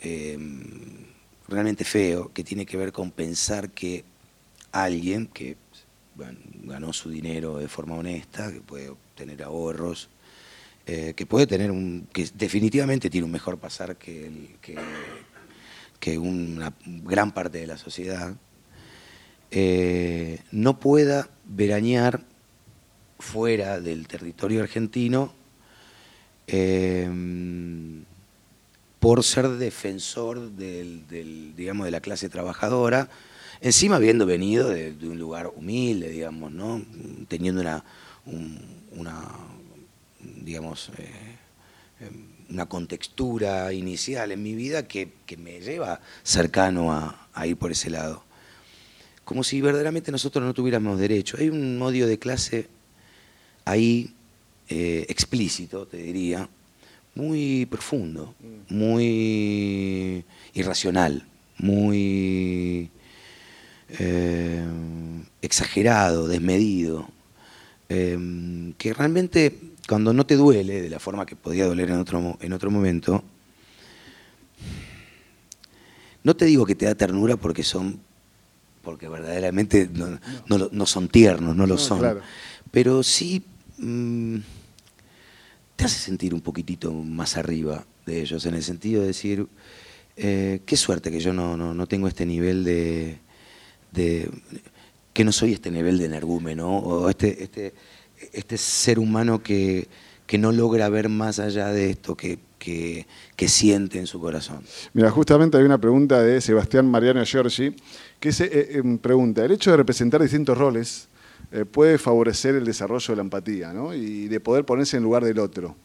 em, 0.00 1.06
realmente 1.48 1.84
feo 1.84 2.32
que 2.32 2.42
tiene 2.42 2.66
que 2.66 2.76
ver 2.76 2.92
con 2.92 3.10
pensar 3.10 3.70
que 3.70 4.04
alguien 4.72 5.26
que 5.26 5.56
ganó 6.62 6.92
su 6.92 7.10
dinero 7.10 7.58
de 7.58 7.68
forma 7.68 7.96
honesta, 7.96 8.52
que 8.52 8.60
puede 8.60 8.88
obtener 8.88 9.42
ahorros, 9.42 10.08
eh, 10.86 11.14
que 11.14 11.26
puede 11.26 11.46
tener 11.46 11.70
un. 11.70 12.08
que 12.12 12.28
definitivamente 12.34 13.10
tiene 13.10 13.24
un 13.24 13.32
mejor 13.32 13.58
pasar 13.58 13.96
que, 13.96 14.56
que, 16.00 16.18
una 16.18 16.72
gran 16.84 17.32
parte 17.32 17.58
de 17.58 17.66
la 17.66 17.76
sociedad, 17.76 18.36
eh, 19.50 20.40
no 20.52 20.78
pueda 20.78 21.28
veranear 21.44 22.22
fuera 23.18 23.80
del 23.80 24.06
territorio 24.06 24.62
argentino 24.62 25.32
eh, 26.46 27.10
por 29.00 29.22
ser 29.22 29.48
defensor 29.50 30.50
del, 30.52 31.54
digamos, 31.56 31.84
de 31.84 31.90
la 31.90 32.00
clase 32.00 32.28
trabajadora, 32.28 33.08
encima 33.66 33.96
habiendo 33.96 34.26
venido 34.26 34.68
de, 34.68 34.94
un 35.02 35.18
lugar 35.18 35.50
humilde, 35.54 36.08
digamos, 36.08 36.52
¿no? 36.52 36.84
teniendo 37.28 37.60
una, 37.60 37.84
una 38.92 39.28
digamos, 40.20 40.90
eh, 40.98 42.10
una 42.48 42.66
contextura 42.66 43.72
inicial 43.72 44.30
en 44.30 44.42
mi 44.42 44.54
vida 44.54 44.86
que, 44.86 45.10
me 45.36 45.60
lleva 45.60 46.00
cercano 46.22 46.92
a, 46.92 47.46
ir 47.46 47.56
por 47.56 47.72
ese 47.72 47.90
lado. 47.90 48.22
Como 49.24 49.42
si 49.42 49.60
verdaderamente 49.60 50.12
nosotros 50.12 50.44
no 50.44 50.54
tuviéramos 50.54 51.00
derecho. 51.00 51.36
Hay 51.40 51.48
un 51.48 51.82
odio 51.82 52.06
de 52.06 52.20
clase 52.20 52.68
ahí 53.64 54.14
eh, 54.68 55.06
explícito, 55.08 55.86
te 55.86 55.96
diría, 55.96 56.48
muy 57.16 57.66
profundo, 57.66 58.36
muy 58.68 60.24
irracional, 60.54 61.26
muy 61.58 62.90
eh, 63.88 64.64
exagerado, 65.42 66.28
desmedido, 66.28 67.08
eh, 67.88 68.72
que 68.78 68.92
realmente 68.92 69.58
cuando 69.88 70.12
no 70.12 70.26
te 70.26 70.36
duele 70.36 70.82
de 70.82 70.90
la 70.90 70.98
forma 70.98 71.26
que 71.26 71.36
podía 71.36 71.66
doler 71.66 71.90
en 71.90 71.98
otro, 71.98 72.36
en 72.40 72.52
otro 72.52 72.70
momento, 72.70 73.22
no 76.24 76.34
te 76.34 76.44
digo 76.44 76.66
que 76.66 76.74
te 76.74 76.86
da 76.86 76.94
ternura 76.94 77.36
porque 77.36 77.62
son, 77.62 78.00
porque 78.82 79.08
verdaderamente 79.08 79.88
no, 79.92 80.86
son 80.86 81.08
tiernos, 81.08 81.54
no 81.54 81.66
lo 81.66 81.78
son, 81.78 82.20
pero 82.70 83.02
sí... 83.02 83.42
Mm, 83.78 84.38
te 85.76 85.84
hace 85.84 85.98
sentir 85.98 86.34
un 86.34 86.40
poquitito 86.40 86.92
más 86.92 87.36
arriba 87.36 87.84
de 88.06 88.22
ellos, 88.22 88.46
en 88.46 88.54
el 88.54 88.62
sentido 88.62 89.02
de 89.02 89.08
decir, 89.08 89.46
eh, 90.16 90.60
qué 90.64 90.76
suerte 90.76 91.10
que 91.10 91.20
yo 91.20 91.32
no, 91.34 91.56
no, 91.56 91.86
tengo 91.86 92.08
este 92.08 92.24
nivel 92.24 92.64
de, 92.64 93.18
que 95.12 95.24
no 95.24 95.32
soy 95.32 95.54
este 95.54 95.70
nivel 95.70 95.98
de 95.98 96.04
energúmeno, 96.04 96.78
o 96.78 97.08
este, 97.08 97.42
este, 97.42 97.74
este 98.32 98.56
ser 98.56 98.98
humano 98.98 99.42
que, 99.42 99.88
que 100.26 100.38
no 100.38 100.52
logra 100.52 100.88
ver 100.88 101.08
más 101.08 101.38
allá 101.38 101.68
de 101.68 101.90
esto 101.90 102.16
que, 102.16 102.38
que, 102.58 103.48
siente 103.48 103.98
en 103.98 104.06
su 104.06 104.20
corazón. 104.20 104.62
Mira, 104.92 105.10
justamente 105.10 105.56
hay 105.56 105.64
una 105.64 105.80
pregunta 105.80 106.20
de 106.22 106.40
Sebastián 106.40 106.90
Mariano 106.90 107.24
Giorgi, 107.24 107.74
que 108.18 108.32
se 108.32 108.44
eh, 108.46 108.78
em, 108.78 108.98
pregunta, 108.98 109.44
¿el 109.44 109.52
hecho 109.52 109.70
de 109.70 109.76
representar 109.76 110.20
distintos 110.20 110.58
roles 110.58 111.08
eh, 111.52 111.64
puede 111.64 111.96
favorecer 111.98 112.56
el 112.56 112.64
desarrollo 112.64 113.06
de 113.12 113.16
la 113.16 113.22
empatía 113.22 113.72
¿no? 113.72 113.94
y 113.94 114.26
de 114.26 114.40
poder 114.40 114.64
ponerse 114.64 114.96
en 114.96 115.04
lugar 115.04 115.24
del 115.24 115.38
otro. 115.38 115.76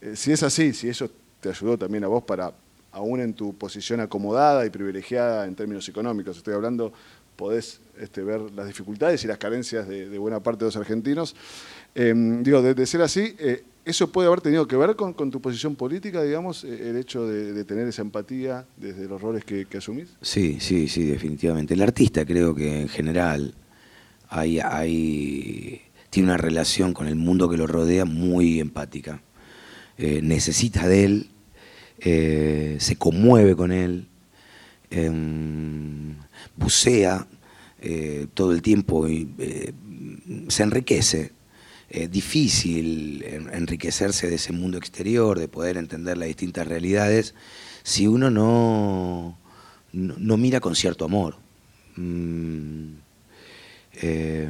Eh, 0.00 0.16
si 0.16 0.32
es 0.32 0.42
así, 0.42 0.72
si 0.72 0.88
eso 0.88 1.10
te 1.40 1.50
ayudó 1.50 1.76
también 1.76 2.04
a 2.04 2.06
vos 2.06 2.22
para, 2.22 2.54
aún 2.92 3.20
en 3.20 3.34
tu 3.34 3.54
posición 3.54 4.00
acomodada 4.00 4.64
y 4.64 4.70
privilegiada 4.70 5.44
en 5.44 5.54
términos 5.54 5.86
económicos, 5.88 6.38
estoy 6.38 6.54
hablando, 6.54 6.92
podés 7.36 7.80
este, 7.98 8.22
ver 8.22 8.40
las 8.52 8.66
dificultades 8.66 9.22
y 9.24 9.26
las 9.26 9.38
carencias 9.38 9.88
de, 9.88 10.18
buena 10.18 10.42
parte 10.42 10.60
de 10.60 10.68
los 10.68 10.76
argentinos. 10.76 11.34
Em, 11.94 12.42
digo, 12.42 12.62
de, 12.62 12.86
ser 12.86 13.02
así, 13.02 13.34
eh, 13.38 13.64
¿eso 13.84 14.10
puede 14.10 14.28
haber 14.28 14.40
tenido 14.40 14.66
que 14.66 14.76
ver 14.76 14.96
con, 14.96 15.14
tu 15.30 15.40
posición 15.40 15.76
política, 15.76 16.22
digamos, 16.22 16.64
eh, 16.64 16.90
el 16.90 16.96
hecho 16.96 17.26
de, 17.26 17.64
tener 17.64 17.86
esa 17.86 18.02
empatía 18.02 18.66
desde 18.76 19.08
los 19.08 19.20
roles 19.20 19.44
que, 19.44 19.66
asumís? 19.76 20.08
Sí, 20.20 20.58
sí, 20.60 20.88
sí, 20.88 21.04
definitivamente. 21.04 21.74
El 21.74 21.82
artista 21.82 22.24
creo 22.24 22.54
que 22.54 22.82
en 22.82 22.88
general 22.88 23.54
hay, 24.28 24.60
hay, 24.60 25.82
tiene 26.10 26.28
una 26.28 26.38
relación 26.38 26.94
con 26.94 27.06
el 27.06 27.16
mundo 27.16 27.48
que 27.48 27.56
lo 27.56 27.66
rodea 27.66 28.04
muy 28.04 28.60
empática. 28.60 29.22
Eh, 29.98 30.20
necesita 30.22 30.88
de 30.88 31.04
él, 31.04 31.28
se 32.80 32.96
conmueve 32.96 33.54
con 33.54 33.70
él, 33.70 34.08
em, 34.92 36.16
bucea 36.56 37.26
eh, 37.80 38.26
todo 38.34 38.52
el 38.52 38.62
tiempo 38.62 39.08
y, 39.08 39.28
eh, 39.38 39.72
se 40.48 40.62
enriquece. 40.62 41.32
Es 41.88 42.10
difícil 42.10 43.22
enriquecerse 43.52 44.28
de 44.28 44.36
ese 44.36 44.52
mundo 44.52 44.78
exterior, 44.78 45.38
de 45.38 45.48
poder 45.48 45.76
entender 45.76 46.16
las 46.16 46.28
distintas 46.28 46.66
realidades, 46.66 47.34
si 47.82 48.06
uno 48.06 48.30
no, 48.30 49.38
no, 49.92 50.36
mira 50.36 50.60
con 50.60 50.74
cierto 50.74 51.04
amor. 51.04 51.36
Mm, 51.96 52.94
eh, 53.94 54.48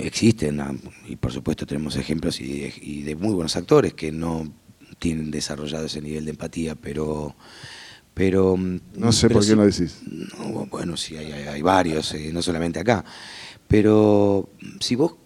existen, 0.00 0.60
y 1.06 1.16
por 1.16 1.32
supuesto 1.32 1.66
tenemos 1.66 1.96
ejemplos 1.96 2.40
y 2.40 3.02
de, 3.02 3.16
muy 3.16 3.34
buenos 3.34 3.56
actores 3.56 3.94
que 3.94 4.12
no 4.12 4.52
tienen 4.98 5.30
desarrollado 5.30 5.86
ese 5.86 6.00
nivel 6.00 6.24
de 6.24 6.32
empatía, 6.32 6.74
pero 6.74 7.36
pero, 8.16 8.56
mm, 8.56 8.80
no 8.94 9.12
sé 9.12 9.28
por 9.28 9.46
qué 9.46 9.54
no 9.54 9.66
decís. 9.66 9.98
bueno, 10.70 10.96
sí, 10.96 11.16
hay, 11.16 11.60
varios, 11.60 12.14
eh, 12.14 12.30
no 12.32 12.40
solamente 12.40 12.80
acá. 12.80 13.04
Pero 13.68 14.48
mm, 14.58 14.78
si 14.80 14.94
vos 14.94 15.16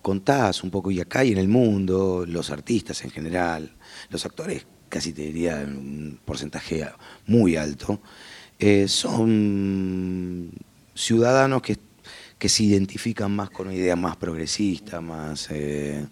contás 0.00 0.64
un 0.64 0.70
poco, 0.70 0.90
y 0.90 0.98
acá 0.98 1.26
y 1.26 1.32
en 1.32 1.36
el 1.36 1.48
mundo, 1.48 2.24
los 2.26 2.48
artistas 2.48 3.04
en 3.04 3.10
general, 3.10 3.76
los 4.08 4.24
actores, 4.24 4.64
casi 4.88 5.12
te 5.12 5.20
diría 5.20 5.56
un 5.56 6.20
porcentaje 6.24 6.88
muy 7.26 7.56
alto, 7.56 8.00
eh, 8.58 8.88
son 8.88 10.52
ciudadanos 10.94 11.60
que, 11.60 11.76
que, 12.38 12.48
se 12.48 12.62
identifican 12.62 13.30
más 13.36 13.50
con 13.50 13.66
una 13.66 13.76
idea 13.76 13.94
más 13.94 14.16
progresista, 14.16 15.02
más, 15.02 15.48
eh, 15.50 16.06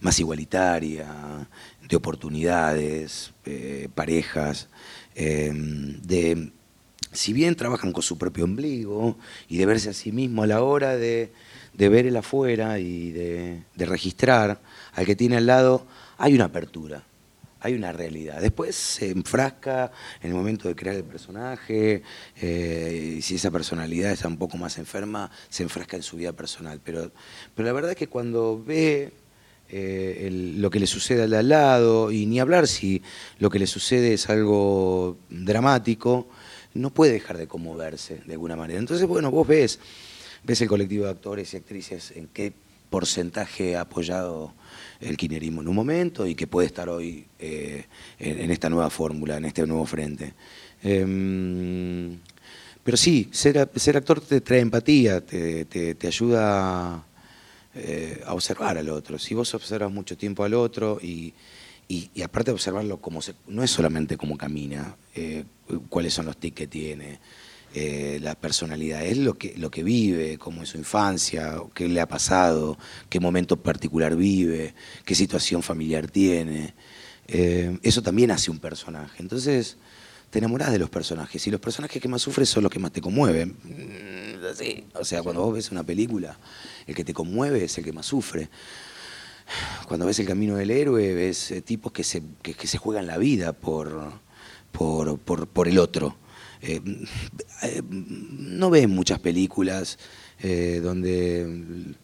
más 0.00 0.20
igualitaria, 0.20 1.48
de 1.88 1.96
oportunidades, 1.96 3.32
parejas. 3.94 4.68
Em, 5.14 6.00
de, 6.02 6.52
si 7.12 7.32
bien 7.32 7.54
trabajan 7.54 7.92
con 7.92 8.02
su 8.02 8.16
propio 8.16 8.44
ombligo 8.44 9.18
y 9.48 9.58
de 9.58 9.66
verse 9.66 9.90
a 9.90 9.92
sí 9.92 10.12
mismo 10.12 10.42
a 10.42 10.46
la 10.46 10.62
hora 10.62 10.96
de, 10.96 11.30
ver 11.74 12.06
el 12.06 12.16
afuera 12.16 12.78
y 12.78 13.12
de, 13.12 13.62
registrar 13.76 14.60
al 14.94 15.06
que 15.06 15.14
tiene 15.14 15.36
al 15.36 15.46
lado, 15.46 15.86
hay 16.16 16.34
una 16.34 16.46
apertura, 16.46 17.04
hay 17.60 17.74
una 17.74 17.92
realidad. 17.92 18.40
Después 18.40 18.74
se 18.74 19.10
enfrasca 19.10 19.92
en 20.22 20.30
el 20.30 20.36
momento 20.36 20.68
de 20.68 20.74
crear 20.74 20.96
el 20.96 21.04
personaje, 21.04 22.02
eh, 22.40 23.16
y 23.18 23.22
si 23.22 23.34
esa 23.34 23.50
personalidad 23.50 24.12
está 24.12 24.28
un 24.28 24.38
poco 24.38 24.56
más 24.56 24.78
enferma, 24.78 25.30
se 25.50 25.62
enfrasca 25.62 25.96
en 25.96 26.02
su 26.02 26.16
vida 26.16 26.32
personal. 26.32 26.80
Pero, 26.82 27.12
pero 27.54 27.66
la 27.66 27.72
verdad 27.72 27.90
es 27.90 27.96
que 27.96 28.08
cuando 28.08 28.62
ve 28.64 29.12
eh, 29.74 30.28
lo 30.30 30.68
que 30.68 30.78
le 30.78 30.86
sucede 30.86 31.22
al 31.22 31.32
al 31.32 31.48
lado, 31.48 32.12
y 32.12 32.26
ni 32.26 32.40
hablar 32.40 32.68
si 32.68 33.00
lo 33.38 33.48
que 33.48 33.58
le 33.58 33.66
sucede 33.66 34.12
es 34.12 34.28
algo 34.28 35.16
dramático, 35.30 36.28
no 36.74 36.90
puede 36.90 37.12
dejar 37.12 37.38
de 37.38 37.46
conmoverse 37.46 38.20
de 38.26 38.34
alguna 38.34 38.54
manera. 38.54 38.78
Entonces, 38.78 39.06
bueno, 39.06 39.30
vos 39.30 39.48
ves, 39.48 39.80
ves 40.44 40.60
el 40.60 40.68
colectivo 40.68 41.04
de 41.04 41.10
actores 41.10 41.54
y 41.54 41.56
actrices 41.56 42.12
en 42.14 42.28
qué 42.28 42.52
porcentaje 42.90 43.74
ha 43.74 43.80
apoyado 43.80 44.52
el 45.00 45.16
kinerismo 45.16 45.62
en 45.62 45.68
un 45.68 45.74
momento 45.74 46.26
y 46.26 46.34
que 46.34 46.46
puede 46.46 46.66
estar 46.66 46.90
hoy 46.90 47.24
eh, 47.38 47.86
en, 48.18 48.50
esta 48.50 48.68
nueva 48.68 48.90
fórmula, 48.90 49.38
en 49.38 49.46
este 49.46 49.66
nuevo 49.66 49.86
frente. 49.86 50.34
Em, 50.82 52.18
pero 52.84 52.98
sí, 52.98 53.30
ser, 53.32 53.70
ser, 53.76 53.96
actor 53.96 54.20
te 54.20 54.42
trae 54.42 54.60
empatía, 54.60 55.22
te, 55.22 55.64
te, 55.64 55.94
te 55.94 56.06
ayuda 56.06 57.06
eh, 57.74 58.22
a 58.26 58.34
observar 58.34 58.76
al 58.76 58.90
otro. 58.90 59.18
Si 59.18 59.34
vos 59.34 59.54
observas 59.54 59.90
mucho 59.90 60.16
tiempo 60.16 60.44
al 60.44 60.52
otro 60.54 60.98
y, 61.00 61.32
aparte 62.22 62.50
de 62.50 62.54
observarlo 62.54 63.00
como 63.00 63.22
se, 63.22 63.34
no 63.46 63.62
es 63.62 63.70
solamente 63.70 64.16
cómo 64.16 64.36
camina, 64.36 64.96
eh, 65.14 65.44
cuáles 65.88 66.14
son 66.14 66.26
los 66.26 66.36
tics 66.36 66.56
que 66.56 66.66
tiene, 66.66 67.18
eh, 67.74 68.18
la 68.22 68.34
personalidad, 68.34 69.04
es 69.06 69.16
lo 69.16 69.34
que, 69.34 69.54
lo 69.56 69.70
que 69.70 69.82
vive, 69.82 70.36
cómo 70.36 70.62
es 70.62 70.70
su 70.70 70.78
infancia, 70.78 71.62
qué 71.74 71.88
le 71.88 72.00
ha 72.00 72.06
pasado, 72.06 72.76
qué 73.08 73.20
momento 73.20 73.56
particular 73.56 74.16
vive, 74.16 74.74
qué 75.04 75.14
situación 75.14 75.62
familiar 75.62 76.10
tiene. 76.10 76.74
eso 77.26 78.02
también 78.02 78.30
hace 78.32 78.50
un 78.50 78.58
personaje. 78.58 79.22
Entonces, 79.22 79.78
te 80.32 80.38
enamorás 80.38 80.72
de 80.72 80.78
los 80.78 80.88
personajes 80.88 81.46
y 81.46 81.50
los 81.50 81.60
personajes 81.60 82.00
que 82.00 82.08
más 82.08 82.22
sufres 82.22 82.48
son 82.48 82.62
los 82.62 82.72
que 82.72 82.78
más 82.78 82.90
te 82.90 83.02
conmueven. 83.02 83.54
Mm, 83.64 84.98
o 84.98 85.04
sea, 85.04 85.22
cuando 85.22 85.42
vos 85.42 85.52
ves 85.52 85.70
una 85.70 85.84
película, 85.84 86.38
el 86.86 86.94
que 86.94 87.04
te 87.04 87.14
conmueve 87.14 87.64
es 87.64 87.78
el 87.78 87.84
que 87.84 87.92
más 87.92 88.06
sufre. 88.06 88.48
Cuando 89.86 90.06
ves 90.06 90.18
el 90.18 90.26
camino 90.26 90.56
del 90.56 90.70
héroe, 90.70 91.14
ves 91.14 91.50
eh, 91.50 91.62
tipos 91.62 91.92
que 91.92 92.04
se, 92.04 92.22
se 92.64 92.78
juegan 92.78 93.06
la 93.06 93.18
vida 93.18 93.52
por, 93.52 94.12
por, 94.72 95.68
el 95.68 95.78
otro. 95.78 96.16
Eh, 96.62 96.80
eh, 97.62 97.82
no 97.90 98.70
ves 98.70 98.88
muchas 98.88 99.18
películas 99.18 99.98
donde 100.42 101.94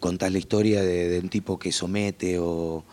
contás 0.00 0.32
la 0.32 0.38
historia 0.38 0.82
de, 0.82 1.20
un 1.20 1.28
tipo 1.28 1.60
que 1.60 1.70
somete 1.70 2.40
o 2.40 2.84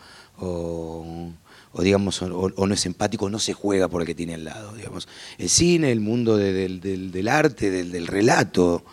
o 1.76 1.82
digamos, 1.82 2.22
o, 2.22 2.66
no 2.66 2.74
es 2.74 2.86
empático, 2.86 3.28
no 3.28 3.40
se 3.40 3.52
juega 3.52 3.88
por 3.88 4.00
el 4.00 4.06
que 4.06 4.14
tiene 4.14 4.34
al 4.34 4.44
lado. 4.44 4.72
Digamos. 4.74 5.08
El 5.38 5.48
cine, 5.48 5.90
el 5.90 6.00
mundo 6.00 6.36
del, 6.36 7.28
arte, 7.28 7.70
del, 7.70 8.06
relato, 8.06 8.84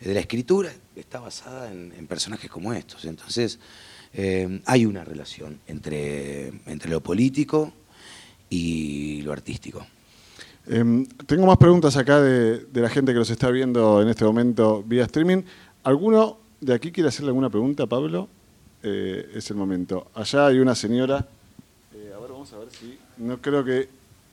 de 0.00 0.14
la 0.14 0.20
escritura, 0.20 0.72
está 0.96 1.20
basada 1.20 1.70
en, 1.72 2.06
personajes 2.06 2.50
como 2.50 2.72
estos. 2.72 3.04
Entonces, 3.04 3.58
eh, 4.12 4.60
hay 4.66 4.86
una 4.86 5.04
relación 5.04 5.60
entre, 5.66 6.48
entre 6.66 6.90
lo 6.90 7.00
político 7.00 7.72
y 8.48 9.22
lo 9.22 9.32
artístico. 9.32 9.86
Em, 10.66 11.06
tengo 11.26 11.46
más 11.46 11.56
preguntas 11.56 11.96
acá 11.96 12.20
de, 12.20 12.66
la 12.72 12.88
gente 12.88 13.12
que 13.12 13.18
nos 13.18 13.30
está 13.30 13.50
viendo 13.50 14.02
en 14.02 14.08
este 14.08 14.24
momento 14.24 14.82
vía 14.82 15.04
streaming. 15.04 15.42
¿Alguno 15.84 16.38
de 16.60 16.74
aquí 16.74 16.92
quiere 16.92 17.08
hacerle 17.08 17.28
alguna 17.28 17.50
pregunta, 17.50 17.86
Pablo? 17.86 18.28
Eh, 18.82 19.32
es 19.34 19.50
el 19.50 19.56
momento. 19.56 20.10
Allá 20.14 20.46
hay 20.46 20.58
una 20.58 20.74
señora 20.74 21.26
a 22.40 22.58
ver 22.58 22.68
si. 22.70 22.98
No 23.18 23.40
creo 23.40 23.64
que. 23.64 23.88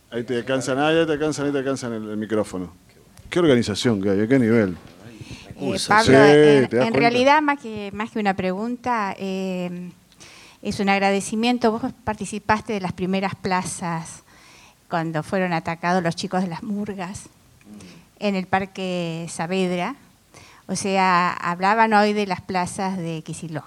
Ahí 0.09 0.23
te 0.23 0.37
alcanzan, 0.37 0.79
ahí 0.79 1.05
te 1.05 1.11
alcanzan, 1.11 1.47
ahí 1.47 1.51
te 1.51 1.57
alcanzan 1.57 1.93
el, 1.93 2.15
micrófono. 2.15 2.73
Qué 3.29 3.39
organización 3.39 4.01
que 4.01 4.09
hay, 4.11 4.21
a 4.21 4.27
qué 4.27 4.39
nivel. 4.39 4.77
Eh, 5.59 5.77
Pablo, 5.87 6.23
en, 6.23 6.93
realidad, 6.93 7.41
más 7.41 7.59
que, 7.59 7.91
más 7.91 8.11
que 8.11 8.19
una 8.19 8.35
pregunta, 8.35 9.15
eh, 9.17 9.89
es 10.61 10.79
un 10.79 10.89
agradecimiento. 10.89 11.71
Vos 11.71 11.81
participaste 12.03 12.73
de 12.73 12.79
las 12.79 12.93
primeras 12.93 13.33
plazas 13.35 14.23
cuando 14.89 15.23
fueron 15.23 15.53
atacados 15.53 16.03
los 16.03 16.15
chicos 16.15 16.41
de 16.41 16.47
las 16.47 16.63
murgas 16.63 17.29
en 18.19 18.35
el 18.35 18.45
Parque 18.45 19.25
Saavedra. 19.29 19.95
O 20.67 20.75
sea, 20.75 21.33
hablaban 21.33 21.93
hoy 21.93 22.13
de 22.13 22.27
las 22.27 22.41
plazas 22.41 22.97
de 22.97 23.21
Kisilov. 23.23 23.63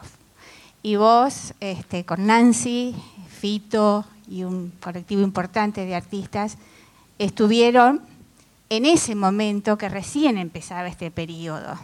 Y 0.83 0.97
vos, 0.97 1.55
este, 1.61 2.05
con 2.05 2.27
Nancy, 2.27 2.95
Fito 3.29 4.05
y 4.29 4.45
un 4.45 4.73
colectivo 4.81 5.23
importante 5.23 5.85
de 5.85 5.95
artistas 5.95 6.57
estuvieron 7.19 8.03
en 8.71 8.87
ese 8.87 9.17
momento 9.17 9.77
que 9.77 9.89
recién 9.89 10.39
empezaba 10.39 10.89
este 10.89 11.11
periodo, 11.11 11.79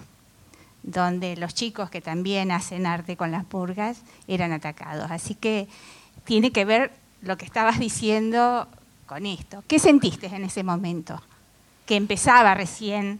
donde 0.85 1.37
los 1.37 1.53
chicos 1.53 1.91
que 1.91 2.01
también 2.01 2.53
hacen 2.53 2.87
arte 2.87 3.17
con 3.17 3.33
las 3.33 3.45
purgas 3.45 3.99
eran 4.29 4.53
atacados. 4.53 5.11
Así 5.11 5.35
que 5.35 5.67
tiene 6.25 6.53
que 6.53 6.65
ver 6.65 6.93
lo 7.23 7.37
que 7.37 7.45
estabas 7.45 7.81
diciendo 7.81 8.69
con 9.07 9.27
esto. 9.27 9.65
¿Qué 9.67 9.81
sentiste 9.81 10.27
en 10.27 10.45
ese 10.45 10.63
momento? 10.63 11.21
Que 11.87 11.97
empezaba 11.97 12.55
recién. 12.55 13.19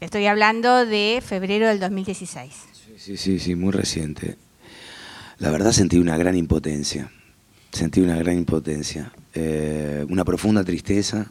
Estoy 0.00 0.26
hablando 0.26 0.84
de 0.84 1.22
febrero 1.26 1.68
del 1.68 1.80
2016. 1.80 2.52
Sí, 2.98 3.16
sí, 3.16 3.38
sí, 3.38 3.54
muy 3.54 3.72
reciente. 3.72 4.36
La 5.38 5.50
verdad 5.50 5.72
sentí 5.72 5.98
una 5.98 6.18
gran 6.18 6.36
impotencia 6.36 7.10
sentí 7.72 8.00
una 8.00 8.16
gran 8.16 8.36
impotencia, 8.36 9.12
eh, 9.32 10.04
una 10.08 10.24
profunda 10.24 10.64
tristeza 10.64 11.30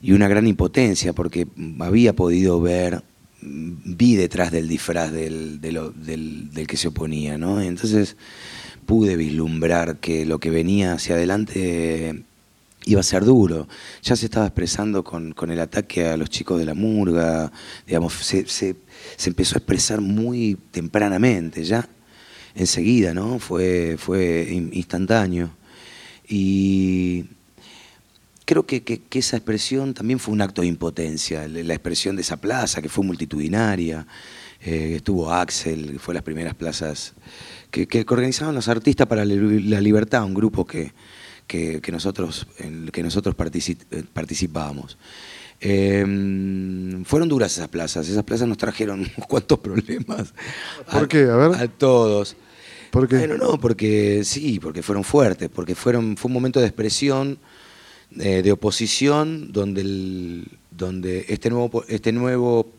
y 0.00 0.12
una 0.12 0.28
gran 0.28 0.46
impotencia 0.46 1.12
porque 1.12 1.46
había 1.80 2.14
podido 2.14 2.60
ver 2.60 3.02
vi 3.42 4.16
detrás 4.16 4.52
del 4.52 4.68
disfraz 4.68 5.12
del, 5.12 5.60
del, 5.60 6.66
que 6.66 6.76
se 6.76 6.88
oponía, 6.88 7.38
¿no? 7.38 7.60
Entonces 7.60 8.16
pude 8.86 9.16
vislumbrar 9.16 9.98
que 9.98 10.26
lo 10.26 10.38
que 10.38 10.50
venía 10.50 10.92
hacia 10.94 11.14
adelante 11.14 12.24
iba 12.84 13.00
a 13.00 13.04
ser 13.04 13.24
duro. 13.24 13.68
Ya 14.02 14.16
se 14.16 14.26
estaba 14.26 14.46
expresando 14.46 15.04
con, 15.04 15.34
el 15.50 15.60
ataque 15.60 16.06
a 16.06 16.16
los 16.16 16.30
chicos 16.30 16.58
de 16.58 16.66
la 16.66 16.74
murga, 16.74 17.50
digamos, 17.86 18.14
se, 18.14 18.46
se, 18.46 18.76
empezó 19.24 19.56
a 19.56 19.58
expresar 19.58 20.00
muy 20.00 20.58
tempranamente, 20.70 21.64
ya 21.64 21.88
enseguida, 22.54 23.14
¿no? 23.14 23.38
Fue, 23.38 23.96
fue 23.98 24.48
instantáneo. 24.72 25.50
Y 26.28 27.24
creo 28.50 28.66
que, 28.66 29.02
esa 29.12 29.36
expresión 29.36 29.94
también 29.94 30.18
fue 30.18 30.34
un 30.34 30.42
acto 30.42 30.62
de 30.62 30.66
impotencia, 30.66 31.46
la 31.46 31.72
expresión 31.72 32.16
de 32.16 32.22
esa 32.22 32.38
plaza 32.38 32.82
que 32.82 32.88
fue 32.88 33.04
multitudinaria. 33.04 34.04
Eh, 34.60 34.94
estuvo 34.96 35.32
Axel, 35.32 36.00
fue 36.00 36.14
las 36.14 36.24
primeras 36.24 36.54
plazas 36.56 37.14
que, 37.70 38.04
organizaban 38.08 38.56
los 38.56 38.66
artistas 38.66 39.06
para 39.06 39.24
la 39.24 39.80
libertad, 39.80 40.24
un 40.24 40.34
grupo 40.34 40.66
que, 40.66 40.92
que, 41.46 41.92
nosotros, 41.92 42.48
en 42.58 42.86
el 42.86 42.90
que 42.90 43.04
nosotros 43.04 43.36
eh, 43.38 44.02
participábamos. 44.12 44.98
Em, 45.60 47.04
fueron 47.04 47.28
duras 47.28 47.52
esas 47.52 47.68
plazas, 47.68 48.08
esas 48.08 48.24
plazas 48.24 48.48
nos 48.48 48.58
trajeron 48.58 48.98
unos 49.16 49.28
cuantos 49.28 49.60
problemas. 49.60 50.34
¿Por 50.90 51.06
qué? 51.06 51.22
A 51.30 51.36
ver. 51.36 51.54
A 51.54 51.68
todos. 51.68 52.36
¿Por 52.90 53.06
qué? 53.06 53.18
Bueno, 53.18 53.36
no, 53.36 53.60
porque 53.60 54.24
sí, 54.24 54.58
porque 54.58 54.82
fueron 54.82 55.04
fuertes, 55.04 55.48
porque 55.48 55.76
fueron, 55.76 56.16
fue 56.16 56.30
un 56.30 56.32
momento 56.32 56.58
de 56.58 56.66
expresión, 56.66 57.38
eh, 58.18 58.42
de 58.42 58.52
oposición, 58.52 59.52
donde, 59.52 59.80
el, 59.82 60.48
donde 60.70 61.26
este 61.28 61.50
nuevo, 61.50 61.84
este 61.88 62.12
nuevo 62.12 62.72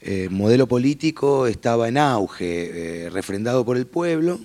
eh, 0.00 0.28
modelo 0.30 0.66
político 0.66 1.46
estaba 1.46 1.88
en 1.88 1.98
auge, 1.98 3.08
refrendado 3.10 3.64
por 3.64 3.76
el 3.76 3.86
pueblo 3.86 4.40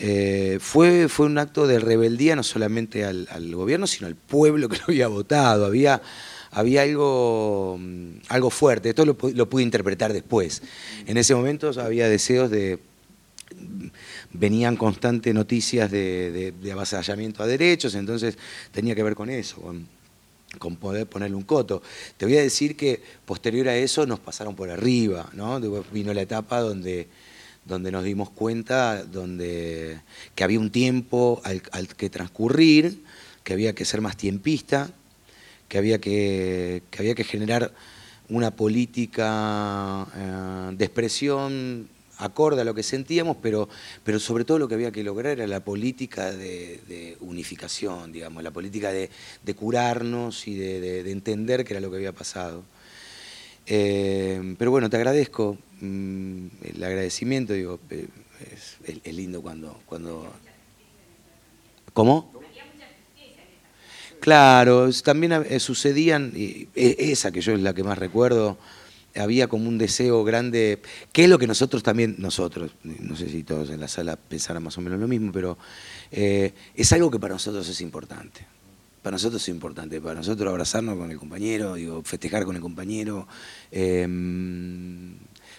eh, 0.00 0.58
fue, 0.60 1.08
fue 1.08 1.26
un 1.26 1.38
acto 1.38 1.66
de 1.66 1.80
rebeldía 1.80 2.36
no 2.36 2.44
solamente 2.44 3.04
al, 3.04 3.26
gobierno, 3.54 3.88
sino 3.88 4.06
al 4.06 4.14
pueblo 4.14 4.68
que 4.68 4.76
lo 4.76 4.84
había 4.88 5.08
votado. 5.08 5.66
Había, 5.66 6.00
había 6.52 6.82
algo, 6.82 7.76
mm, 7.78 8.10
algo 8.28 8.50
fuerte. 8.50 8.90
Esto 8.90 9.04
lo, 9.04 9.16
pude 9.16 9.62
interpretar 9.62 10.12
después. 10.12 10.62
En 11.06 11.16
ese 11.16 11.34
momento 11.34 11.72
había 11.80 12.08
deseos 12.08 12.50
de. 12.50 12.78
Venían 14.32 14.76
constantes 14.76 15.34
noticias 15.34 15.90
de, 15.90 16.52
avasallamiento 16.70 17.42
a 17.42 17.46
derechos, 17.46 17.94
entonces 17.94 18.36
tenía 18.72 18.94
que 18.94 19.02
ver 19.02 19.14
con 19.14 19.30
eso, 19.30 19.62
con, 20.58 20.76
poder 20.76 21.06
ponerle 21.06 21.36
un 21.36 21.44
coto. 21.44 21.82
Te 22.16 22.26
voy 22.26 22.36
a 22.36 22.42
decir 22.42 22.76
que 22.76 23.02
posterior 23.24 23.68
a 23.68 23.76
eso 23.76 24.06
nos 24.06 24.20
pasaron 24.20 24.54
por 24.54 24.70
arriba, 24.70 25.30
¿no? 25.32 25.60
Vino 25.92 26.12
la 26.12 26.22
etapa 26.22 26.60
donde 26.60 27.08
donde 27.68 27.92
nos 27.92 28.02
dimos 28.02 28.30
cuenta 28.30 29.04
donde, 29.04 30.00
que 30.34 30.42
había 30.42 30.58
un 30.58 30.70
tiempo 30.70 31.40
al, 31.44 31.88
que 31.88 32.08
transcurrir, 32.08 33.04
que 33.44 33.52
había 33.52 33.74
que 33.74 33.84
ser 33.84 34.00
más 34.00 34.16
tiempista, 34.16 34.90
que 35.68 35.76
había 35.76 36.00
que, 36.00 36.82
había 36.98 37.14
que 37.14 37.24
generar 37.24 37.72
una 38.30 38.50
política 38.50 40.06
eh, 40.16 40.76
de 40.76 40.84
expresión 40.84 41.88
acorde 42.18 42.60
a 42.60 42.64
lo 42.64 42.74
que 42.74 42.82
sentíamos, 42.82 43.36
pero, 43.40 43.68
pero 44.04 44.18
sobre 44.18 44.44
todo 44.44 44.58
lo 44.58 44.68
que 44.68 44.74
había 44.74 44.90
que 44.90 45.02
lograr 45.02 45.32
era 45.32 45.46
la 45.46 45.60
política 45.60 46.32
de, 46.32 47.16
unificación, 47.20 48.12
digamos, 48.12 48.42
la 48.42 48.50
política 48.50 48.92
de, 48.92 49.08
curarnos 49.54 50.46
y 50.46 50.56
de, 50.56 51.10
entender 51.10 51.64
qué 51.64 51.74
era 51.74 51.80
lo 51.80 51.90
que 51.90 51.96
había 51.96 52.12
pasado. 52.12 52.64
Eh, 53.66 54.54
pero 54.58 54.70
bueno, 54.70 54.88
te 54.88 54.96
agradezco 54.96 55.58
mm, 55.80 56.46
el 56.74 56.84
agradecimiento, 56.84 57.52
digo, 57.52 57.78
eh, 57.90 58.08
es, 59.04 59.14
lindo 59.14 59.42
cuando, 59.42 59.80
cuando... 59.86 60.32
¿Cómo? 61.92 62.32
Claro, 64.20 64.90
también 65.04 65.32
eh, 65.32 65.60
sucedían, 65.60 66.32
y 66.34 66.68
esa 66.74 67.30
que 67.30 67.40
yo 67.40 67.52
es 67.52 67.60
la 67.60 67.72
que 67.72 67.84
más 67.84 67.98
recuerdo, 67.98 68.58
había 69.18 69.48
como 69.48 69.68
un 69.68 69.78
deseo 69.78 70.24
grande, 70.24 70.80
que 71.12 71.24
es 71.24 71.30
lo 71.30 71.38
que 71.38 71.46
nosotros 71.46 71.82
también, 71.82 72.16
nosotros, 72.18 72.72
no 72.82 73.16
sé 73.16 73.28
si 73.28 73.42
todos 73.42 73.70
en 73.70 73.80
la 73.80 73.88
sala 73.88 74.16
pensaran 74.16 74.62
más 74.62 74.78
o 74.78 74.80
menos 74.80 74.98
lo 75.00 75.08
mismo, 75.08 75.32
pero 75.32 75.58
es 76.10 76.92
algo 76.92 77.10
que 77.10 77.18
para 77.18 77.34
nosotros 77.34 77.68
es 77.68 77.80
importante 77.80 78.46
para 79.02 79.14
nosotros 79.14 79.40
es 79.42 79.48
importante, 79.48 80.00
para 80.00 80.16
nosotros 80.16 80.50
abrazarnos 80.50 80.96
con 80.96 81.10
el 81.10 81.18
compañero, 81.18 81.74
digo, 81.74 82.02
festejar 82.02 82.44
con 82.44 82.56
el 82.56 82.60
compañero, 82.60 83.26
em, 83.70 85.14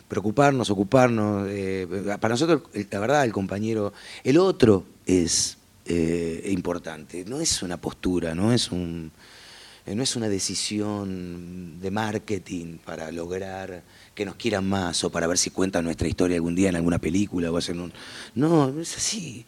preocuparnos, 0.07 0.69
ocuparnos. 0.69 1.47
Eh, 1.49 1.87
para 2.19 2.33
nosotros, 2.33 2.63
la 2.91 2.99
verdad, 2.99 3.23
el 3.23 3.31
compañero, 3.31 3.93
el 4.23 4.37
otro 4.37 4.85
es 5.05 5.57
eh, 5.85 6.47
importante, 6.51 7.25
no 7.25 7.39
es 7.39 7.63
una 7.63 7.77
postura, 7.77 8.35
no 8.35 8.53
es 8.53 8.71
un 8.71 9.11
eh, 9.11 9.38
no 9.85 10.03
es 10.03 10.15
una 10.15 10.29
decisión 10.29 11.79
de 11.79 11.91
marketing 11.91 12.77
para 12.85 13.11
lograr 13.11 13.83
que 14.13 14.25
nos 14.25 14.35
quieran 14.35 14.67
más 14.67 15.03
o 15.03 15.09
para 15.09 15.27
ver 15.27 15.37
si 15.37 15.49
cuentan 15.49 15.85
nuestra 15.85 16.07
historia 16.07 16.35
algún 16.35 16.53
día 16.53 16.69
en 16.69 16.75
alguna 16.75 16.99
película 16.99 17.51
o 17.51 17.57
hacen 17.57 17.79
un... 17.79 17.93
No, 18.35 18.69
es 18.79 18.97
así. 18.97 19.45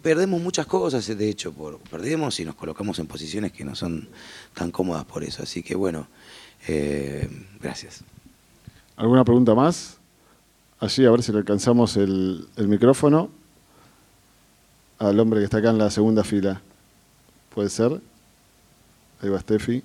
Perdemos 0.00 0.40
muchas 0.40 0.66
cosas, 0.66 1.06
de 1.06 1.28
hecho, 1.28 1.52
por, 1.52 1.78
perdemos 1.78 2.38
y 2.40 2.44
nos 2.44 2.54
colocamos 2.54 2.98
en 3.00 3.06
posiciones 3.06 3.52
que 3.52 3.64
no 3.64 3.74
son 3.74 4.08
tan 4.54 4.70
cómodas 4.70 5.04
por 5.04 5.24
eso. 5.24 5.42
Así 5.42 5.62
que 5.62 5.74
bueno, 5.74 6.06
eh, 6.68 7.28
gracias. 7.60 8.04
¿Alguna 8.96 9.24
pregunta 9.24 9.54
más? 9.54 9.98
Así, 10.78 11.04
a 11.04 11.10
ver 11.10 11.22
si 11.22 11.32
le 11.32 11.38
alcanzamos 11.38 11.96
el, 11.96 12.48
el 12.56 12.68
micrófono 12.68 13.30
al 14.98 15.18
hombre 15.18 15.40
que 15.40 15.44
está 15.44 15.58
acá 15.58 15.70
en 15.70 15.78
la 15.78 15.90
segunda 15.90 16.22
fila. 16.22 16.62
¿Puede 17.54 17.68
ser? 17.68 18.00
Ahí 19.22 19.28
va 19.28 19.38
Steffi. 19.38 19.84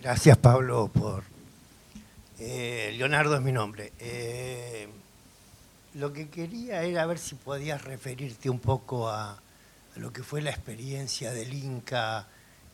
Gracias 0.00 0.36
Pablo 0.38 0.90
por... 0.92 1.22
Eh, 2.40 2.92
Leonardo 2.98 3.36
es 3.36 3.42
mi 3.42 3.52
nombre. 3.52 3.92
Eh, 4.00 4.88
lo 5.94 6.12
que 6.12 6.28
quería 6.28 6.82
era 6.82 7.06
ver 7.06 7.20
si 7.20 7.36
podías 7.36 7.84
referirte 7.84 8.50
un 8.50 8.58
poco 8.58 9.08
a, 9.08 9.40
lo 9.94 10.12
que 10.12 10.24
fue 10.24 10.42
la 10.42 10.50
experiencia 10.50 11.30
del 11.30 11.54
Inca 11.54 12.26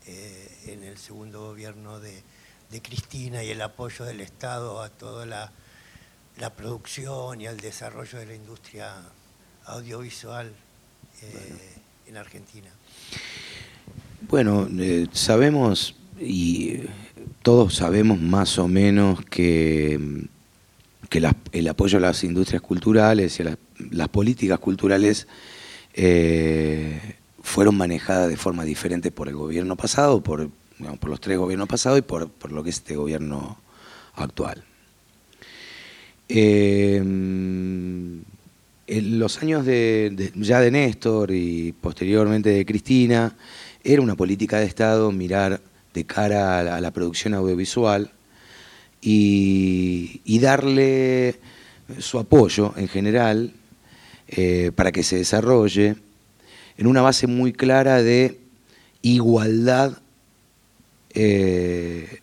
eh, 0.06 0.58
en 0.68 0.82
el 0.82 0.96
segundo 0.96 1.40
gobierno 1.42 2.00
de, 2.00 2.22
Cristina 2.82 3.42
y 3.44 3.50
el 3.50 3.60
apoyo 3.60 4.06
del 4.06 4.22
Estado 4.22 4.80
a 4.80 4.88
toda 4.88 5.26
la, 5.26 5.52
la 6.38 6.54
producción 6.54 7.42
y 7.42 7.46
al 7.46 7.58
desarrollo 7.58 8.18
de 8.18 8.26
la 8.26 8.34
industria 8.34 8.94
audiovisual 9.66 10.54
en 12.06 12.16
Argentina? 12.16 12.68
Bueno, 14.28 14.68
eh, 14.78 15.06
sabemos 15.12 15.94
y 16.20 16.80
todos 17.42 17.76
sabemos 17.76 18.20
más 18.20 18.58
o 18.58 18.68
menos 18.68 19.24
que, 19.24 20.26
que 21.08 21.22
el 21.52 21.68
apoyo 21.68 21.98
a 21.98 22.00
las 22.00 22.24
industrias 22.24 22.60
culturales 22.60 23.38
y 23.38 23.42
a 23.42 23.56
las, 23.90 24.08
políticas 24.08 24.58
culturales 24.58 25.28
eh, 25.94 27.16
fueron 27.42 27.76
manejadas 27.76 28.28
de 28.28 28.36
forma 28.36 28.64
diferente 28.64 29.10
por 29.10 29.28
el 29.28 29.36
gobierno 29.36 29.76
pasado, 29.76 30.22
por, 30.22 30.50
por 31.00 31.10
los 31.10 31.20
tres 31.20 31.38
gobiernos 31.38 31.68
pasados 31.68 32.00
y 32.00 32.02
por, 32.02 32.28
por 32.30 32.52
lo 32.52 32.62
que 32.62 32.70
es 32.70 32.76
este 32.76 32.96
gobierno 32.96 33.58
actual. 34.14 34.64
Eh, 36.28 37.02
en 38.88 39.18
los 39.18 39.42
años 39.42 39.66
ya 39.66 40.60
de 40.60 40.70
Néstor 40.70 41.30
y 41.30 41.72
posteriormente 41.72 42.48
de 42.50 42.64
Cristina, 42.64 43.36
era 43.84 44.00
una 44.00 44.16
política 44.16 44.58
de 44.58 44.66
Estado 44.66 45.12
mirar 45.12 45.60
de 45.92 46.04
cara 46.04 46.76
a 46.76 46.80
la, 46.80 46.90
producción 46.90 47.34
audiovisual 47.34 48.10
y, 49.02 50.38
darle 50.40 51.38
su 51.98 52.18
apoyo 52.18 52.72
en 52.76 52.88
general 52.88 53.52
eh, 54.28 54.72
para 54.74 54.90
que 54.92 55.02
se 55.02 55.16
desarrolle 55.16 55.96
en 56.76 56.86
una 56.86 57.02
base 57.02 57.26
muy 57.26 57.52
clara 57.52 58.02
de 58.02 58.38
igualdad 59.02 59.98
eh, 61.14 62.20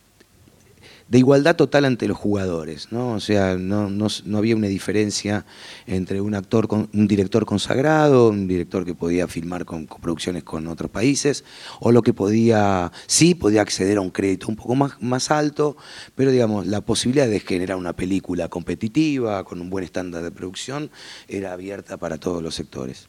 de 1.08 1.20
igualdad 1.20 1.56
total 1.56 1.86
ante 1.86 2.08
los 2.08 2.18
jugadores, 2.18 2.92
¿no? 2.92 3.14
O 3.14 3.20
sea, 3.20 3.56
no, 3.58 4.08
había 4.36 4.56
una 4.56 4.68
diferencia 4.68 5.46
entre 5.86 6.20
un 6.20 6.34
actor, 6.34 6.68
un 6.72 7.08
director 7.08 7.46
consagrado, 7.46 8.30
un 8.30 8.48
director 8.48 8.86
que 8.86 8.96
podía 8.96 9.28
filmar 9.28 9.66
con, 9.66 9.86
producciones 9.86 10.44
con 10.44 10.68
otros 10.68 10.90
países, 10.90 11.44
o 11.80 11.92
lo 11.92 12.02
que 12.02 12.14
podía, 12.14 12.92
sí, 13.06 13.36
podía 13.36 13.62
acceder 13.62 13.98
a 13.98 14.02
un 14.02 14.10
crédito 14.10 14.48
un 14.48 14.56
poco 14.56 14.74
más, 14.76 14.94
más 15.00 15.30
alto, 15.30 15.78
pero 16.16 16.32
digamos, 16.32 16.66
la 16.66 16.82
posibilidad 16.82 17.28
de 17.28 17.40
generar 17.40 17.78
una 17.78 17.94
película 17.94 18.50
competitiva, 18.50 19.44
con 19.44 19.62
un 19.62 19.70
buen 19.70 19.84
estándar 19.84 20.24
de 20.24 20.32
producción, 20.32 20.90
era 21.28 21.54
abierta 21.54 21.98
para 21.98 22.18
todos 22.18 22.42
los 22.42 22.56
sectores. 22.56 23.08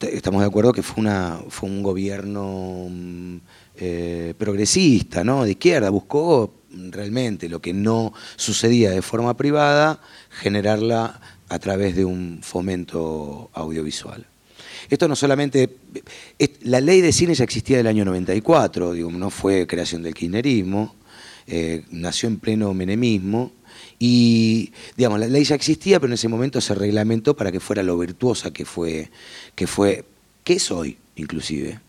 Estamos 0.00 0.40
de 0.42 0.46
acuerdo 0.46 0.72
que 0.72 0.82
fue, 0.82 1.02
una, 1.02 1.40
fue 1.48 1.68
un 1.68 1.82
gobierno 1.82 2.86
mm, 2.90 3.36
eh, 3.76 4.34
progresista, 4.38 5.24
¿no? 5.24 5.44
de 5.44 5.52
izquierda, 5.52 5.90
buscó 5.90 6.52
realmente 6.70 7.48
lo 7.48 7.60
que 7.60 7.72
no 7.72 8.12
sucedía 8.36 8.90
de 8.90 9.02
forma 9.02 9.36
privada, 9.36 10.00
generarla 10.30 11.20
a 11.48 11.58
través 11.58 11.96
de 11.96 12.04
un 12.04 12.40
fomento 12.42 13.50
audiovisual. 13.54 14.26
Esto 14.88 15.08
no 15.08 15.16
solamente. 15.16 15.76
La 16.62 16.80
ley 16.80 17.00
de 17.00 17.12
cine 17.12 17.34
ya 17.34 17.44
existía 17.44 17.78
del 17.78 17.86
año 17.86 18.04
94, 18.04 18.92
digo, 18.92 19.10
no 19.10 19.30
fue 19.30 19.66
creación 19.66 20.02
del 20.02 20.14
kirchnerismo, 20.14 20.94
eh, 21.46 21.84
nació 21.90 22.28
en 22.28 22.38
pleno 22.38 22.72
menemismo. 22.74 23.52
Y, 23.98 24.72
digamos, 24.96 25.20
la 25.20 25.26
ley 25.26 25.44
ya 25.44 25.54
existía, 25.54 25.98
pero 26.00 26.10
en 26.10 26.14
ese 26.14 26.28
momento 26.28 26.60
se 26.60 26.74
reglamentó 26.74 27.34
para 27.34 27.50
que 27.50 27.60
fuera 27.60 27.82
lo 27.82 27.96
virtuosa 27.98 28.52
que 28.52 28.64
fue, 28.64 29.10
que 29.54 29.66
fue, 29.66 30.04
que 30.44 30.54
es 30.54 30.70
hoy, 30.70 30.98
inclusive. 31.16 31.80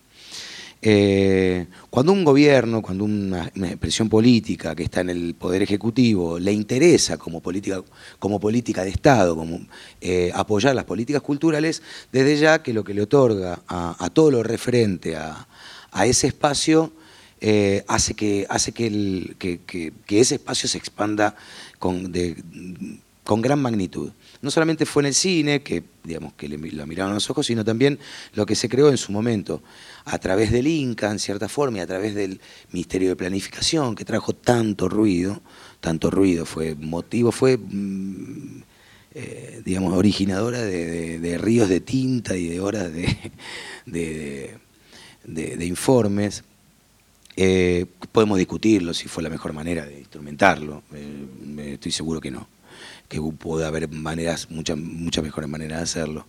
Eh, 0.82 1.66
cuando 1.90 2.12
un 2.12 2.24
gobierno, 2.24 2.84
cuando 2.84 3.04
una, 3.04 3.48
expresión 3.48 4.10
política 4.10 4.76
que 4.76 4.84
está 4.84 5.02
en 5.02 5.10
el 5.10 5.34
poder 5.34 5.64
ejecutivo 5.64 6.38
le 6.38 6.54
interesa 6.54 7.18
como 7.18 7.42
política, 7.42 7.84
como 8.20 8.40
política 8.40 8.84
de 8.84 8.92
Estado, 8.92 9.36
como 9.36 9.60
eh, 10.02 10.32
apoyar 10.36 10.76
las 10.76 10.86
políticas 10.86 11.22
culturales, 11.24 11.82
desde 12.12 12.38
ya 12.38 12.62
que 12.62 12.74
lo 12.74 12.84
que 12.84 12.94
le 12.94 13.02
otorga 13.02 13.60
a, 13.68 14.10
todo 14.14 14.30
lo 14.30 14.44
referente 14.44 15.16
a, 15.16 15.48
ese 16.06 16.28
espacio 16.28 16.94
eh, 17.42 17.84
hace, 17.88 18.14
que, 18.14 18.46
hace 18.48 18.72
que, 18.72 19.36
que, 19.38 20.20
ese 20.20 20.36
espacio 20.36 20.70
se 20.70 20.78
expanda 20.78 21.36
con, 21.80 22.12
con 23.24 23.42
gran 23.42 23.62
magnitud 23.62 24.12
no 24.42 24.52
solamente 24.52 24.86
fue 24.86 25.04
en 25.04 25.08
el 25.08 25.14
cine, 25.14 25.62
que 25.62 25.84
digamos 26.04 26.34
que 26.34 26.48
lo 26.48 26.58
miraron 26.88 27.12
a 27.12 27.16
los 27.16 27.30
ojos, 27.30 27.48
sino 27.48 27.66
también 27.66 28.00
lo 28.34 28.46
que 28.46 28.56
se 28.56 28.70
creó 28.70 28.90
en 28.90 28.98
su 28.98 29.12
momento 29.12 29.62
a 30.06 30.18
través 30.20 30.52
del 30.52 30.68
Inca, 30.68 31.12
en 31.12 31.20
cierta 31.20 31.50
forma, 31.50 31.80
y 31.80 31.82
a 31.82 31.88
través 31.88 32.16
del 32.16 32.40
Ministerio 32.72 33.10
de 33.10 33.16
Planificación, 33.16 33.96
que 33.96 34.06
trajo 34.06 34.34
tanto 34.34 34.90
ruido, 34.90 35.42
tanto 35.80 36.12
ruido, 36.12 36.46
fue 36.46 36.76
motivo, 36.76 37.32
fue, 37.32 37.58
mm, 37.58 38.62
eh, 39.16 39.62
digamos, 39.66 39.94
originadora 39.94 40.62
de, 40.62 41.38
ríos 41.40 41.68
de 41.68 41.82
tinta 41.82 42.38
y 42.38 42.48
de 42.48 42.60
horas 42.60 42.92
de, 42.94 43.20
informes. 45.66 46.44
Eh, 47.38 47.86
podemos 48.12 48.38
discutirlo 48.38 48.94
si 48.94 49.08
fue 49.08 49.24
la 49.24 49.30
mejor 49.30 49.54
manera 49.54 49.86
de 49.86 50.00
instrumentarlo, 50.00 50.84
eh, 50.94 51.74
estoy 51.74 51.92
seguro 51.92 52.20
que 52.20 52.32
no, 52.32 52.50
que 53.08 53.22
puede 53.22 53.66
haber 53.66 53.88
maneras, 53.88 54.50
muchas, 54.50 54.78
muchas 54.78 55.24
mejores 55.24 55.50
maneras 55.50 55.78
de 55.78 55.84
hacerlo. 55.84 56.26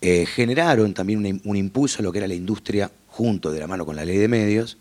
generaron 0.00 0.92
también 0.92 1.40
un 1.44 1.56
impulso 1.56 2.00
a 2.00 2.02
lo 2.02 2.12
que 2.12 2.18
era 2.18 2.28
la 2.28 2.34
industria 2.34 2.90
junto 3.08 3.50
de 3.52 3.60
la 3.60 3.66
mano 3.66 3.86
con 3.86 3.96
la 3.96 4.04
ley 4.04 4.18
de 4.18 4.28
medios, 4.28 4.76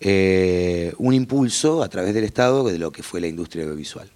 eh, 0.00 0.94
un 0.96 1.12
impulso 1.12 1.82
a 1.82 1.88
través 1.90 2.14
del 2.14 2.24
Estado 2.24 2.64
de 2.64 2.78
lo 2.78 2.90
que 2.90 3.02
fue 3.02 3.20
la 3.20 3.28
industria 3.28 3.64
audiovisual. 3.64 4.08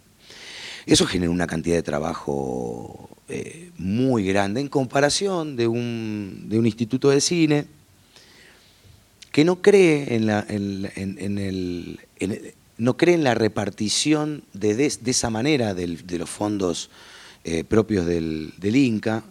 Eso 0.87 1.07
generó 1.07 1.31
una 1.31 1.47
cantidad 1.47 1.77
de 1.77 1.83
trabajo 1.83 3.11
eh, 3.29 3.71
muy 3.77 4.25
grande 4.25 4.61
en 4.63 4.69
comparación 4.69 5.57
de 5.57 5.67
un, 5.67 6.49
instituto 6.51 7.11
de 7.11 7.21
cine 7.21 7.67
que 9.35 9.45
no 9.45 9.61
cree 9.61 10.15
en 10.15 10.27
la, 10.27 10.47
el, 10.49 11.99
no 12.79 12.97
cree 12.97 13.17
en 13.17 13.25
la 13.25 13.35
repartición 13.35 14.45
de, 14.53 14.87
esa 14.87 15.29
manera 15.29 15.75
de 15.75 16.19
los 16.19 16.31
fondos 16.31 16.89
eh, 17.43 17.65
propios 17.65 18.07
del, 18.07 18.53
Inca 18.63 19.25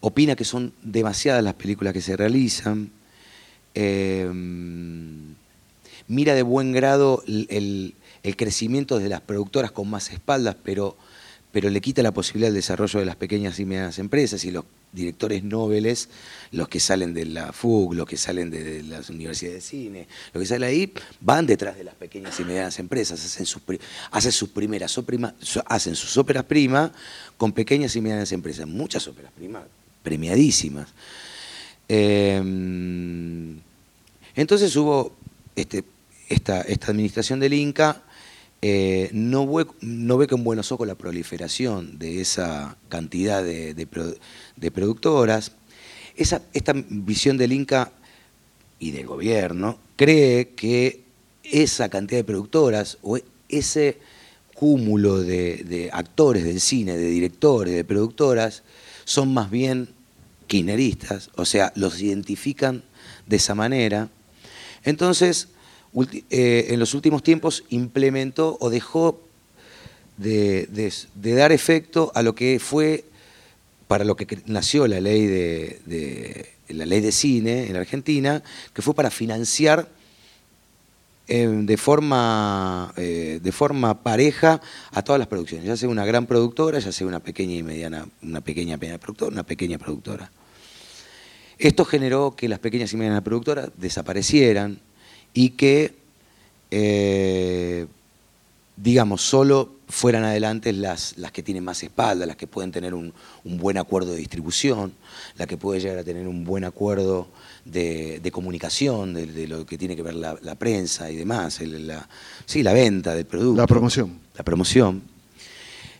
opina 0.00 0.34
que 0.34 0.44
son 0.44 0.72
demasiadas 0.82 1.44
las 1.44 1.54
películas 1.54 1.92
que 1.92 2.00
se 2.00 2.16
realizan, 2.16 2.90
eh, 3.76 4.28
mira 6.08 6.34
de 6.34 6.42
buen 6.42 6.72
grado 6.72 7.22
el, 7.28 7.94
crecimiento 8.36 8.98
de 8.98 9.08
las 9.08 9.20
productoras 9.20 9.70
con 9.70 9.88
más 9.88 10.10
espaldas, 10.10 10.56
pero, 10.64 10.96
pero 11.52 11.70
le 11.70 11.80
quita 11.80 12.02
la 12.02 12.10
posibilidad 12.10 12.48
del 12.48 12.56
desarrollo 12.56 12.98
de 12.98 13.06
las 13.06 13.14
pequeñas 13.14 13.60
y 13.60 13.64
medianas 13.64 14.00
empresas 14.00 14.44
y 14.44 14.50
los 14.50 14.64
directores 14.96 15.44
nobles, 15.44 16.08
los 16.50 16.68
que 16.68 16.80
salen 16.80 17.14
de 17.14 17.26
la 17.26 17.52
FUG, 17.52 17.94
los 17.94 18.06
que 18.06 18.16
salen 18.16 18.50
de, 18.50 18.82
las 18.82 19.10
universidades 19.10 19.62
de 19.62 19.68
cine, 19.68 20.08
los 20.32 20.42
que 20.42 20.46
salen 20.48 20.68
ahí, 20.68 20.92
van 21.20 21.46
detrás 21.46 21.76
de 21.76 21.84
las 21.84 21.94
pequeñas 21.94 22.38
y 22.40 22.44
medianas 22.44 22.78
empresas, 22.80 23.24
hacen 23.24 23.46
sus, 23.46 24.48
primeras 24.48 24.98
hacen 25.66 25.94
sus 25.94 26.16
óperas 26.16 26.44
primas 26.44 26.90
con 27.36 27.52
pequeñas 27.52 27.94
y 27.94 28.00
medianas 28.00 28.32
empresas, 28.32 28.66
muchas 28.66 29.06
óperas 29.06 29.30
primas 29.32 29.62
premiadísimas. 30.02 30.88
Em, 31.88 33.60
entonces 34.34 34.74
hubo 34.74 35.12
este, 35.54 35.84
esta, 36.28 36.60
administración 36.60 37.38
del 37.40 37.54
Inca, 37.54 38.02
eh, 38.68 39.10
no, 39.12 39.46
ve, 39.46 39.64
no, 39.80 40.18
ve, 40.18 40.26
con 40.26 40.42
buenos 40.42 40.72
ojos 40.72 40.88
la 40.88 40.96
proliferación 40.96 42.00
de 42.00 42.20
esa 42.20 42.76
cantidad 42.88 43.44
de, 43.44 43.86
productoras. 44.74 45.52
Esa, 46.16 46.42
esta 46.52 46.72
visión 46.74 47.38
del 47.38 47.52
Inca 47.52 47.92
y 48.80 48.90
del 48.90 49.06
gobierno 49.06 49.78
cree 49.94 50.48
que 50.48 51.04
esa 51.44 51.88
cantidad 51.88 52.18
de 52.18 52.24
productoras 52.24 52.98
o 53.02 53.20
ese 53.48 53.98
cúmulo 54.54 55.22
de, 55.22 55.88
actores 55.92 56.42
del 56.42 56.60
cine, 56.60 56.96
de 56.96 57.08
directores, 57.08 57.72
de 57.72 57.84
productoras, 57.84 58.64
son 59.04 59.32
más 59.32 59.48
bien 59.48 59.90
kirchneristas, 60.48 61.30
o 61.36 61.44
sea, 61.44 61.72
los 61.76 62.02
identifican 62.02 62.82
de 63.26 63.36
esa 63.36 63.54
manera. 63.54 64.08
Entonces, 64.82 65.50
eh, 66.30 66.66
en 66.68 66.78
los 66.78 66.92
últimos 66.92 67.22
tiempos 67.22 67.64
implementó 67.70 68.58
o 68.60 68.68
dejó 68.68 69.18
de, 70.18 70.68
dar 71.14 71.52
efecto 71.52 72.12
a 72.14 72.22
lo 72.22 72.34
que 72.34 72.58
fue, 72.58 73.04
para 73.88 74.04
lo 74.04 74.16
que 74.16 74.40
nació 74.46 74.86
la 74.86 75.00
ley 75.00 75.26
de, 75.26 76.50
la 76.68 76.84
ley 76.84 77.00
de 77.00 77.12
cine 77.12 77.68
en 77.68 77.76
Argentina, 77.76 78.42
que 78.74 78.82
fue 78.82 78.94
para 78.94 79.10
financiar 79.10 79.88
eh, 81.28 81.48
de, 81.48 81.76
forma, 81.78 82.92
eh, 82.96 83.40
de 83.42 83.52
forma 83.52 84.02
pareja 84.02 84.60
a 84.92 85.02
todas 85.02 85.18
las 85.18 85.28
producciones, 85.28 85.66
ya 85.66 85.76
sea 85.76 85.88
una 85.88 86.04
gran 86.04 86.26
productora, 86.26 86.78
ya 86.78 86.92
sea 86.92 87.06
una 87.06 87.20
pequeña 87.20 87.54
y 87.54 87.62
mediana, 87.62 88.06
una 88.22 88.42
pequeña, 88.42 88.76
pequeña 88.76 88.98
productora, 88.98 89.32
una 89.32 89.44
pequeña 89.44 89.78
productora. 89.78 90.30
Esto 91.58 91.86
generó 91.86 92.36
que 92.36 92.50
las 92.50 92.58
pequeñas 92.58 92.92
y 92.92 92.98
medianas 92.98 93.22
productoras 93.22 93.70
desaparecieran 93.78 94.78
y 95.36 95.50
que, 95.50 95.94
eh, 96.70 97.86
digamos, 98.74 99.20
solo 99.20 99.70
fueran 99.86 100.24
adelante 100.24 100.72
las, 100.72 101.18
las 101.18 101.30
que 101.30 101.42
tienen 101.42 101.62
más 101.62 101.82
espalda, 101.82 102.24
las 102.24 102.36
que 102.36 102.46
pueden 102.46 102.72
tener 102.72 102.94
un, 102.94 103.12
buen 103.44 103.76
acuerdo 103.76 104.12
de 104.12 104.18
distribución, 104.18 104.94
las 105.36 105.46
que 105.46 105.58
pueden 105.58 105.82
llegar 105.82 105.98
a 105.98 106.04
tener 106.04 106.26
un 106.26 106.44
buen 106.44 106.64
acuerdo 106.64 107.28
de, 107.66 108.26
comunicación, 108.32 109.12
de, 109.12 109.46
lo 109.46 109.66
que 109.66 109.76
tiene 109.76 109.94
que 109.94 110.02
ver 110.02 110.14
la, 110.14 110.54
prensa 110.54 111.10
y 111.10 111.16
demás, 111.16 111.60
la, 111.60 112.08
sí, 112.46 112.62
la 112.62 112.72
venta 112.72 113.14
del 113.14 113.26
producto. 113.26 113.60
La 113.60 113.66
promoción. 113.66 114.18
La 114.38 114.42
promoción. 114.42 115.02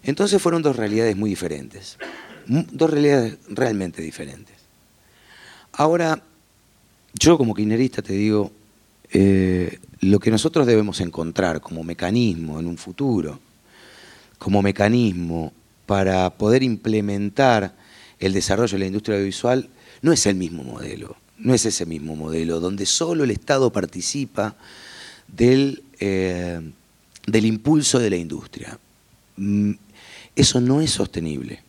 Entonces 0.03 0.41
fueron 0.41 0.62
dos 0.62 0.76
realidades 0.76 1.14
muy 1.14 1.28
diferentes, 1.28 1.99
dos 2.47 2.89
realidades 2.89 3.37
realmente 3.51 4.01
diferentes. 4.01 4.57
Ahora, 5.72 6.22
yo 7.12 7.37
como 7.37 7.55
kirchnerista 7.55 8.01
te 8.01 8.14
digo, 8.14 8.51
eh, 9.12 9.78
lo 10.00 10.18
que 10.18 10.30
nosotros 10.30 10.66
debemos 10.66 11.00
encontrar 11.00 11.61
como 11.61 11.84
mecanismo 11.84 12.61
en 12.61 12.66
un 12.66 12.76
futuro, 12.76 13.40
como 14.38 14.62
mecanismo 14.62 15.52
para 15.86 16.30
poder 16.30 16.62
implementar 16.62 17.74
el 18.18 18.32
desarrollo 18.32 18.72
de 18.72 18.80
la 18.80 18.86
industria 18.86 19.16
audiovisual, 19.16 19.68
no 20.02 20.12
es 20.12 20.26
el 20.26 20.34
mismo 20.34 20.62
modelo, 20.62 21.16
no 21.38 21.54
es 21.54 21.64
ese 21.66 21.86
mismo 21.86 22.16
modelo, 22.16 22.61
donde 22.61 22.86
solo 22.86 23.24
el 23.24 23.30
Estado 23.30 23.72
participa 23.72 24.57
del, 25.28 25.82
eh, 26.00 26.61
del 27.26 27.44
impulso 27.44 27.98
de 27.98 28.11
la 28.11 28.16
industria. 28.16 28.78
Mm, 29.36 29.72
eso 30.34 30.61
no 30.61 30.80
es 30.80 30.90
sostenible 30.90 31.66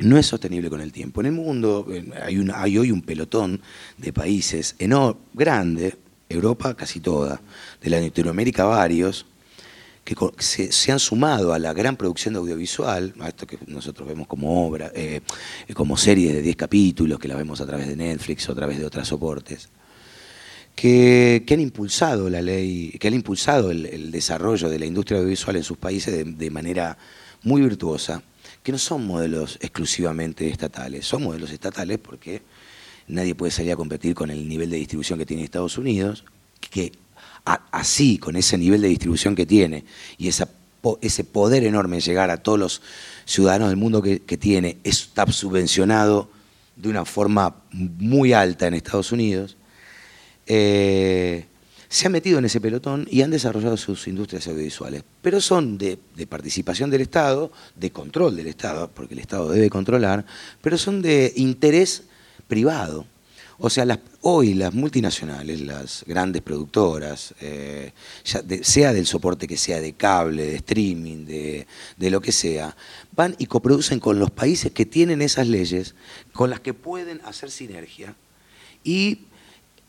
no 0.00 0.16
es 0.16 0.26
sostenible 0.26 0.70
con 0.70 0.80
el 0.80 0.92
tiempo. 0.92 1.20
En 1.20 1.26
el 1.26 1.32
mundo 1.32 1.86
hay, 2.22 2.48
hay 2.54 2.78
hoy 2.78 2.90
un 2.90 3.02
pelotón 3.02 3.60
de 3.98 4.12
países 4.12 4.74
enorme, 4.78 5.20
grande, 5.34 5.94
Europa 6.30 6.74
casi 6.74 7.00
toda, 7.00 7.40
de 7.82 7.90
Latinoamérica 7.90 8.64
varios, 8.64 9.26
que 10.04 10.16
se, 10.38 10.92
han 10.92 10.98
sumado 10.98 11.52
a 11.52 11.58
la 11.58 11.72
gran 11.74 11.96
producción 11.96 12.34
de 12.34 12.40
audiovisual, 12.40 13.12
a 13.20 13.28
esto 13.28 13.46
que 13.46 13.58
nosotros 13.66 14.08
vemos 14.08 14.26
como 14.26 14.66
obra, 14.66 14.90
eh, 14.94 15.20
como 15.74 15.96
series 15.96 16.32
de 16.32 16.42
10 16.42 16.56
capítulos, 16.56 17.18
que 17.18 17.28
la 17.28 17.36
vemos 17.36 17.60
a 17.60 17.66
través 17.66 17.88
de 17.88 17.96
Netflix 17.96 18.48
o 18.48 18.52
a 18.52 18.54
través 18.54 18.78
de 18.78 18.86
otros 18.86 19.06
soportes, 19.06 19.68
que, 20.74 21.44
han 21.50 21.60
impulsado 21.60 22.30
la 22.30 22.40
ley, 22.40 22.96
que 22.98 23.08
han 23.08 23.14
impulsado 23.14 23.70
el, 23.70 24.10
desarrollo 24.10 24.68
de 24.68 24.78
la 24.78 24.86
industria 24.86 25.18
audiovisual 25.18 25.56
en 25.56 25.64
sus 25.64 25.76
países 25.76 26.24
de 26.38 26.50
manera 26.50 26.96
muy 27.42 27.60
virtuosa 27.60 28.22
que 28.62 28.72
no 28.72 28.78
son 28.78 29.06
modelos 29.06 29.58
exclusivamente 29.60 30.48
estatales, 30.48 31.06
son 31.06 31.24
modelos 31.24 31.50
estatales 31.50 31.98
porque 31.98 32.42
nadie 33.10 33.34
puede 33.34 33.52
salir 33.52 33.72
a 33.72 33.76
competir 33.76 34.14
con 34.14 34.30
el 34.30 34.48
nivel 34.48 34.70
de 34.70 34.76
distribución 34.76 35.18
que 35.18 35.26
tiene 35.26 35.44
Estados 35.44 35.78
Unidos, 35.78 36.24
que 36.70 36.92
así, 37.44 38.18
con 38.18 38.36
ese 38.36 38.58
nivel 38.58 38.80
de 38.82 38.88
distribución 38.88 39.34
que 39.34 39.46
tiene 39.46 39.84
y 40.18 40.28
ese 40.28 41.24
poder 41.24 41.64
enorme 41.64 41.96
de 41.96 42.02
llegar 42.02 42.30
a 42.30 42.38
todos 42.38 42.58
los 42.58 42.82
ciudadanos 43.24 43.68
del 43.68 43.76
mundo 43.76 44.02
que, 44.02 44.18
tiene, 44.38 44.78
está 44.84 45.26
subvencionado 45.30 46.30
de 46.76 46.88
una 46.88 47.04
forma 47.04 47.56
muy 47.72 48.32
alta 48.32 48.66
en 48.66 48.74
Estados 48.74 49.12
Unidos, 49.12 49.56
eh, 50.46 51.46
se 51.88 52.06
han 52.06 52.12
metido 52.12 52.38
en 52.38 52.44
ese 52.44 52.60
pelotón 52.60 53.06
y 53.10 53.22
han 53.22 53.32
desarrollado 53.32 53.76
sus 53.76 54.06
industrias 54.06 54.46
audiovisuales. 54.46 55.02
Pero 55.20 55.40
son 55.40 55.76
de, 55.76 55.98
participación 56.28 56.88
del 56.88 57.00
Estado, 57.00 57.50
de 57.74 57.90
control 57.90 58.36
del 58.36 58.46
Estado, 58.46 58.88
porque 58.94 59.14
el 59.14 59.20
Estado 59.20 59.48
debe 59.50 59.68
controlar, 59.68 60.24
pero 60.62 60.78
son 60.78 61.02
de 61.02 61.32
interés 61.34 62.04
privado. 62.50 63.06
O 63.62 63.70
sea, 63.70 63.86
hoy 64.22 64.54
las 64.54 64.74
multinacionales, 64.74 65.60
las 65.60 66.04
grandes 66.06 66.42
productoras, 66.42 67.34
eh, 67.40 67.92
sea 68.24 68.92
del 68.92 69.06
soporte 69.06 69.46
que 69.46 69.56
sea 69.56 69.80
de 69.80 69.92
cable, 69.92 70.46
de 70.46 70.56
streaming, 70.56 71.24
de, 71.26 71.66
de, 71.96 72.10
lo 72.10 72.20
que 72.20 72.32
sea, 72.32 72.74
van 73.14 73.34
y 73.38 73.46
coproducen 73.46 74.00
con 74.00 74.18
los 74.18 74.30
países 74.30 74.72
que 74.72 74.86
tienen 74.86 75.20
esas 75.20 75.46
leyes, 75.46 75.94
con 76.32 76.48
las 76.48 76.60
que 76.60 76.72
pueden 76.72 77.20
hacer 77.24 77.50
sinergia 77.50 78.14
y 78.82 79.20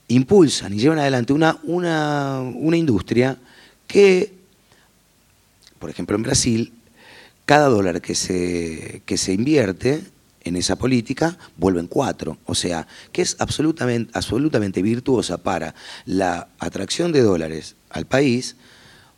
impulsan 0.09 0.73
y 0.73 0.77
llevan 0.77 0.99
adelante 0.99 1.31
una, 1.31 1.57
una, 1.63 2.77
industria 2.77 3.37
que, 3.87 4.33
por 5.79 5.89
ejemplo, 5.89 6.15
en 6.17 6.23
Brasil, 6.23 6.73
cada 7.45 7.69
dólar 7.69 8.01
que 8.01 8.15
se, 8.15 9.01
que 9.05 9.17
se 9.17 9.33
invierte 9.33 10.03
en 10.43 10.55
esa 10.55 10.75
política 10.75 11.37
vuelven 11.57 11.87
cuatro. 11.87 12.37
O 12.45 12.55
sea, 12.55 12.87
que 13.11 13.21
es 13.21 13.35
absolutamente, 13.39 14.11
absolutamente 14.13 14.81
virtuosa 14.81 15.37
para 15.37 15.75
la 16.05 16.47
atracción 16.59 17.11
de 17.11 17.21
dólares 17.21 17.75
al 17.89 18.05
país, 18.05 18.55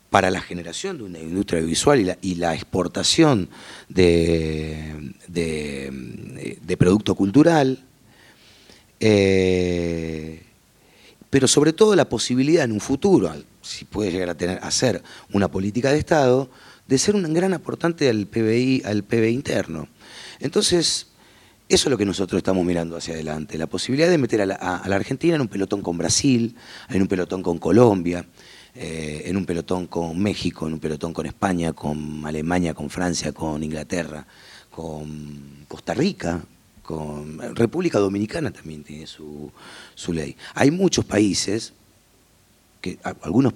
para 0.09 0.29
la 0.29 0.41
generación 0.41 0.99
de 0.99 1.03
una 1.05 1.19
industria 1.19 1.61
visual 1.61 2.17
y 2.21 2.35
la, 2.35 2.53
exportación 2.53 3.49
de, 3.89 5.11
de, 5.27 6.77
producto 6.77 7.15
cultural. 7.15 7.83
Eh, 8.99 10.43
pero 11.31 11.47
sobre 11.47 11.73
todo 11.73 11.95
la 11.95 12.09
posibilidad 12.09 12.63
en 12.63 12.73
un 12.73 12.79
futuro, 12.79 13.33
si 13.63 13.85
puede 13.85 14.11
llegar 14.11 14.29
a 14.29 14.35
tener, 14.35 14.59
hacer 14.61 15.01
una 15.31 15.49
política 15.49 15.91
de 15.91 15.97
Estado, 15.97 16.47
de 16.87 16.97
ser 16.99 17.15
un 17.15 17.33
gran 17.33 17.53
aportante 17.53 18.07
al 18.07 18.27
PBI, 18.27 18.83
al 18.85 19.03
PBI 19.03 19.29
interno. 19.29 19.87
Entonces, 20.39 21.07
eso 21.73 21.87
es 21.87 21.91
lo 21.91 21.97
que 21.97 22.05
nosotros 22.05 22.37
estamos 22.37 22.63
mirando 22.63 22.97
hacia 22.97 23.15
adelante, 23.15 23.57
la 23.57 23.65
posibilidad 23.65 24.07
de 24.07 24.19
meter 24.19 24.41
a 24.41 24.45
la, 24.45 24.55
Argentina 24.95 25.35
en 25.35 25.41
un 25.41 25.47
pelotón 25.47 25.81
con 25.81 25.97
Brasil, 25.97 26.55
en 26.89 27.01
un 27.01 27.07
pelotón 27.07 27.41
con 27.41 27.57
Colombia, 27.57 28.25
eh, 28.75 29.23
en 29.25 29.37
un 29.37 29.45
pelotón 29.45 29.87
con 29.87 30.19
México, 30.19 30.67
en 30.67 30.73
un 30.73 30.79
pelotón 30.79 31.13
con 31.13 31.25
España, 31.25 31.73
con 31.73 32.23
Alemania, 32.25 32.75
con 32.75 32.91
Francia, 32.91 33.31
con 33.31 33.63
Inglaterra, 33.63 34.25
con 34.69 35.65
Costa 35.67 35.95
Rica, 35.95 36.43
con 36.83 37.39
República 37.55 37.97
Dominicana 37.97 38.51
también 38.51 38.83
tiene 38.83 39.07
su, 39.07 39.51
ley. 40.09 40.35
Hay 40.53 40.69
muchos 40.69 41.05
países, 41.05 41.73
que 42.81 42.99
algunos 43.21 43.53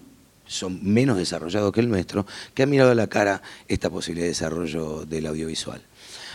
son 0.48 0.80
menos 0.82 1.18
desarrollados 1.18 1.72
que 1.72 1.82
el 1.82 1.90
nuestro, 1.90 2.26
que 2.56 2.64
han 2.64 2.70
mirado 2.72 2.92
a 2.92 2.96
la 2.96 3.08
cara 3.08 3.44
esta 3.68 3.92
posibilidad 3.92 4.26
de 4.26 4.30
desarrollo 4.30 5.06
del 5.06 5.28
audiovisual. 5.28 5.84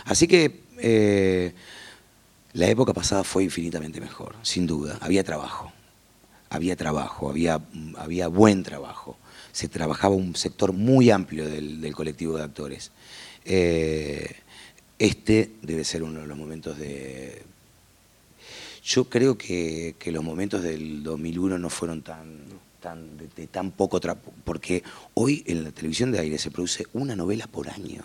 Así 0.05 0.27
que 0.27 0.63
eh, 0.77 1.53
la 2.53 2.67
época 2.67 2.93
pasada 2.93 3.23
fue 3.23 3.43
infinitamente 3.43 3.99
mejor, 3.99 4.35
sin 4.43 4.67
duda. 4.67 4.97
Había 5.01 5.23
trabajo, 5.23 5.71
había 6.49 6.75
trabajo, 6.75 7.29
había, 7.29 7.59
había 7.97 8.27
buen 8.27 8.61
trabajo. 8.63 9.17
Se 9.51 9.67
trabajaba 9.67 10.13
un 10.15 10.35
sector 10.35 10.71
muy 10.71 11.09
amplio 11.09 11.49
del, 11.49 11.93
colectivo 11.95 12.37
de 12.37 12.43
actores. 12.43 12.91
Eh, 13.43 14.35
este 14.99 15.51
debe 15.63 15.83
ser 15.83 16.03
uno 16.03 16.21
de 16.21 16.27
los 16.27 16.37
momentos 16.37 16.77
de... 16.77 17.41
Yo 18.83 19.05
creo 19.05 19.37
que, 19.37 19.95
los 20.05 20.23
momentos 20.23 20.61
del 20.61 21.01
2001 21.03 21.57
no 21.57 21.69
fueron 21.69 22.03
tan, 22.03 22.43
tan 22.79 23.17
de, 23.17 23.47
tan 23.47 23.71
poco... 23.71 23.99
Porque 24.43 24.83
hoy 25.15 25.43
en 25.47 25.63
la 25.63 25.71
televisión 25.71 26.11
de 26.11 26.19
aire 26.19 26.37
se 26.37 26.51
produce 26.51 26.85
una 26.93 27.15
novela 27.15 27.47
por 27.47 27.69
año. 27.69 28.03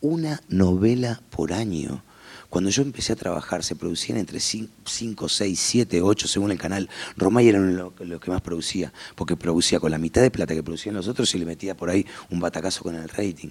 Una 0.00 0.40
novela 0.48 1.20
por 1.30 1.52
año. 1.52 2.02
Cuando 2.50 2.70
yo 2.70 2.82
empecé 2.82 3.12
a 3.12 3.16
trabajar 3.16 3.62
se 3.62 3.76
producían 3.76 4.18
entre 4.18 4.40
5, 4.40 5.28
6, 5.28 5.60
7, 5.60 6.02
8 6.02 6.28
según 6.28 6.50
el 6.52 6.58
canal. 6.58 6.88
Romay 7.16 7.48
era 7.48 7.58
lo, 7.58 7.92
lo, 7.98 8.20
que 8.20 8.30
más 8.30 8.40
producía, 8.40 8.92
porque 9.14 9.36
producía 9.36 9.80
con 9.80 9.90
la 9.90 9.98
mitad 9.98 10.22
de 10.22 10.30
plata 10.30 10.54
que 10.54 10.62
producían 10.62 10.94
los 10.94 11.08
otros 11.08 11.34
y 11.34 11.38
le 11.38 11.46
metía 11.46 11.76
por 11.76 11.90
ahí 11.90 12.06
un 12.30 12.40
batacazo 12.40 12.82
con 12.82 12.94
el 12.94 13.08
rating. 13.08 13.50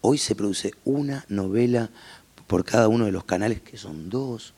Hoy 0.00 0.18
se 0.18 0.34
produce 0.34 0.72
una 0.84 1.24
novela 1.28 1.90
por 2.46 2.64
cada 2.64 2.88
uno 2.88 3.04
de 3.04 3.12
los 3.12 3.24
canales, 3.24 3.62
que 3.62 3.76
son 3.76 4.10
dos, 4.10 4.52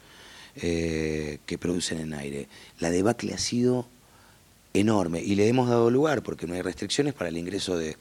eh, 0.57 1.39
que 1.47 1.59
producen 1.59 2.01
en 2.01 2.15
aire. 2.15 2.49
La 2.79 2.91
debacle 2.91 3.35
ha 3.35 3.39
sido 3.39 3.87
enorme 4.73 5.23
y 5.23 5.35
le 5.35 5.49
hemos 5.49 5.69
dado 5.69 5.91
lugar 5.91 6.23
porque 6.23 6.47
no 6.47 6.55
hay 6.55 6.63
restricciones 6.63 7.15
para 7.15 7.29
el 7.29 7.37
ingreso 7.37 7.77
de, 7.77 7.97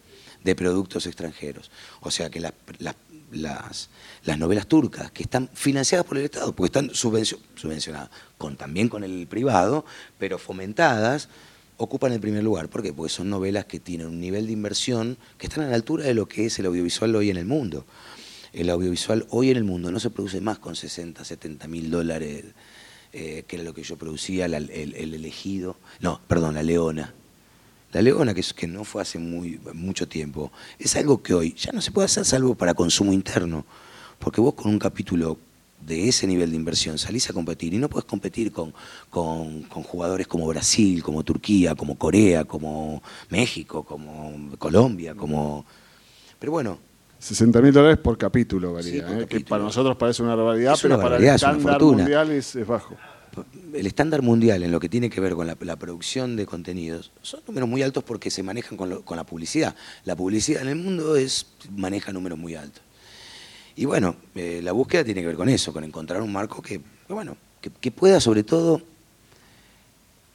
productos 0.55 1.05
extranjeros. 1.05 1.71
O 2.01 2.11
sea 2.11 2.29
que 2.29 2.39
las, 2.39 2.53
novelas 4.37 4.67
turcas, 4.67 5.11
que 5.11 5.23
están 5.23 5.49
financiadas 5.53 6.05
por 6.05 6.17
el 6.17 6.25
Estado, 6.25 6.53
porque 6.55 6.67
están 6.67 6.95
subvencionadas, 6.95 8.09
con, 8.37 8.55
también 8.55 8.89
con 8.89 9.03
el 9.03 9.27
privado, 9.27 9.85
pero 10.17 10.37
fomentadas, 10.37 11.29
ocupan 11.77 12.13
el 12.13 12.19
primer 12.19 12.43
lugar. 12.43 12.69
¿Por 12.69 12.83
qué? 12.83 12.93
Porque 12.93 13.11
son 13.11 13.29
novelas 13.29 13.65
que 13.65 13.79
tienen 13.79 14.07
un 14.07 14.19
nivel 14.19 14.47
de 14.47 14.53
inversión 14.53 15.17
que 15.37 15.47
están 15.47 15.65
a 15.65 15.69
la 15.69 15.75
altura 15.75 16.05
de 16.05 16.13
lo 16.13 16.27
que 16.27 16.45
es 16.45 16.59
el 16.59 16.65
audiovisual 16.65 17.15
hoy 17.15 17.29
en 17.29 17.37
el 17.37 17.45
mundo. 17.45 17.85
El 18.53 18.69
audiovisual 18.69 19.25
hoy 19.29 19.49
en 19.49 19.57
el 19.57 19.63
mundo 19.63 19.91
no 19.91 19.99
se 19.99 20.09
produce 20.09 20.39
más 20.39 20.59
con 20.59 20.75
60, 20.75 21.25
70 21.25 21.67
mil 21.67 21.89
dólares, 21.89 22.45
eh, 23.11 23.43
que 23.47 23.55
era 23.55 23.65
lo 23.65 23.73
que 23.73 23.83
yo 23.83 23.97
producía, 23.97 24.45
el, 24.45 24.53
elegido, 24.53 25.77
no, 25.99 26.21
perdón, 26.27 26.55
la 26.55 26.63
leona. 26.63 27.13
La 27.93 28.01
leona, 28.01 28.33
que, 28.33 28.43
que 28.55 28.67
no 28.67 28.83
fue 28.83 29.01
hace 29.01 29.19
muy, 29.19 29.59
mucho 29.73 30.07
tiempo, 30.07 30.51
es 30.79 30.95
algo 30.95 31.21
que 31.21 31.33
hoy 31.33 31.53
ya 31.53 31.71
no 31.71 31.79
se 31.79 31.91
puede 31.91 32.05
hacer 32.05 32.25
salvo 32.25 32.55
para 32.55 32.73
consumo 32.73 33.13
interno. 33.13 33.65
Porque 34.19 34.41
vos 34.41 34.55
con 34.55 34.71
un 34.71 34.79
capítulo 34.79 35.37
de 35.85 36.07
ese 36.07 36.25
nivel 36.27 36.49
de 36.49 36.55
inversión 36.55 36.97
salís 36.97 37.29
a 37.29 37.33
competir 37.33 37.73
y 37.73 37.77
no 37.77 37.89
puedes 37.89 38.05
competir 38.05 38.51
con, 38.51 38.73
con, 39.09 39.63
jugadores 39.67 40.27
como 40.27 40.47
Brasil, 40.47 41.03
como 41.03 41.23
Turquía, 41.23 41.75
como 41.75 41.97
Corea, 41.97 42.45
como 42.45 43.03
México, 43.29 43.83
como 43.83 44.57
Colombia, 44.57 45.15
como... 45.15 45.65
Pero 46.39 46.51
bueno... 46.51 46.79
60 47.19 47.61
mil 47.61 47.71
dólares 47.71 47.99
por 47.99 48.17
capítulo, 48.17 48.73
valía, 48.73 49.21
¿eh? 49.21 49.25
que 49.27 49.39
para 49.39 49.63
nosotros 49.63 49.95
parece 49.95 50.21
una 50.21 50.35
barbaridad, 50.35 50.77
pero 50.81 50.99
para 50.99 51.15
el 51.15 51.23
estándar 51.23 51.81
mundial 51.81 52.31
es, 52.31 52.67
bajo. 52.67 52.97
El 53.73 53.87
estándar 53.87 54.21
mundial 54.21 54.63
en 54.63 54.71
lo 54.71 54.79
que 54.79 54.89
tiene 54.89 55.09
que 55.09 55.19
ver 55.19 55.33
con 55.33 55.47
la, 55.47 55.75
producción 55.75 56.35
de 56.35 56.45
contenidos 56.45 57.11
son 57.21 57.41
números 57.47 57.67
muy 57.67 57.81
altos 57.81 58.03
porque 58.03 58.29
se 58.29 58.43
manejan 58.43 58.77
con, 58.77 58.89
la 58.89 59.23
publicidad. 59.23 59.75
La 60.05 60.15
publicidad 60.15 60.61
en 60.61 60.69
el 60.69 60.75
mundo 60.75 61.15
maneja 61.75 62.13
números 62.13 62.37
muy 62.37 62.55
altos. 62.55 62.83
Y 63.75 63.85
bueno, 63.85 64.15
eh, 64.35 64.61
la 64.63 64.71
búsqueda 64.71 65.03
tiene 65.03 65.21
que 65.21 65.27
ver 65.27 65.35
con 65.35 65.49
eso, 65.49 65.73
con 65.73 65.83
encontrar 65.83 66.21
un 66.21 66.31
marco 66.31 66.61
que, 66.61 66.81
bueno, 67.09 67.37
que, 67.59 67.91
pueda 67.91 68.19
sobre 68.19 68.43
todo 68.43 68.81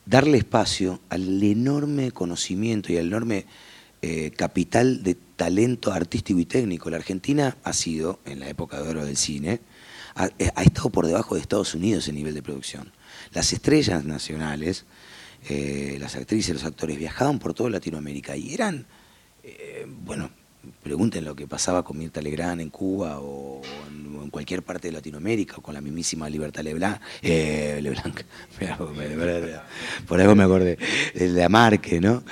darle 0.06 0.38
espacio 0.38 1.00
al 1.08 1.42
enorme 1.42 2.10
conocimiento 2.10 2.92
y 2.92 2.96
al 2.96 3.06
enorme 3.06 3.46
eh, 4.02 4.32
capital 4.36 5.02
de 5.04 5.16
talento 5.36 5.92
artístico 5.92 6.40
y 6.40 6.46
técnico. 6.46 6.90
La 6.90 6.96
Argentina 6.96 7.56
ha 7.62 7.72
sido, 7.72 8.18
en 8.24 8.40
la 8.40 8.48
época 8.48 8.82
de 8.82 8.88
oro 8.88 9.04
del 9.04 9.16
cine, 9.16 9.60
ha, 10.18 10.26
eh, 10.38 10.50
estado 10.64 10.90
por 10.90 11.06
debajo 11.06 11.34
de 11.34 11.40
Estados 11.40 11.74
Unidos 11.74 12.08
en 12.08 12.16
nivel 12.16 12.34
de 12.34 12.42
producción. 12.42 12.92
Las 13.32 13.52
estrellas 13.52 14.04
nacionales, 14.04 14.84
las 15.48 16.16
actrices, 16.16 16.52
los 16.54 16.64
actores 16.64 16.98
viajaban 16.98 17.38
por 17.38 17.54
toda 17.54 17.70
Latinoamérica 17.70 18.36
y 18.36 18.52
eran, 18.52 18.86
bueno, 20.04 20.30
pregunten 20.82 21.24
lo 21.24 21.34
que 21.34 21.46
pasaba 21.46 21.84
con 21.84 21.98
Mirta 21.98 22.20
Legrand 22.20 22.60
en 22.60 22.70
Cuba 22.70 23.18
o 23.20 23.62
en, 23.88 24.30
cualquier 24.30 24.62
parte 24.62 24.88
de 24.88 24.92
Latinoamérica 24.92 25.56
o 25.56 25.62
con 25.62 25.74
la 25.74 25.80
mismísima 25.80 26.28
Libertad 26.28 26.62
Leblanc, 26.62 27.00
eh, 27.22 27.78
Leblanc 27.82 28.22
por 30.06 30.20
algo 30.20 30.34
me 30.34 30.44
acordé, 30.44 30.78
de 31.14 31.44
Amarque, 31.44 31.98
¿no? 32.00 32.22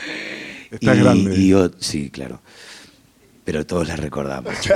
Está 0.70 0.94
grande. 0.94 1.34
Y 1.34 1.48
yo, 1.48 1.70
sí, 1.78 2.10
claro, 2.10 2.40
pero 3.44 3.64
todos 3.64 3.88
la 3.88 3.96
recordamos. 3.96 4.54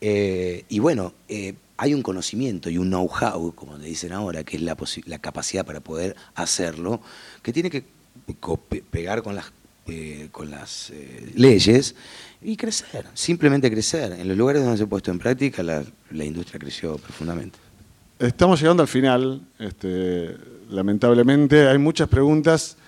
Eh, 0.00 0.64
y 0.68 0.78
bueno, 0.78 1.14
eh, 1.28 1.54
hay 1.76 1.94
un 1.94 2.02
conocimiento 2.02 2.70
y 2.70 2.78
un 2.78 2.88
know-how, 2.88 3.54
como 3.54 3.76
le 3.78 3.86
dicen 3.86 4.12
ahora, 4.12 4.44
que 4.44 4.56
es 4.56 4.62
la, 4.62 4.76
la 5.06 5.18
capacidad 5.18 5.64
para 5.64 5.80
poder 5.80 6.14
hacerlo, 6.34 7.00
que 7.42 7.52
tiene 7.52 7.70
que 7.70 7.84
pegar 8.90 9.22
con 9.22 9.34
las 9.34 9.52
eh, 9.86 10.28
con 10.32 10.50
las 10.50 10.88
eh, 10.94 11.30
leyes 11.34 11.94
y 12.40 12.56
crecer, 12.56 13.04
simplemente 13.12 13.70
crecer. 13.70 14.12
En 14.12 14.26
los 14.28 14.34
lugares 14.34 14.62
donde 14.62 14.78
se 14.78 14.84
ha 14.84 14.86
puesto 14.86 15.10
en 15.10 15.18
práctica, 15.18 15.62
la, 15.62 15.84
industria 16.24 16.58
creció 16.58 16.96
profundamente. 16.96 17.58
Estamos 18.18 18.58
llegando 18.62 18.82
al 18.82 18.88
final, 18.88 19.42
este, 19.58 20.38
lamentablemente. 20.70 21.68
Hay 21.68 21.76
muchas 21.76 22.08
preguntas 22.08 22.78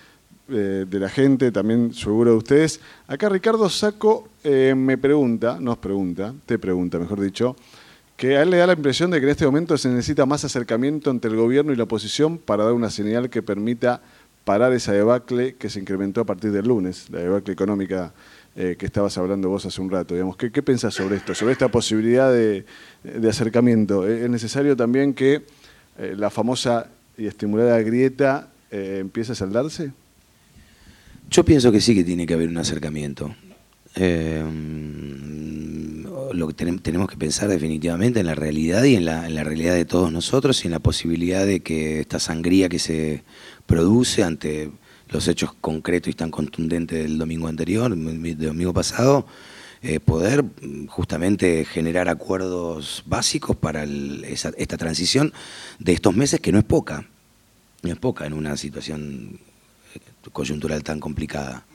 de 0.47 0.99
la 0.99 1.09
gente, 1.09 1.51
también 1.51 1.93
seguro 1.93 2.31
de 2.31 2.37
ustedes. 2.37 2.79
Acá 3.07 3.29
Ricardo 3.29 3.69
Saco 3.69 4.29
me 4.43 4.97
pregunta, 4.97 5.57
nos 5.59 5.77
pregunta, 5.77 6.33
te 6.45 6.57
pregunta, 6.57 6.99
mejor 6.99 7.19
dicho, 7.19 7.55
que 8.17 8.37
a 8.37 8.41
él 8.41 8.49
le 8.49 8.57
da 8.57 8.67
la 8.67 8.73
impresión 8.73 9.11
de 9.11 9.19
que 9.19 9.25
en 9.25 9.31
este 9.31 9.45
momento 9.45 9.77
se 9.77 9.89
necesita 9.89 10.25
más 10.25 10.43
acercamiento 10.43 11.11
entre 11.11 11.29
el 11.29 11.37
gobierno 11.37 11.71
y 11.71 11.75
la 11.75 11.83
oposición 11.83 12.37
para 12.37 12.63
dar 12.63 12.73
una 12.73 12.89
señal 12.89 13.29
que 13.29 13.43
permita 13.43 14.01
parar 14.43 14.71
esa 14.73 14.93
debacle 14.93 15.55
que 15.55 15.69
se 15.69 15.79
incrementó 15.79 16.21
a 16.21 16.25
partir 16.25 16.51
del 16.51 16.67
lunes, 16.67 17.09
la 17.11 17.19
debacle 17.19 17.53
económica 17.53 18.13
eh, 18.55 18.75
que 18.75 18.87
estabas 18.87 19.15
hablando 19.19 19.49
vos 19.49 19.65
hace 19.67 19.79
un 19.81 19.91
rato. 19.91 20.15
Digamos. 20.15 20.35
¿Qué, 20.35 20.51
qué 20.51 20.63
pensás 20.63 20.95
sobre 20.95 21.17
esto, 21.17 21.35
sobre 21.35 21.51
esta 21.51 21.67
posibilidad 21.67 22.31
de, 22.33 22.65
acercamiento? 23.29 24.07
¿Es 24.07 24.27
necesario 24.29 24.75
también 24.75 25.13
que 25.13 25.43
eh, 25.99 26.15
la 26.17 26.31
famosa 26.31 26.89
y 27.17 27.27
estimulada 27.27 27.79
grieta 27.81 28.47
eh, 28.71 28.97
empiece 29.01 29.33
a 29.33 29.35
saldarse? 29.35 29.91
Yo 31.29 31.43
pienso 31.43 31.71
que 31.71 31.81
sí 31.81 31.93
que 31.93 32.03
tiene 32.03 32.25
que 32.25 32.33
haber 32.33 32.49
un 32.49 32.57
acercamiento. 32.57 33.35
Lo 36.33 36.47
que 36.47 36.53
tenemos 36.53 37.09
que 37.09 37.17
pensar 37.17 37.49
definitivamente 37.49 38.19
en 38.19 38.27
la 38.27 38.35
realidad 38.35 38.83
y 38.83 38.95
en 38.95 39.05
la, 39.05 39.43
realidad 39.43 39.73
de 39.73 39.85
todos 39.85 40.11
nosotros 40.11 40.63
y 40.63 40.67
en 40.67 40.71
la 40.71 40.79
posibilidad 40.79 41.45
de 41.45 41.61
que 41.61 42.01
esta 42.01 42.19
sangría 42.19 42.69
que 42.69 42.79
se 42.79 43.23
produce 43.65 44.23
ante 44.23 44.71
los 45.09 45.27
hechos 45.27 45.53
concretos 45.59 46.09
y 46.11 46.13
tan 46.13 46.31
contundentes 46.31 47.03
del 47.03 47.17
domingo 47.17 47.47
anterior, 47.47 47.95
del 47.95 48.37
domingo 48.37 48.73
pasado, 48.73 49.25
eh, 49.81 49.99
poder 49.99 50.43
justamente 50.87 51.65
generar 51.65 52.09
acuerdos 52.09 53.03
básicos 53.05 53.55
para 53.55 53.83
esta 53.83 54.77
transición 54.77 55.33
de 55.79 55.93
estos 55.93 56.15
meses 56.15 56.39
que 56.39 56.51
no 56.51 56.59
es 56.59 56.65
poca, 56.65 57.07
no 57.83 57.91
es 57.91 57.97
poca 57.97 58.25
en 58.25 58.33
una 58.33 58.57
situación 58.57 59.39
eh, 59.39 59.46
coyuntural 60.31 60.83
tan 60.83 60.99
complicada. 60.99 61.65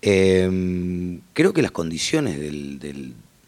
Eh, 0.00 1.18
creo 1.32 1.52
que 1.52 1.62
las 1.62 1.72
condiciones 1.72 2.38
del, 2.38 2.78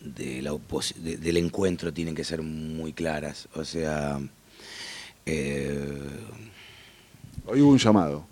de 0.00 0.42
la 0.42 0.56
del 0.96 1.36
encuentro 1.36 1.92
tienen 1.92 2.14
que 2.14 2.24
ser 2.24 2.42
muy 2.42 2.92
claras. 2.92 3.48
O 3.54 3.64
sea. 3.64 4.20
Eh, 5.26 5.98
Hoy 7.46 7.60
hubo 7.60 7.70
un 7.70 7.78
llamado. 7.78 8.24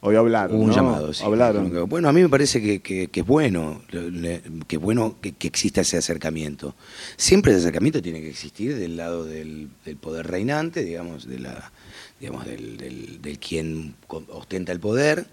Hoy 0.00 0.16
hablaron. 0.16 0.60
un 0.60 0.70
llamado, 0.70 1.14
sí. 1.14 1.24
Hablaron. 1.24 1.88
Bueno, 1.88 2.10
a 2.10 2.12
mí 2.12 2.20
me 2.20 2.28
parece 2.28 2.60
que, 2.82 3.08
es 3.10 3.26
bueno, 3.26 3.80
que 4.68 4.76
bueno 4.76 5.16
que, 5.22 5.34
exista 5.40 5.80
ese 5.80 5.96
acercamiento. 5.96 6.74
Siempre 7.16 7.52
ese 7.52 7.60
acercamiento 7.60 8.02
tiene 8.02 8.20
que 8.20 8.28
existir 8.28 8.76
del 8.76 8.98
lado 8.98 9.24
del, 9.24 9.70
poder 10.02 10.26
reinante, 10.26 10.84
digamos, 10.84 11.26
de 11.26 11.38
la, 11.38 11.72
digamos 12.20 12.46
del, 12.46 13.20
del, 13.20 13.38
quien 13.38 13.94
ostenta 14.08 14.72
el 14.72 14.80
poder. 14.80 15.26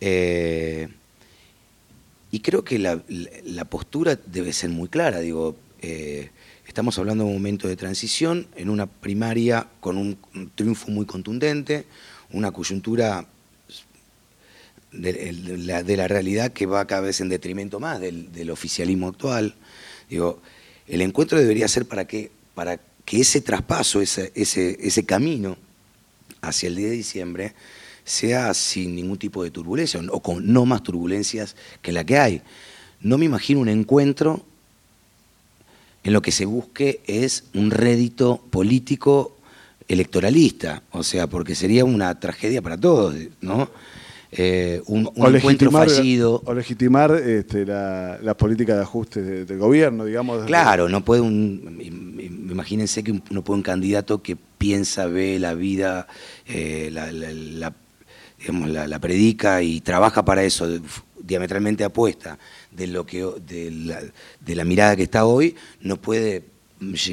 Eh, 0.00 0.88
y 2.30 2.40
creo 2.40 2.64
que 2.64 2.78
la, 2.78 3.64
postura 3.64 4.18
debe 4.26 4.52
ser 4.52 4.70
muy 4.70 4.88
clara. 4.88 5.20
Digo, 5.20 5.56
eh, 5.80 6.30
estamos 6.66 6.98
hablando 6.98 7.24
de 7.24 7.30
un 7.30 7.36
momento 7.36 7.68
de 7.68 7.76
transición 7.76 8.46
en 8.56 8.68
una 8.68 8.86
primaria 8.86 9.66
con 9.80 9.96
un, 9.96 10.18
triunfo 10.54 10.90
muy 10.90 11.06
contundente, 11.06 11.86
una 12.32 12.50
coyuntura 12.50 13.26
de, 14.92 15.32
la, 15.58 16.08
realidad 16.08 16.52
que 16.52 16.66
va 16.66 16.86
cada 16.86 17.02
vez 17.02 17.20
en 17.20 17.28
detrimento 17.28 17.78
más 17.80 18.00
del, 18.00 18.50
oficialismo 18.50 19.08
actual. 19.08 19.54
Digo, 20.10 20.40
el 20.88 21.00
encuentro 21.00 21.38
debería 21.38 21.68
ser 21.68 21.86
para 21.86 22.06
que, 22.06 22.30
para 22.54 22.80
que 23.04 23.20
ese 23.20 23.40
traspaso, 23.40 24.00
ese, 24.00 24.32
ese, 24.34 24.76
ese 24.80 25.06
camino 25.06 25.56
hacia 26.40 26.68
el 26.68 26.76
10 26.76 26.90
de 26.90 26.96
diciembre, 26.96 27.54
sea 28.04 28.54
sin 28.54 28.94
ningún 28.94 29.18
tipo 29.18 29.42
de 29.42 29.50
turbulencia 29.50 30.00
o 30.10 30.20
con 30.20 30.52
no 30.52 30.64
más 30.64 30.82
turbulencias 30.82 31.56
que 31.82 31.92
la 31.92 32.04
que 32.04 32.18
hay. 32.18 32.42
No 33.00 33.18
me 33.18 33.24
imagino 33.24 33.60
un 33.60 33.68
encuentro 33.68 34.44
en 36.06 36.12
lo 36.12 36.22
que 36.22 36.30
se 36.30 36.44
busque 36.44 37.00
es 37.06 37.44
un 37.52 37.72
rédito 37.72 38.40
político 38.50 39.36
electoralista, 39.88 40.82
o 40.92 41.02
sea, 41.02 41.26
porque 41.26 41.56
sería 41.56 41.84
una 41.84 42.18
tragedia 42.20 42.62
para 42.62 42.78
todos, 42.78 43.16
¿no? 43.40 43.68
Eh, 44.30 44.82
un, 44.86 45.10
encuentro 45.34 45.70
fallido. 45.70 46.42
O 46.44 46.54
legitimar 46.54 47.12
este, 47.12 47.64
la, 47.64 48.36
política 48.38 48.76
de 48.76 48.82
ajuste 48.82 49.44
del 49.44 49.58
gobierno, 49.58 50.04
digamos. 50.04 50.44
Claro, 50.44 50.88
no 50.88 51.04
puede 51.04 51.22
un. 51.22 52.05
Imagínense 52.50 53.02
que 53.02 53.20
no 53.30 53.42
puede 53.42 53.58
un 53.58 53.62
candidato 53.62 54.22
que 54.22 54.36
piensa, 54.36 55.06
ve 55.06 55.38
la 55.38 55.54
vida, 55.54 56.06
eh, 56.46 56.90
la, 56.92 57.72
digamos, 58.38 58.70
la, 58.70 58.98
predica 58.98 59.62
y 59.62 59.80
trabaja 59.80 60.24
para 60.24 60.44
eso, 60.44 60.68
diametralmente 61.20 61.84
apuesta 61.84 62.38
de, 62.70 62.86
lo 62.86 63.06
que, 63.06 63.26
de, 63.46 64.54
la, 64.54 64.64
mirada 64.64 64.96
que 64.96 65.04
está 65.04 65.24
hoy, 65.24 65.56
no 65.80 65.96
puede 65.96 66.44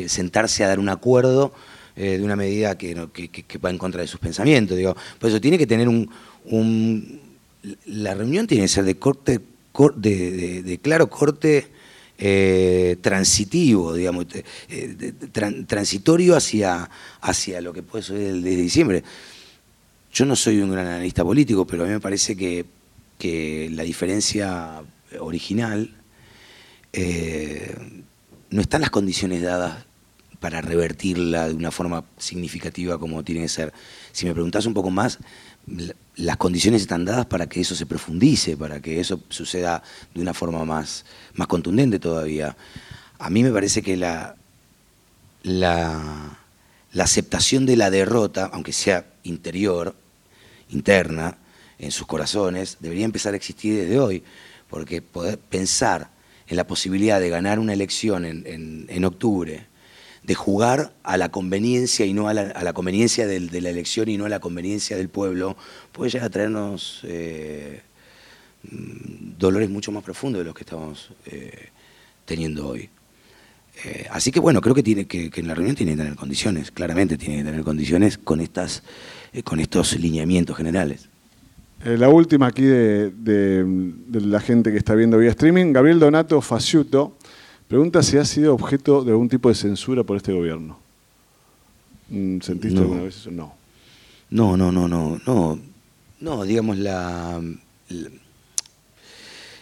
sentarse 0.07 0.63
a 0.63 0.67
dar 0.67 0.79
un 0.79 0.89
acuerdo 0.89 1.53
eh, 1.95 2.17
de 2.17 2.23
una 2.23 2.35
medida 2.35 2.77
que, 2.77 2.95
que, 3.13 3.57
va 3.57 3.69
en 3.69 3.77
contra 3.77 4.01
de 4.01 4.07
sus 4.07 4.19
pensamientos. 4.19 4.77
Digo. 4.77 4.95
Por 5.19 5.29
eso 5.29 5.39
tiene 5.39 5.57
que 5.57 5.67
tener 5.67 5.87
un, 5.87 7.19
La 7.85 8.13
reunión 8.13 8.47
tiene 8.47 8.63
que 8.63 8.69
ser 8.69 8.83
de 8.83 8.95
corte, 8.95 9.39
de, 9.95 10.63
de, 10.63 10.77
claro 10.79 11.09
corte 11.09 11.67
eh, 12.17 12.97
transitivo, 13.01 13.93
digamos, 13.93 14.27
eh, 14.69 15.13
transitorio 15.67 16.35
hacia, 16.35 16.89
hacia 17.21 17.61
lo 17.61 17.73
que 17.73 17.83
puede 17.83 18.03
ser 18.03 18.17
el 18.17 18.43
de 18.43 18.55
diciembre. 18.55 19.03
Yo 20.13 20.25
no 20.25 20.35
soy 20.35 20.59
un 20.59 20.71
gran 20.71 20.85
analista 20.85 21.23
político, 21.23 21.65
pero 21.65 21.83
a 21.83 21.87
mí 21.87 21.93
me 21.93 21.99
parece 21.99 22.35
que, 22.35 22.65
la 23.71 23.83
diferencia 23.83 24.83
original 25.19 25.89
eh, 26.91 27.73
no 28.49 28.61
están 28.61 28.81
las 28.81 28.89
condiciones 28.89 29.41
dadas 29.41 29.85
para 30.41 30.59
revertirla 30.59 31.47
de 31.47 31.53
una 31.53 31.71
forma 31.71 32.03
significativa 32.17 32.99
como 32.99 33.23
tiene 33.23 33.43
que 33.43 33.47
ser. 33.47 33.73
Si 34.11 34.25
me 34.25 34.33
preguntás 34.33 34.65
un 34.65 34.73
poco 34.73 34.91
más, 34.91 35.19
las 36.15 36.37
condiciones 36.37 36.81
están 36.81 37.05
dadas 37.05 37.25
para 37.25 37.47
que 37.47 37.61
eso 37.61 37.75
se 37.75 37.85
profundice, 37.85 38.57
para 38.57 38.81
que 38.81 38.99
eso 38.99 39.21
suceda 39.29 39.81
de 40.13 40.21
una 40.21 40.33
forma 40.33 40.65
más, 40.65 41.05
más 41.33 41.47
contundente 41.47 41.99
todavía. 41.99 42.55
A 43.19 43.29
mí 43.29 43.43
me 43.43 43.51
parece 43.51 43.81
que 43.81 43.97
la, 43.97 44.35
la, 45.43 46.37
la 46.91 47.03
aceptación 47.03 47.65
de 47.65 47.77
la 47.77 47.89
derrota, 47.89 48.49
aunque 48.51 48.73
sea 48.73 49.05
interior, 49.23 49.95
interna 50.69 51.37
en 51.79 51.91
sus 51.91 52.07
corazones 52.07 52.77
debería 52.79 53.05
empezar 53.05 53.33
a 53.33 53.37
existir 53.37 53.75
desde 53.75 53.99
hoy, 53.99 54.23
porque 54.69 55.01
poder 55.01 55.37
pensar 55.37 56.09
en 56.47 56.57
la 56.57 56.67
posibilidad 56.67 57.19
de 57.19 57.29
ganar 57.29 57.59
una 57.59 57.73
elección 57.73 58.25
en, 58.25 59.05
octubre, 59.05 59.65
de 60.23 60.35
jugar 60.35 60.93
a 61.03 61.17
la 61.17 61.29
conveniencia 61.29 62.05
y 62.05 62.13
no 62.13 62.29
a 62.29 62.33
la, 62.33 62.73
conveniencia 62.73 63.27
de 63.27 63.61
la 63.61 63.69
elección 63.69 64.07
y 64.09 64.17
no 64.17 64.25
a 64.25 64.29
la 64.29 64.39
conveniencia 64.39 64.95
del 64.95 65.09
pueblo, 65.09 65.57
puede 65.91 66.11
llegar 66.11 66.27
a 66.27 66.29
traernos 66.29 67.01
eh, 67.03 67.81
dolores 69.37 69.69
mucho 69.69 69.91
más 69.91 70.03
profundos 70.03 70.39
de 70.39 70.45
los 70.45 70.55
que 70.55 70.63
estamos 70.63 71.11
eh, 71.25 71.69
teniendo 72.25 72.69
hoy. 72.69 72.89
Eh, 73.83 74.07
así 74.11 74.31
que 74.31 74.39
bueno, 74.39 74.61
creo 74.61 74.75
que, 74.75 74.83
tiene, 74.83 75.05
que, 75.05 75.29
en 75.33 75.47
la 75.47 75.55
reunión 75.55 75.75
tiene 75.75 75.93
que 75.93 75.97
tener 75.97 76.15
condiciones, 76.15 76.71
claramente 76.71 77.17
tiene 77.17 77.37
que 77.37 77.43
tener 77.43 77.63
condiciones 77.63 78.17
con, 78.17 78.39
estas, 78.39 78.83
con 79.43 79.59
estos 79.59 79.99
lineamientos 79.99 80.55
generales. 80.55 81.09
La 81.83 82.07
última 82.07 82.47
aquí 82.47 82.61
de, 82.61 83.11
la 84.13 84.39
gente 84.39 84.71
que 84.71 84.77
está 84.77 84.95
viendo 84.95 85.17
vía 85.17 85.31
streaming, 85.31 85.73
Gabriel 85.73 85.99
Donato 85.99 86.39
Faciuto 86.39 87.17
pregunta 87.73 88.03
si 88.03 88.19
ha 88.19 88.25
sido 88.25 88.53
objeto 88.53 89.03
de 89.03 89.09
algún 89.09 89.27
tipo 89.27 89.49
de 89.49 89.55
censura 89.55 90.03
por 90.03 90.15
este 90.15 90.31
gobierno. 90.31 90.77
Mm, 92.09 92.39
¿Sentiste 92.39 92.77
alguna 92.77 93.01
vez 93.01 93.17
eso? 93.17 93.31
No. 93.31 93.55
No, 94.29 94.55
no, 94.55 94.71
no, 94.71 94.87
no, 94.87 95.19
no. 95.25 95.59
No, 96.19 96.43
digamos 96.43 96.77
la 96.77 97.41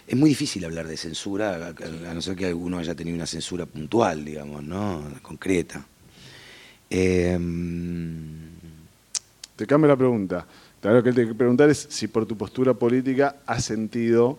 es 0.06 0.14
muy 0.14 0.28
difícil 0.28 0.62
hablar 0.66 0.86
de 0.88 0.98
censura, 0.98 1.72
a 1.74 2.12
no 2.12 2.20
ser 2.20 2.36
que 2.36 2.44
alguno 2.44 2.76
haya 2.76 2.94
tenido 2.94 3.16
una 3.16 3.24
censura 3.24 3.64
puntual, 3.64 4.26
digamos, 4.26 4.62
¿no? 4.62 5.02
Concreta. 5.22 5.82
Em, 6.90 8.50
te 9.56 9.66
cambio 9.66 9.88
la 9.88 9.96
pregunta. 9.96 10.46
Claro 10.82 11.02
que 11.02 11.14
te 11.14 11.28
que 11.28 11.34
preguntar 11.34 11.70
es 11.70 11.86
si 11.88 12.08
por 12.08 12.26
tu 12.26 12.36
postura 12.36 12.74
política 12.74 13.36
has 13.46 13.64
sentido 13.64 14.38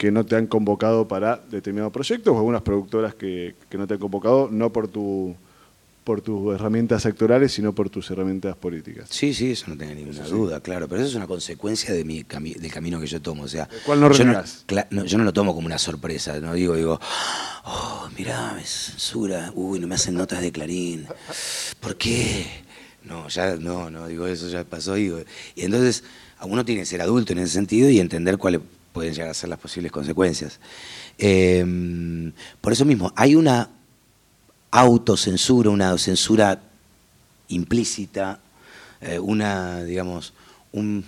que 0.00 0.10
no 0.10 0.24
te 0.24 0.34
han 0.34 0.46
convocado 0.46 1.06
para 1.06 1.42
determinados 1.50 1.92
proyectos 1.92 2.32
o 2.32 2.38
algunas 2.38 2.62
productoras 2.62 3.14
que, 3.14 3.54
no 3.72 3.86
te 3.86 3.92
han 3.92 4.00
convocado, 4.00 4.48
no 4.50 4.72
por 4.72 4.88
tu, 4.88 5.36
por 6.04 6.22
tus 6.22 6.54
herramientas 6.54 7.04
actorales, 7.04 7.52
sino 7.52 7.74
por 7.74 7.90
tus 7.90 8.10
herramientas 8.10 8.56
políticas. 8.56 9.10
Sí, 9.10 9.34
sí, 9.34 9.50
eso 9.50 9.66
no 9.68 9.76
tengo 9.76 9.92
ninguna 9.92 10.26
duda, 10.26 10.60
claro. 10.60 10.88
Pero 10.88 11.02
eso 11.02 11.10
es 11.10 11.16
una 11.16 11.26
consecuencia 11.26 11.92
de 11.92 12.04
mi 12.04 12.22
del 12.22 12.72
camino 12.72 12.98
que 12.98 13.06
yo 13.06 13.20
tomo. 13.20 13.42
O 13.42 13.48
sea, 13.48 13.68
¿Cuál 13.84 14.00
no 14.00 14.10
yo 14.10 14.24
no, 14.24 15.04
yo 15.04 15.18
no 15.18 15.24
lo 15.24 15.34
tomo 15.34 15.54
como 15.54 15.66
una 15.66 15.76
sorpresa. 15.76 16.40
No 16.40 16.54
digo, 16.54 16.76
digo, 16.76 16.98
oh, 17.66 18.08
mirá, 18.16 18.54
me 18.54 18.64
censura. 18.64 19.52
Uy, 19.54 19.80
no 19.80 19.86
me 19.86 19.96
hacen 19.96 20.14
notas 20.14 20.40
de 20.40 20.50
Clarín. 20.50 21.06
¿Por 21.78 21.96
qué? 21.96 22.46
No, 23.04 23.28
ya, 23.28 23.56
no, 23.56 23.90
no, 23.90 24.06
digo, 24.06 24.26
eso 24.26 24.48
ya 24.48 24.64
pasó. 24.64 24.94
Digo. 24.94 25.18
Y 25.54 25.60
entonces, 25.60 26.04
uno 26.40 26.64
tiene 26.64 26.80
que 26.80 26.86
ser 26.86 27.02
adulto 27.02 27.34
en 27.34 27.40
ese 27.40 27.52
sentido 27.52 27.90
y 27.90 28.00
entender 28.00 28.38
cuáles 28.38 28.62
pueden 28.92 29.14
llegar 29.14 29.30
a 29.30 29.34
ser 29.34 29.48
las 29.48 29.58
posibles 29.58 29.92
consecuencias. 29.92 30.58
Em, 31.18 32.32
por 32.60 32.72
eso 32.72 32.84
mismo, 32.84 33.12
hay 33.16 33.34
una 33.34 33.70
autocensura, 34.70 35.70
una 35.70 35.96
censura 35.98 36.60
implícita, 37.48 38.40
eh, 39.00 39.18
una, 39.18 39.82
digamos, 39.84 40.32
un, 40.72 41.04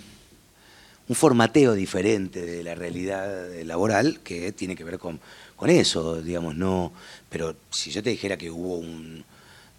formateo 1.15 1.75
diferente 1.75 2.41
de 2.41 2.63
la 2.63 2.75
realidad 2.75 3.53
laboral 3.65 4.21
que 4.21 4.51
tiene 4.53 4.75
que 4.75 4.83
ver 4.83 4.99
con, 4.99 5.21
con 5.57 5.69
eso, 5.69 6.23
digamos, 6.23 6.57
no. 6.57 6.91
Pero 7.29 7.55
si 7.71 7.91
yo 7.91 8.03
te 8.03 8.09
dijera 8.09 8.39
que 8.39 8.51
hubo 8.51 8.77
un. 8.77 9.23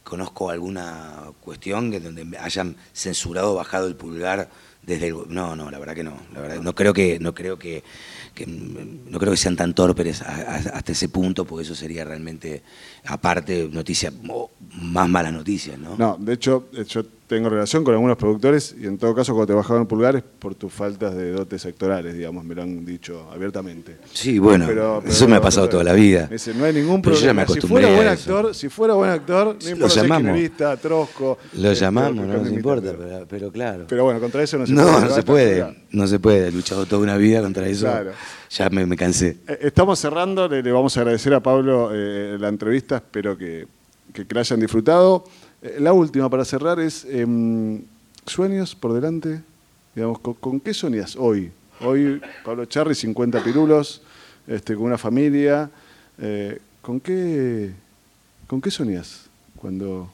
conozco 0.04 0.52
alguna 0.52 1.32
cuestión 1.42 1.90
que 1.90 2.00
donde 2.00 2.38
hayan 2.38 2.76
censurado, 2.94 3.56
bajado 3.56 3.88
el 3.88 3.96
pulgar 3.96 4.48
desde 4.86 5.08
el. 5.08 5.16
No, 5.30 5.56
no, 5.56 5.72
la 5.72 5.80
verdad 5.80 5.96
que 5.96 6.04
no. 6.04 6.18
La 6.34 6.42
verdad, 6.42 6.62
no 6.62 6.74
creo 6.76 6.94
que, 6.94 7.20
no 7.20 7.34
creo 7.34 7.58
que 7.58 7.84
que 8.34 8.48
no 8.48 9.20
creo 9.20 9.32
que 9.32 9.38
sean 9.38 9.56
tan 9.56 9.74
torpes 9.74 10.22
hasta 10.22 10.92
ese 10.92 11.10
punto, 11.10 11.46
porque 11.46 11.64
eso 11.64 11.76
sería 11.76 12.04
realmente, 12.04 12.64
aparte, 13.06 13.70
noticia, 13.72 14.12
más 14.82 15.10
malas 15.10 15.34
noticias, 15.34 15.78
¿no? 15.78 15.96
No, 15.98 16.18
de 16.20 16.34
hecho, 16.34 16.70
yo 16.72 17.04
tengo 17.34 17.50
relación 17.50 17.84
con 17.84 17.94
algunos 17.94 18.16
productores 18.16 18.76
y 18.80 18.86
en 18.86 18.98
todo 18.98 19.16
caso 19.16 19.34
cuando 19.34 19.48
te 19.48 19.54
bajaban 19.54 19.88
pulgares 19.88 20.24
por 20.38 20.54
tus 20.54 20.72
faltas 20.72 21.16
de 21.16 21.32
dotes 21.32 21.62
sectorales, 21.62 22.14
digamos, 22.14 22.44
me 22.44 22.54
lo 22.54 22.62
han 22.62 22.86
dicho 22.86 23.28
abiertamente. 23.32 23.98
Sí, 24.12 24.38
bueno, 24.38 25.02
eso 25.06 25.28
me 25.28 25.38
ha 25.38 25.42
pasado 25.42 25.68
toda 25.68 25.84
la 25.84 25.94
vida. 25.94 26.30
no 26.56 26.66
hay 26.66 26.74
ningún 26.74 27.02
problema. 27.02 27.46
Si 27.48 27.60
fuera 27.62 27.90
buen 27.94 28.08
actor, 28.08 28.54
si 28.54 28.70
fuera 28.70 28.94
buen 28.94 29.10
actor, 29.10 29.58
no 29.62 29.70
importa 29.70 29.96
lo 29.96 30.02
llamamos. 30.02 30.80
trosco. 30.82 31.38
Lo 31.54 31.72
este, 31.72 31.86
llamamos, 31.86 32.28
no 32.28 32.38
nos 32.38 32.52
importa, 32.52 32.94
pero, 33.28 33.52
claro. 33.52 33.86
Pero 33.88 34.04
bueno, 34.04 34.20
contra 34.20 34.44
eso 34.44 34.58
no 34.58 34.68
se 34.68 34.74
no, 34.74 34.84
puede. 34.84 35.00
No, 35.00 35.08
no 35.08 35.16
se 35.16 35.24
puede, 35.24 35.78
no 35.92 36.08
se 36.08 36.20
puede. 36.20 36.48
He 36.50 36.52
luchado 36.52 36.86
toda 36.86 37.02
una 37.02 37.18
vida 37.18 37.42
contra 37.42 37.68
eso. 37.68 37.86
Claro. 37.86 38.12
Ya 38.52 38.70
me, 38.70 38.96
cansé. 38.96 39.38
Eh, 39.48 39.58
estamos 39.62 39.98
cerrando, 39.98 40.48
le, 40.48 40.72
vamos 40.72 40.96
a 40.98 41.02
agradecer 41.02 41.34
a 41.34 41.42
Pablo 41.42 41.90
eh, 41.92 42.38
la 42.40 42.50
entrevista, 42.50 42.98
espero 42.98 43.36
que, 43.36 43.66
que 44.14 44.26
la 44.30 44.42
hayan 44.42 44.60
disfrutado. 44.60 45.24
Eh, 45.64 45.78
la 45.80 45.94
última 45.94 46.30
para 46.30 46.44
cerrar 46.44 46.80
es 46.80 47.06
em, 47.06 47.82
sueños 48.26 48.76
por 48.76 48.94
delante. 48.94 49.42
Digamos, 49.96 50.20
¿con, 50.20 50.60
qué 50.60 50.74
soñas 50.74 51.16
hoy? 51.16 51.52
Hoy 51.80 52.22
Pablo 52.44 52.66
Charri, 52.66 52.96
50 52.96 53.44
pirulos, 53.44 54.02
este, 54.46 54.76
con 54.76 54.86
una 54.86 54.98
familia. 54.98 55.70
Eh, 56.20 56.60
¿con, 56.82 57.00
qué, 57.00 57.72
¿Con 58.48 58.62
qué 58.62 58.70
soñas 58.72 59.30
cuando, 59.56 60.12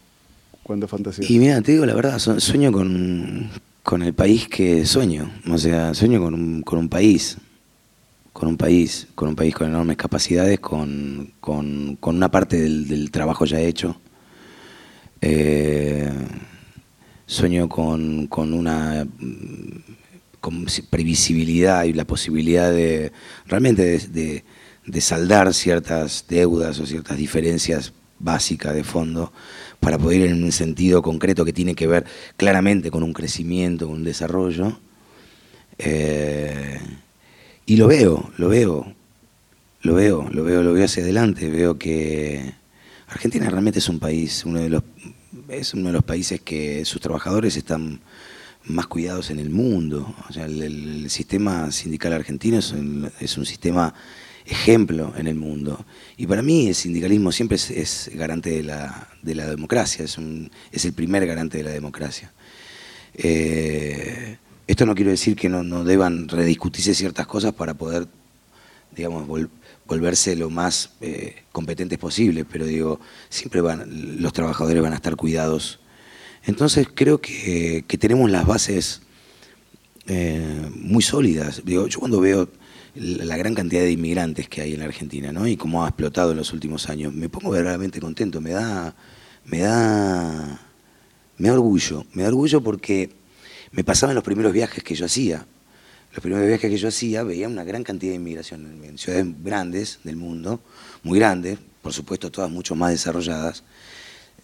cuando 0.64 0.88
fantasías? 0.88 1.30
Y 1.30 1.40
mira, 1.40 1.62
te 1.62 1.72
digo 1.72 1.86
la 1.86 1.96
verdad, 1.96 2.20
sueño 2.20 2.72
con, 2.72 3.50
con 3.82 4.04
el 4.04 4.14
país 4.14 4.48
que 4.48 4.86
sueño. 4.86 5.32
O 5.50 5.58
sea, 5.58 5.94
sueño 5.94 6.22
con 6.22 6.34
un, 6.34 6.62
con 6.62 6.78
un 6.80 6.90
país 6.90 7.38
con 8.32 8.48
un 8.48 8.58
país, 8.58 9.08
con 9.16 9.28
un 9.28 9.36
país 9.36 9.54
con 9.54 9.68
enormes 9.68 9.98
capacidades, 9.98 10.62
con, 10.62 11.34
con, 11.42 11.98
con 11.98 12.16
una 12.16 12.32
parte 12.32 12.58
del, 12.58 12.88
del, 12.88 13.12
trabajo 13.12 13.44
ya 13.44 13.60
hecho, 13.60 14.00
eh, 15.22 16.12
sueño 17.26 17.70
con, 17.70 18.28
una 18.54 19.06
previsibilidad 20.90 21.84
y 21.84 21.94
la 21.94 22.06
posibilidad 22.06 22.72
de 22.72 23.12
realmente 23.46 24.00
de, 24.00 24.44
saldar 25.02 25.54
ciertas 25.54 26.26
deudas 26.28 26.80
o 26.80 26.86
ciertas 26.86 27.18
diferencias 27.18 27.94
básicas 28.18 28.74
de 28.74 28.84
fondo 28.84 29.32
para 29.80 29.98
poder 29.98 30.22
ir 30.22 30.28
en 30.32 30.44
un 30.44 30.52
sentido 30.52 31.02
concreto 31.02 31.46
que 31.46 31.54
tiene 31.54 31.76
que 31.76 31.88
ver 31.88 32.06
claramente 32.36 32.90
con 32.90 33.04
un 33.04 33.14
crecimiento, 33.14 33.88
con 33.88 33.98
un 33.98 34.04
desarrollo. 34.04 34.80
Eh, 35.78 36.80
y 37.66 37.78
lo 37.78 37.88
veo, 37.88 38.32
lo 38.38 38.50
veo, 38.50 38.94
lo 39.82 39.94
veo, 39.94 40.28
lo 40.32 40.44
veo, 40.44 40.64
lo 40.64 40.74
veo 40.74 40.86
hacia 40.86 41.04
adelante, 41.04 41.50
veo 41.50 41.78
que 41.78 42.54
Argentina 43.08 43.50
realmente 43.50 43.80
es 43.80 43.90
un 43.90 44.00
país, 44.00 44.44
uno 44.46 44.60
de 44.60 44.70
los, 44.70 44.84
es 45.50 45.74
uno 45.74 45.88
de 45.88 45.94
los 45.94 46.04
países 46.04 46.42
que 46.42 46.86
sus 46.86 47.02
trabajadores 47.02 47.58
están 47.58 48.00
más 48.66 48.88
cuidados 48.88 49.30
en 49.30 49.40
el 49.40 49.50
mundo. 49.50 50.16
O 50.30 50.34
sea, 50.34 50.46
el, 50.46 51.10
sistema 51.10 51.72
sindical 51.72 52.14
argentino 52.14 52.60
es 52.60 52.72
un, 52.72 53.46
sistema 53.46 53.94
ejemplo 54.46 55.14
en 55.18 55.28
el 55.28 55.36
mundo. 55.36 55.86
Y 56.18 56.28
para 56.28 56.42
mí 56.42 56.68
el 56.68 56.76
sindicalismo 56.76 57.32
siempre 57.32 57.56
es, 57.56 58.12
garante 58.14 58.52
de 58.52 58.64
la, 58.64 59.10
de 59.22 59.36
la 59.36 59.48
democracia, 59.48 60.06
es, 60.06 60.18
es 60.72 60.86
el 60.86 60.94
primer 60.94 61.26
garante 61.26 61.58
de 61.58 61.64
la 61.64 61.72
democracia. 61.72 62.32
Eh, 63.16 64.38
esto 64.68 64.86
no 64.86 64.96
quiero 64.96 65.12
decir 65.12 65.36
que 65.36 65.50
no, 65.50 65.64
no, 65.64 65.84
deban 65.84 66.28
rediscutirse 66.28 66.94
ciertas 66.94 67.26
cosas 67.26 67.54
para 67.54 67.74
poder, 67.74 68.08
digamos, 68.96 69.28
volverse 69.90 70.36
lo 70.36 70.52
más 70.52 70.92
eh, 71.02 71.44
competentes 71.52 71.98
posible, 71.98 72.46
pero 72.46 72.66
digo, 72.66 73.00
siempre 73.28 73.60
van, 73.60 74.22
los 74.22 74.32
trabajadores 74.34 74.82
van 74.84 74.94
a 74.94 74.98
estar 74.98 75.16
cuidados. 75.16 75.80
Entonces 76.44 76.88
creo 76.94 77.20
que, 77.20 77.84
tenemos 78.00 78.30
las 78.30 78.46
bases 78.46 79.02
eh, 80.06 80.70
muy 80.76 81.02
sólidas. 81.02 81.64
Yo 81.66 81.88
cuando 82.00 82.22
veo 82.22 82.50
la 82.94 83.36
gran 83.36 83.56
cantidad 83.56 83.82
de 83.82 83.92
inmigrantes 83.92 84.48
que 84.48 84.62
hay 84.62 84.74
en 84.74 84.80
la 84.80 84.86
Argentina, 84.86 85.32
¿no? 85.32 85.48
Y 85.48 85.58
cómo 85.58 85.84
ha 85.84 85.88
explotado 85.88 86.32
en 86.32 86.38
los 86.38 86.54
últimos 86.54 86.88
años, 86.88 87.12
me 87.14 87.28
pongo 87.28 87.50
verdaderamente 87.50 88.00
contento, 88.00 88.42
me 88.42 88.52
da, 88.52 88.96
me 89.46 89.60
da, 89.60 90.60
me 91.38 91.48
da 91.48 91.54
orgullo, 91.56 92.06
me 92.14 92.24
da 92.24 92.30
orgullo 92.30 92.62
porque 92.62 93.10
me 93.72 93.84
pasaban 93.84 94.16
los 94.16 94.24
primeros 94.24 94.54
viajes 94.54 94.84
que 94.84 94.94
yo 94.94 95.06
hacía 95.06 95.48
los 96.12 96.22
primeros 96.22 96.48
viajes 96.48 96.70
que 96.70 96.78
yo 96.78 96.88
hacía 96.88 97.24
veía 97.24 97.48
una 97.48 97.64
gran 97.64 97.84
cantidad 97.84 98.12
de 98.12 98.18
inmigración 98.18 98.84
en 98.84 98.98
ciudades 98.98 99.26
grandes 99.44 100.00
del 100.04 100.16
mundo, 100.16 100.60
muy 101.04 101.20
grandes, 101.20 101.60
por 101.82 101.94
supuesto 101.94 102.32
todas 102.32 102.50
mucho 102.50 102.76
más 102.76 102.92
desarrolladas. 102.92 103.64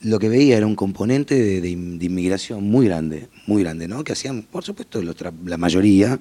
Lo 0.01 0.19
que 0.19 0.29
veía 0.29 0.57
era 0.57 0.67
un 0.67 0.75
componente 0.75 1.61
de, 1.61 1.69
inmigración 1.69 2.63
muy 2.63 2.85
grande, 2.85 3.29
muy 3.47 3.63
grande, 3.63 3.87
¿no? 3.87 4.03
Que 4.03 4.13
hacían, 4.13 4.43
por 4.43 4.63
supuesto, 4.63 5.01
la 5.01 5.57
mayoría 5.57 6.19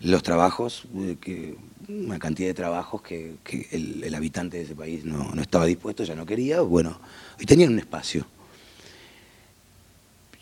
los 0.00 0.22
trabajos, 0.22 0.84
eh, 1.26 1.56
una 1.88 2.18
cantidad 2.18 2.48
de 2.48 2.54
trabajos 2.54 3.02
que, 3.02 3.36
el, 3.72 4.14
habitante 4.14 4.58
de 4.58 4.64
ese 4.64 4.74
país 4.74 5.04
no, 5.04 5.32
no 5.34 5.42
estaba 5.42 5.64
dispuesto, 5.64 6.04
ya 6.04 6.14
no 6.14 6.26
quería, 6.26 6.60
bueno, 6.60 7.00
y 7.38 7.46
tenían 7.46 7.72
un 7.72 7.78
espacio. 7.78 8.26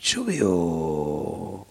Yo 0.01 0.23
veo 0.25 1.67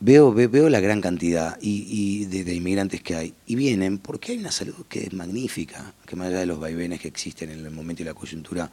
veo, 0.00 0.32
veo, 0.32 0.68
la 0.68 0.80
gran 0.80 1.00
cantidad 1.00 1.58
y, 1.60 2.24
de, 2.26 2.54
inmigrantes 2.54 3.02
que 3.02 3.14
hay. 3.14 3.34
Y 3.46 3.54
vienen 3.56 3.98
porque 3.98 4.32
hay 4.32 4.38
una 4.38 4.50
salud 4.50 4.86
que 4.88 5.04
es 5.04 5.12
magnífica, 5.12 5.94
que 6.06 6.16
más 6.16 6.28
allá 6.28 6.40
de 6.40 6.46
los 6.46 6.60
vaivenes 6.60 7.00
que 7.00 7.08
existen 7.08 7.50
en 7.50 7.64
el 7.64 7.70
momento 7.70 8.02
y 8.02 8.06
la 8.06 8.14
coyuntura, 8.14 8.70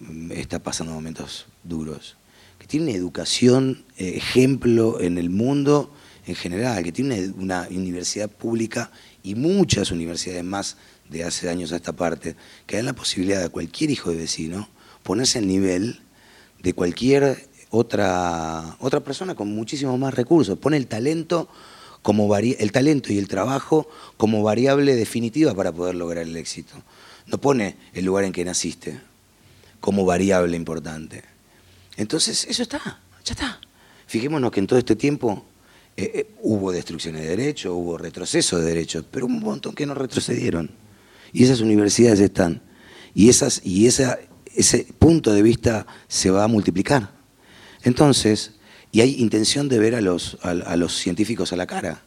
mm, 0.00 0.32
está 0.32 0.58
pasando 0.58 0.92
momentos 0.92 1.46
duros. 1.64 2.16
Que 2.58 2.66
tiene 2.66 2.94
educación, 2.94 3.84
eh, 3.96 4.14
ejemplo 4.16 5.00
en 5.00 5.18
el 5.18 5.30
mundo 5.30 5.92
en 6.26 6.34
general, 6.34 6.82
que 6.84 6.92
tiene 6.92 7.32
una, 7.36 7.66
universidad 7.70 8.30
pública 8.30 8.90
y 9.22 9.34
muchas 9.34 9.90
universidades 9.90 10.44
más 10.44 10.76
de 11.08 11.24
hace 11.24 11.48
años 11.48 11.72
a 11.72 11.76
esta 11.76 11.92
parte, 11.92 12.36
que 12.66 12.76
dan 12.76 12.86
la 12.86 12.92
posibilidad 12.92 13.42
a 13.42 13.48
cualquier 13.48 13.90
hijo 13.90 14.10
de 14.10 14.16
vecino 14.16 14.68
ponerse 15.02 15.38
al 15.38 15.46
nivel 15.46 16.00
de 16.62 16.72
cualquier 16.74 17.48
otra, 17.70 18.76
otra 18.80 19.00
persona 19.00 19.34
con 19.34 19.54
muchísimos 19.54 19.98
más 19.98 20.14
recursos. 20.14 20.58
Pone 20.58 20.76
el 20.76 20.86
talento, 20.86 21.48
como 22.02 22.34
el 22.36 22.72
talento 22.72 23.12
y 23.12 23.18
el 23.18 23.28
trabajo 23.28 23.88
como 24.16 24.42
variable 24.42 24.96
definitiva 24.96 25.54
para 25.54 25.72
poder 25.72 25.94
lograr 25.94 26.24
el 26.24 26.36
éxito. 26.36 26.74
No 27.26 27.38
pone 27.38 27.76
el 27.94 28.04
lugar 28.04 28.24
en 28.24 28.32
que 28.32 28.44
naciste 28.44 29.00
como 29.80 30.04
variable 30.04 30.56
importante. 30.56 31.22
Entonces, 31.96 32.46
eso 32.48 32.62
está, 32.62 33.00
ya 33.24 33.32
está. 33.32 33.60
Fijémonos 34.06 34.50
que 34.50 34.60
en 34.60 34.66
todo 34.66 34.78
este 34.78 34.96
tiempo 34.96 35.44
eh, 35.96 36.10
eh, 36.14 36.30
hubo 36.42 36.72
destrucciones 36.72 37.22
de 37.22 37.28
derechos, 37.28 37.72
hubo 37.72 37.96
retroceso 37.96 38.58
de 38.58 38.66
derechos, 38.66 39.04
pero 39.10 39.26
un 39.26 39.40
montón 39.40 39.74
que 39.74 39.86
no 39.86 39.94
retrocedieron. 39.94 40.70
Y 41.32 41.44
esas 41.44 41.60
universidades 41.60 42.20
están. 42.20 42.62
Y, 43.14 43.28
esas, 43.28 43.60
y 43.64 43.86
esa, 43.86 44.18
ese 44.54 44.86
punto 44.98 45.32
de 45.32 45.42
vista 45.42 45.86
se 46.08 46.30
va 46.30 46.44
a 46.44 46.48
multiplicar. 46.48 47.19
Entonces, 47.82 48.52
y 48.92 49.00
hay 49.00 49.16
intención 49.20 49.68
de 49.68 49.78
ver 49.78 49.94
a 49.94 50.00
los, 50.00 50.38
a, 50.42 50.76
los 50.76 50.96
científicos 50.96 51.52
a 51.52 51.56
la 51.56 51.66
cara. 51.66 52.02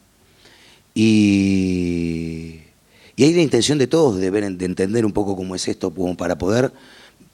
Y, 0.94 2.60
hay 3.16 3.32
la 3.32 3.42
intención 3.42 3.78
de 3.78 3.86
todos 3.86 4.18
de, 4.18 4.30
ver, 4.30 4.50
de 4.52 4.64
entender 4.64 5.06
un 5.06 5.12
poco 5.12 5.36
cómo 5.36 5.54
es 5.54 5.66
esto, 5.68 5.92
como 5.94 6.16
para 6.16 6.36
poder 6.36 6.72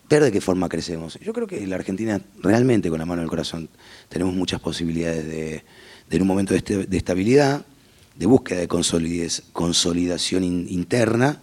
ver 0.08 0.22
de 0.24 0.32
qué 0.32 0.40
forma 0.40 0.68
crecemos. 0.68 1.18
Yo 1.20 1.32
creo 1.32 1.46
que 1.46 1.66
la 1.66 1.76
Argentina 1.76 2.20
realmente 2.40 2.90
con 2.90 2.98
la 2.98 3.06
mano 3.06 3.22
en 3.22 3.24
el 3.24 3.30
corazón 3.30 3.68
tenemos 4.08 4.34
muchas 4.34 4.60
posibilidades 4.60 5.26
de, 5.26 5.64
en 6.10 6.22
un 6.22 6.28
momento 6.28 6.52
de, 6.52 6.58
este, 6.58 6.96
estabilidad, 6.96 7.64
de 8.16 8.26
búsqueda 8.26 8.60
de 8.60 8.68
consolidación 9.52 10.44
interna, 10.44 11.40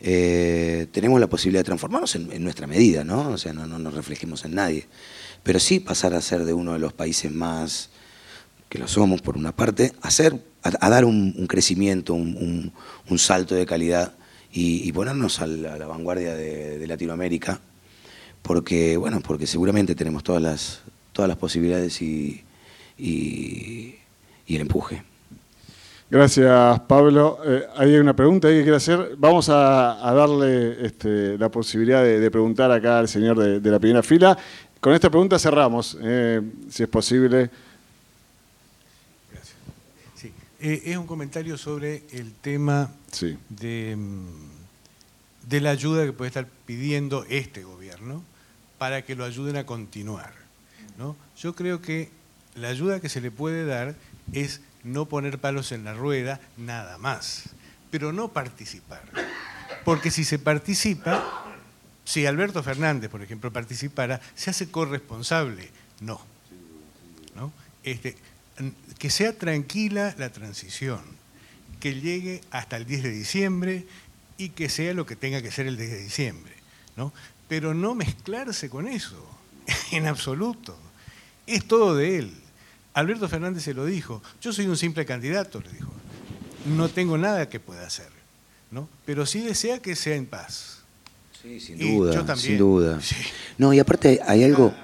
eh, 0.00 0.86
tenemos 0.92 1.18
la 1.20 1.26
posibilidad 1.26 1.60
de 1.60 1.66
transformarnos 1.66 2.14
en, 2.14 2.42
nuestra 2.44 2.66
medida, 2.66 3.04
¿no? 3.04 3.30
O 3.30 3.38
sea, 3.38 3.52
no, 3.52 3.66
nos 3.66 3.94
reflejemos 3.94 4.44
en 4.44 4.54
nadie. 4.54 4.86
Pero 5.42 5.58
sí 5.58 5.80
pasar 5.80 6.14
a 6.14 6.20
ser 6.20 6.44
de 6.44 6.52
uno 6.52 6.72
de 6.72 6.78
los 6.78 6.92
países 6.92 7.32
más, 7.32 7.90
que 8.68 8.78
lo 8.78 8.86
somos 8.86 9.22
por 9.22 9.36
una 9.36 9.52
parte, 9.52 9.92
a, 10.02 10.10
a, 10.62 10.90
dar 10.90 11.04
un, 11.04 11.46
crecimiento, 11.46 12.14
un, 12.14 12.72
salto 13.16 13.54
de 13.54 13.66
calidad 13.66 14.14
y, 14.52 14.90
ponernos 14.92 15.40
a 15.40 15.46
la, 15.46 15.86
vanguardia 15.86 16.34
de, 16.34 16.86
Latinoamérica, 16.86 17.60
porque, 18.42 18.96
bueno, 18.96 19.20
porque 19.20 19.46
seguramente 19.46 19.94
tenemos 19.94 20.22
todas 20.22 20.42
las, 20.42 20.80
todas 21.12 21.28
las 21.28 21.38
posibilidades 21.38 22.00
y, 22.02 22.44
y 22.98 23.96
el 24.48 24.60
empuje. 24.60 25.02
Gracias, 26.10 26.80
Pablo. 26.80 27.38
Eh, 27.44 27.66
hay 27.76 27.96
una 27.96 28.16
pregunta 28.16 28.48
ahí 28.48 28.54
que 28.56 28.62
quiere 28.62 28.78
hacer. 28.78 29.14
Vamos 29.18 29.50
a, 29.50 30.10
darle 30.14 30.86
este, 30.86 31.36
la 31.36 31.50
posibilidad 31.50 32.02
de, 32.02 32.30
preguntar 32.30 32.72
acá 32.72 32.98
al 32.98 33.08
señor 33.08 33.60
de, 33.60 33.70
la 33.70 33.78
primera 33.78 34.02
fila. 34.02 34.36
Con 34.80 34.94
esta 34.94 35.10
pregunta 35.10 35.38
cerramos, 35.38 35.98
eh, 36.00 36.40
si 36.70 36.82
es 36.82 36.88
posible. 36.88 37.50
Gracias. 39.30 39.56
Sí. 40.14 40.32
Eh, 40.60 40.82
es 40.86 40.96
un 40.96 41.06
comentario 41.06 41.58
sobre 41.58 42.04
el 42.12 42.32
tema 42.32 42.90
de, 43.50 43.94
mm, 43.94 45.46
de 45.46 45.60
la 45.60 45.70
ayuda 45.70 46.06
que 46.06 46.14
puede 46.14 46.28
estar 46.28 46.46
pidiendo 46.64 47.26
este 47.28 47.64
gobierno 47.64 48.22
para 48.78 49.02
que 49.02 49.14
lo 49.14 49.26
ayuden 49.26 49.56
a 49.56 49.66
continuar. 49.66 50.32
¿no? 50.96 51.16
Yo 51.36 51.54
creo 51.54 51.82
que 51.82 52.08
la 52.54 52.68
ayuda 52.68 52.98
que 53.00 53.10
se 53.10 53.20
le 53.20 53.30
puede 53.30 53.66
dar 53.66 53.94
es 54.32 54.62
no 54.84 55.06
poner 55.06 55.38
palos 55.38 55.72
en 55.72 55.84
la 55.84 55.94
rueda, 55.94 56.40
nada 56.56 56.98
más, 56.98 57.50
pero 57.90 58.12
no 58.12 58.28
participar. 58.28 59.02
Porque 59.84 60.10
si 60.10 60.24
se 60.24 60.38
participa, 60.38 61.44
si 62.04 62.26
Alberto 62.26 62.62
Fernández, 62.62 63.10
por 63.10 63.22
ejemplo, 63.22 63.52
participara, 63.52 64.20
se 64.34 64.50
hace 64.50 64.70
corresponsable. 64.70 65.70
No. 66.00 66.20
¿no? 67.34 67.52
Este, 67.82 68.16
que 68.98 69.10
sea 69.10 69.32
tranquila 69.32 70.14
la 70.18 70.30
transición, 70.30 71.00
que 71.80 72.00
llegue 72.00 72.40
hasta 72.50 72.76
el 72.76 72.86
10 72.86 73.02
de 73.04 73.10
diciembre 73.10 73.86
y 74.36 74.50
que 74.50 74.68
sea 74.68 74.94
lo 74.94 75.06
que 75.06 75.16
tenga 75.16 75.42
que 75.42 75.50
ser 75.50 75.66
el 75.66 75.76
10 75.76 75.90
de 75.90 76.02
diciembre. 76.02 76.54
¿no? 76.96 77.12
Pero 77.48 77.74
no 77.74 77.94
mezclarse 77.94 78.68
con 78.68 78.88
eso, 78.88 79.24
en 79.92 80.06
absoluto. 80.06 80.76
Es 81.46 81.66
todo 81.66 81.96
de 81.96 82.18
él. 82.18 82.34
Alberto 82.98 83.28
Fernández 83.28 83.62
se 83.62 83.74
lo 83.74 83.86
dijo, 83.86 84.20
yo 84.40 84.52
soy 84.52 84.66
un 84.66 84.76
simple 84.76 85.06
candidato, 85.06 85.60
le 85.60 85.72
dijo, 85.72 85.92
no 86.66 86.88
tengo 86.88 87.16
nada 87.16 87.48
que 87.48 87.60
pueda 87.60 87.86
hacer, 87.86 88.08
¿no? 88.72 88.88
pero 89.06 89.24
sí 89.24 89.40
desea 89.40 89.78
que 89.78 89.94
sea 89.94 90.16
en 90.16 90.26
paz. 90.26 90.80
Sí, 91.40 91.60
sin 91.60 91.78
duda, 91.78 92.12
yo 92.12 92.24
también. 92.24 92.38
sin 92.38 92.58
duda. 92.58 92.98
No, 93.56 93.72
y 93.72 93.78
aparte 93.78 94.20
hay 94.26 94.42
algo, 94.42 94.74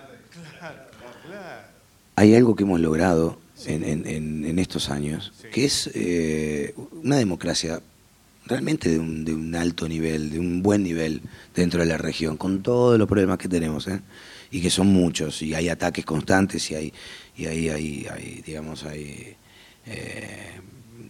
hay 2.15 2.37
algo 2.37 2.55
que 2.55 2.63
hemos 2.63 2.79
logrado 2.79 3.41
en, 3.67 4.59
estos 4.61 4.91
años, 4.91 5.33
que 5.53 5.65
es 5.65 5.91
eh, 5.95 6.73
una 7.03 7.17
democracia 7.17 7.81
realmente 8.47 8.91
de 8.91 8.99
un, 9.01 9.25
de 9.25 9.35
un, 9.35 9.57
alto 9.57 9.89
nivel, 9.89 10.31
de 10.31 10.39
un 10.39 10.63
buen 10.63 10.85
nivel 10.85 11.21
dentro 11.55 11.81
de 11.81 11.87
la 11.87 11.99
región, 11.99 12.37
con 12.37 12.63
todos 12.63 12.97
los 12.97 13.09
problemas 13.09 13.39
que 13.39 13.49
tenemos, 13.49 13.89
¿eh? 13.89 14.01
y 14.53 14.61
que 14.61 14.71
son 14.71 14.87
muchos, 14.87 15.43
y 15.43 15.55
hay 15.55 15.69
ataques 15.69 16.05
constantes, 16.05 16.71
y 16.71 16.75
hay 16.77 16.93
y 17.37 17.47
ahí 17.47 17.69
hay, 17.69 18.43
digamos, 18.45 18.85
hay 18.85 19.37
eh, 19.87 20.61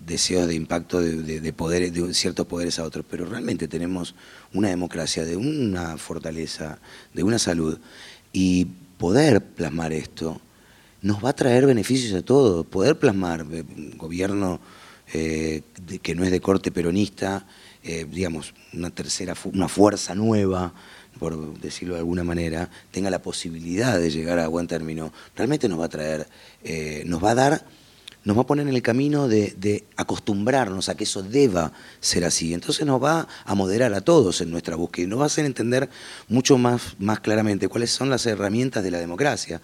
deseos 0.06 0.46
de 0.46 0.54
impacto 0.54 1.00
de, 1.00 1.40
de, 1.40 1.52
poderes, 1.52 1.92
de 1.92 2.14
ciertos 2.14 2.46
poderes 2.46 2.78
a 2.78 2.84
otros, 2.84 3.04
pero 3.08 3.26
realmente 3.26 3.68
tenemos 3.68 4.14
una 4.52 4.68
democracia 4.68 5.24
de 5.24 5.36
una 5.36 5.96
fortaleza, 5.98 6.78
de 7.12 7.22
una 7.22 7.38
salud, 7.38 7.78
y 8.32 8.66
poder 8.98 9.42
plasmar 9.42 9.92
esto 9.92 10.40
nos 11.02 11.22
va 11.22 11.30
a 11.30 11.34
traer 11.34 11.66
beneficios 11.66 12.14
a 12.14 12.24
todos, 12.24 12.64
poder 12.64 12.98
plasmar 12.98 13.46
eh, 13.52 13.62
un 13.76 13.98
gobierno 13.98 14.60
eh, 15.12 15.62
que 16.00 16.14
no 16.14 16.24
es 16.24 16.30
de 16.30 16.40
corte 16.40 16.70
peronista, 16.70 17.46
digamos, 18.10 18.54
una 18.72 18.88
tercera, 18.88 19.34
una 19.52 19.68
fuerza 19.68 20.14
nueva, 20.14 20.72
por 21.18 21.58
decirlo 21.60 21.94
de 21.94 22.00
alguna 22.00 22.24
manera, 22.24 22.70
tenga 22.90 23.10
la 23.10 23.22
posibilidad 23.22 23.98
de 23.98 24.10
llegar 24.10 24.38
a 24.38 24.48
buen 24.48 24.66
término, 24.66 25.12
realmente 25.36 25.68
nos 25.68 25.80
va 25.80 25.86
a 25.86 25.88
traer, 25.88 26.26
eh, 26.62 27.02
nos 27.06 27.22
va 27.22 27.30
a 27.30 27.34
dar, 27.34 27.64
nos 28.24 28.38
va 28.38 28.42
a 28.42 28.46
poner 28.46 28.66
en 28.66 28.74
el 28.74 28.82
camino 28.82 29.28
de, 29.28 29.84
acostumbrarnos 29.96 30.88
a 30.88 30.96
que 30.96 31.04
eso 31.04 31.22
deba 31.22 31.72
ser 32.00 32.24
así. 32.24 32.54
Entonces 32.54 32.86
nos 32.86 33.02
va 33.02 33.28
a 33.44 33.54
moderar 33.54 33.92
a 33.92 34.00
todos 34.00 34.40
en 34.40 34.50
nuestra 34.50 34.76
búsqueda 34.76 35.04
y 35.04 35.08
nos 35.08 35.18
va 35.20 35.24
a 35.24 35.26
hacer 35.26 35.44
entender 35.44 35.88
mucho 36.28 36.56
más, 36.56 36.96
más 36.98 37.20
claramente 37.20 37.68
cuáles 37.68 37.90
son 37.90 38.08
las 38.08 38.24
herramientas 38.26 38.82
de 38.82 38.90
la 38.90 38.98
democracia 38.98 39.60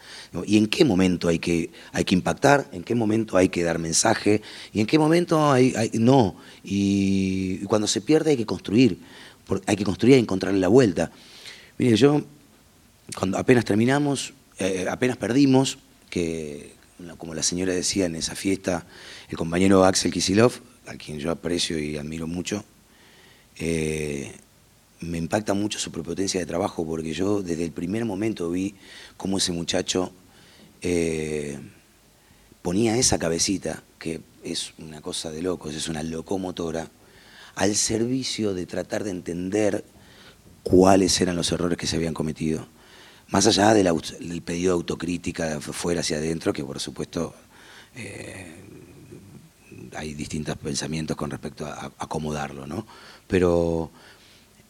y 0.47 0.59
en 0.59 0.67
qué 0.67 0.85
momento 0.85 1.29
hay 1.29 1.39
que, 1.39 1.71
hay 1.93 2.05
que 2.05 2.15
impactar, 2.15 2.69
en 2.73 2.85
qué 2.85 2.95
momento 2.95 3.37
hay 3.37 3.49
que 3.49 3.63
dar 3.63 3.79
mensaje 3.79 4.43
y 4.73 4.81
en 4.81 4.87
qué 4.87 4.99
momento 4.99 5.51
hay, 5.51 5.91
no. 5.95 6.37
Y, 6.63 7.65
cuando 7.65 7.87
se 7.87 8.01
pierde 8.01 8.33
hay 8.33 8.37
que 8.37 8.47
construir, 8.47 8.99
hay 9.67 9.77
que 9.77 9.85
construir 9.85 10.17
y 10.17 10.21
encontrarle 10.21 10.61
la 10.61 10.69
vuelta. 10.69 11.11
Mire, 11.81 11.97
yo, 11.97 12.21
cuando 13.17 13.39
apenas 13.39 13.65
terminamos, 13.65 14.35
eh, 14.59 14.85
apenas 14.91 15.17
perdimos, 15.17 15.79
que 16.11 16.75
como 17.17 17.33
la 17.33 17.43
señora 17.43 17.73
decía 17.73 18.05
en 18.05 18.17
esa 18.17 18.35
fiesta, 18.35 18.85
el 19.31 19.39
compañero 19.39 19.83
Axel 19.87 20.13
Kisilov, 20.13 20.53
a 20.87 20.97
quien 20.97 21.19
yo 21.21 21.31
aprecio 21.31 21.79
y 21.79 21.97
admiro 21.97 22.27
mucho, 22.27 22.67
eh, 23.57 24.31
me 25.01 25.17
impacta 25.17 25.55
mucho 25.55 25.79
su 25.79 25.91
prepotencia 25.91 26.39
de 26.39 26.45
trabajo, 26.45 26.85
porque 26.85 27.15
yo 27.15 27.41
desde 27.41 27.65
el 27.65 27.73
primer 27.73 28.05
momento 28.05 28.51
vi 28.51 28.75
cómo 29.17 29.39
ese 29.39 29.53
muchacho 29.53 30.13
eh, 30.83 31.59
ponía 32.61 32.99
esa 32.99 33.19
cabecita, 33.19 33.83
que 33.99 34.21
es 34.45 34.75
una 34.77 35.01
cosa 35.01 35.31
de 35.31 35.41
locos, 35.41 35.75
es 35.75 35.89
una 35.89 36.03
locomotora, 36.03 36.91
al 37.55 37.75
servicio 37.75 38.53
de 38.53 38.67
tratar 38.67 39.03
de 39.03 39.13
entender 39.13 39.83
cuáles 40.63 41.21
eran 41.21 41.37
los 41.37 41.51
errores 41.53 41.79
que 41.79 41.87
se 41.87 41.97
habían 41.97 42.15
cometido. 42.15 42.67
Más 43.29 43.47
allá 43.47 43.73
del 43.75 44.43
pedido 44.45 44.75
de 44.75 44.81
autocrítica 44.81 45.47
de 45.47 45.61
fuera 45.61 46.01
hacia 46.01 46.17
adentro, 46.17 46.53
que 46.53 46.65
por 46.65 46.81
supuesto 46.81 47.35
eh, 47.95 48.57
hay 49.97 50.15
distintos 50.15 50.57
pensamientos 50.57 51.17
con 51.17 51.31
respecto 51.31 51.67
a, 51.67 51.93
acomodarlo, 51.99 52.67
¿no? 52.67 52.87
Pero 53.27 53.91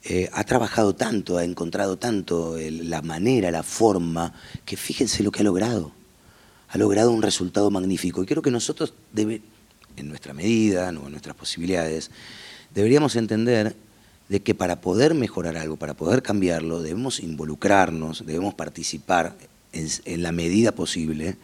eh, 0.03 0.29
ha 0.33 0.43
trabajado 0.43 0.93
tanto, 0.95 1.37
ha 1.37 1.43
encontrado 1.43 1.97
tanto 1.97 2.55
la 2.57 3.01
manera, 3.01 3.51
la 3.51 3.63
forma, 3.63 4.33
que 4.65 4.77
fíjense 4.77 5.23
lo 5.23 5.31
que 5.31 5.41
ha 5.41 5.43
logrado. 5.43 5.91
Ha 6.69 6.77
logrado 6.77 7.11
un 7.11 7.21
resultado 7.21 7.69
magnífico. 7.69 8.23
Y 8.23 8.25
creo 8.25 8.41
que 8.41 8.51
nosotros, 8.51 8.93
en 9.15 9.41
nuestra 10.07 10.33
medida, 10.33 10.89
en 10.89 10.95
nuestras 11.11 11.35
posibilidades, 11.35 12.11
deberíamos 12.73 13.15
entender 13.15 13.75
de 14.31 14.39
que 14.39 14.55
para 14.55 14.79
poder 14.79 15.13
mejorar 15.13 15.57
algo, 15.57 15.75
para 15.75 15.93
poder 15.93 16.23
cambiarlo, 16.23 16.81
debemos 16.81 17.19
involucrarnos, 17.19 18.25
debemos 18.25 18.53
participar 18.53 19.35
en, 19.73 20.23
la 20.23 20.31
medida 20.31 20.71
posible, 20.71 21.35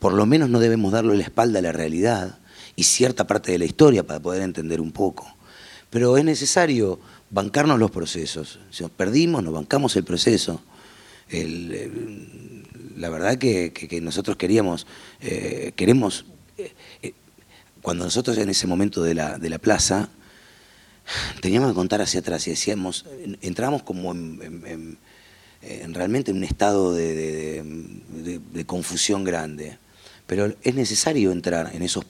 por 0.00 0.14
lo 0.14 0.26
menos 0.26 0.50
no 0.50 0.58
debemos 0.58 0.90
darle 0.90 1.16
la 1.16 1.22
espalda 1.22 1.60
a 1.60 1.62
la 1.62 1.70
realidad 1.70 2.38
y 2.74 2.82
cierta 2.82 3.28
parte 3.28 3.52
de 3.52 3.58
la 3.58 3.66
historia 3.66 4.04
para 4.04 4.18
poder 4.18 4.42
entender 4.42 4.80
un 4.80 4.90
poco. 4.90 5.32
Pero 5.90 6.16
es 6.16 6.24
necesario 6.24 6.98
bancarnos 7.30 7.78
los 7.78 7.92
procesos. 7.92 8.58
Si 8.72 8.82
nos 8.82 8.90
perdimos, 8.90 9.44
nos 9.44 9.54
bancamos 9.54 9.94
el 9.94 10.02
proceso. 10.02 10.60
la 12.96 13.10
verdad 13.10 13.38
que, 13.38 13.72
que, 13.72 14.00
nosotros 14.00 14.36
queríamos, 14.36 14.88
eh, 15.20 15.70
queremos, 15.76 16.24
eh, 16.58 16.72
eh, 17.00 17.14
cuando 17.80 18.02
nosotros 18.02 18.36
en 18.38 18.48
ese 18.48 18.66
momento 18.66 19.04
de 19.04 19.14
la, 19.14 19.38
de 19.38 19.50
la 19.50 19.60
plaza, 19.60 20.08
teníamos 21.40 21.70
que 21.70 21.74
contar 21.74 22.00
hacia 22.00 22.20
atrás 22.20 22.46
y 22.46 22.50
decíamos, 22.50 23.04
entramos 23.42 23.82
como 23.82 24.12
en, 24.12 24.98
realmente 25.92 26.30
en 26.30 26.38
un 26.38 26.44
estado 26.44 26.94
de, 26.94 28.64
confusión 28.66 29.24
grande. 29.24 29.78
Pero 30.26 30.54
es 30.62 30.74
necesario 30.74 31.32
entrar 31.32 31.74
en 31.74 31.82
esos 31.82 32.04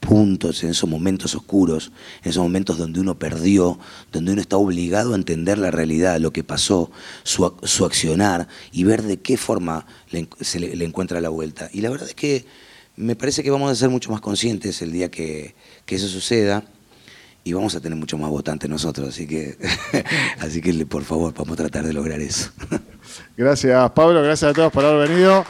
puntos, 0.00 0.62
en 0.62 0.70
esos 0.70 0.88
momentos 0.88 1.34
oscuros, 1.34 1.92
en 2.22 2.30
esos 2.30 2.42
momentos 2.42 2.78
donde 2.78 3.00
uno 3.00 3.18
perdió, 3.18 3.78
donde 4.12 4.32
uno 4.32 4.40
está 4.40 4.56
obligado 4.56 5.12
a 5.12 5.16
entender 5.16 5.58
la 5.58 5.70
realidad, 5.70 6.18
lo 6.18 6.32
que 6.32 6.44
pasó, 6.44 6.90
su, 7.24 7.44
accionar 7.84 8.48
y 8.72 8.84
ver 8.84 9.02
de 9.02 9.18
qué 9.18 9.36
forma 9.36 9.86
se 10.40 10.60
le, 10.60 10.84
encuentra 10.84 11.20
la 11.20 11.28
vuelta. 11.28 11.68
Y 11.72 11.80
la 11.82 11.90
verdad 11.90 12.08
es 12.08 12.14
que 12.14 12.46
me 12.96 13.16
parece 13.16 13.42
que 13.42 13.50
vamos 13.50 13.70
a 13.70 13.74
ser 13.74 13.90
mucho 13.90 14.10
más 14.10 14.22
conscientes 14.22 14.80
el 14.80 14.92
día 14.92 15.10
que 15.10 15.54
eso 15.86 16.08
suceda 16.08 16.64
y 17.46 17.52
vamos 17.52 17.76
a 17.76 17.80
tener 17.80 17.96
mucho 17.96 18.18
más 18.18 18.28
votantes 18.28 18.68
nosotros, 18.68 19.10
así 19.10 19.24
que, 19.24 19.56
así 20.40 20.60
que 20.60 20.84
por 20.84 21.04
favor, 21.04 21.32
vamos 21.32 21.52
a 21.52 21.56
tratar 21.56 21.84
de 21.84 21.92
lograr 21.92 22.20
eso. 22.20 22.50
Gracias, 23.36 23.90
Pablo. 23.92 24.20
Gracias 24.20 24.50
a 24.50 24.52
todos 24.52 24.72
por 24.72 24.84
haber 24.84 25.08
venido. 25.08 25.46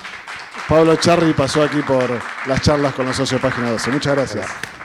Pablo 0.69 0.95
Charri 0.97 1.33
pasó 1.33 1.63
aquí 1.63 1.81
por 1.81 2.11
las 2.47 2.61
charlas 2.61 2.93
con 2.93 3.07
los 3.07 3.17
socios 3.17 3.41
Página 3.41 3.71
12. 3.71 3.91
Muchas 3.93 4.15
gracias. 4.15 4.76